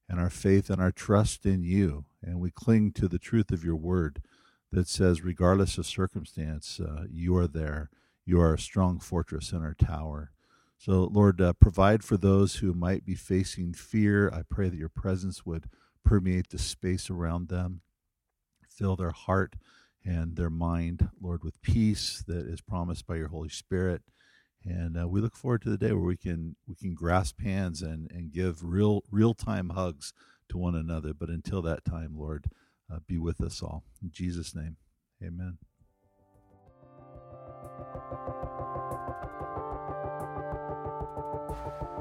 and 0.09 0.19
our 0.19 0.32
faith 0.32 0.71
and 0.71 0.82
our 0.82 0.91
trust 0.91 1.45
in 1.45 1.61
you, 1.61 2.05
and 2.24 2.39
we 2.39 2.49
cling 2.49 2.91
to 2.93 3.07
the 3.07 3.19
truth 3.19 3.51
of 3.51 3.63
your 3.63 3.76
word 3.76 4.24
that 4.71 4.88
says, 4.88 5.21
regardless 5.21 5.78
of 5.78 5.86
circumstance, 5.86 6.80
uh, 6.80 7.03
you 7.07 7.38
are 7.38 7.47
there. 7.47 7.91
You 8.26 8.41
are 8.41 8.55
a 8.55 8.59
strong 8.59 8.97
fortress 8.97 9.51
in 9.51 9.61
our 9.61 9.76
tower. 9.76 10.32
So, 10.86 11.09
Lord, 11.13 11.39
uh, 11.39 11.53
provide 11.53 12.03
for 12.03 12.17
those 12.17 12.55
who 12.55 12.73
might 12.73 13.05
be 13.05 13.15
facing 13.15 13.73
fear. 13.73 14.29
I 14.29 14.41
pray 14.41 14.67
that 14.67 14.75
your 14.75 14.89
presence 14.89 15.45
would 15.45 15.69
permeate 16.03 16.49
the 16.49 16.59
space 16.59 17.09
around 17.09 17.47
them, 17.47 17.79
fill 18.67 18.97
their 18.97 19.11
heart 19.11 19.55
and 20.03 20.36
their 20.36 20.49
mind, 20.49 21.09
Lord, 21.21 21.41
with 21.41 21.61
peace 21.61 22.21
that 22.27 22.45
is 22.47 22.59
promised 22.59 23.07
by 23.07 23.15
your 23.15 23.29
Holy 23.29 23.47
Spirit. 23.47 24.01
And 24.65 25.01
uh, 25.01 25.07
we 25.07 25.21
look 25.21 25.38
forward 25.38 25.61
to 25.61 25.69
the 25.69 25.77
day 25.77 25.93
where 25.93 26.03
we 26.03 26.17
can 26.17 26.57
we 26.67 26.75
can 26.75 26.93
grasp 26.93 27.39
hands 27.39 27.81
and, 27.81 28.11
and 28.11 28.34
give 28.34 28.61
real 28.61 29.03
real 29.09 29.34
time 29.34 29.69
hugs 29.69 30.11
to 30.49 30.57
one 30.57 30.75
another. 30.75 31.13
But 31.13 31.29
until 31.29 31.61
that 31.61 31.86
time, 31.86 32.17
Lord, 32.17 32.47
uh, 32.93 32.97
be 33.07 33.17
with 33.17 33.39
us 33.39 33.63
all. 33.63 33.86
In 34.01 34.11
Jesus' 34.11 34.53
name, 34.53 34.75
amen 35.23 35.59
football. 41.64 41.92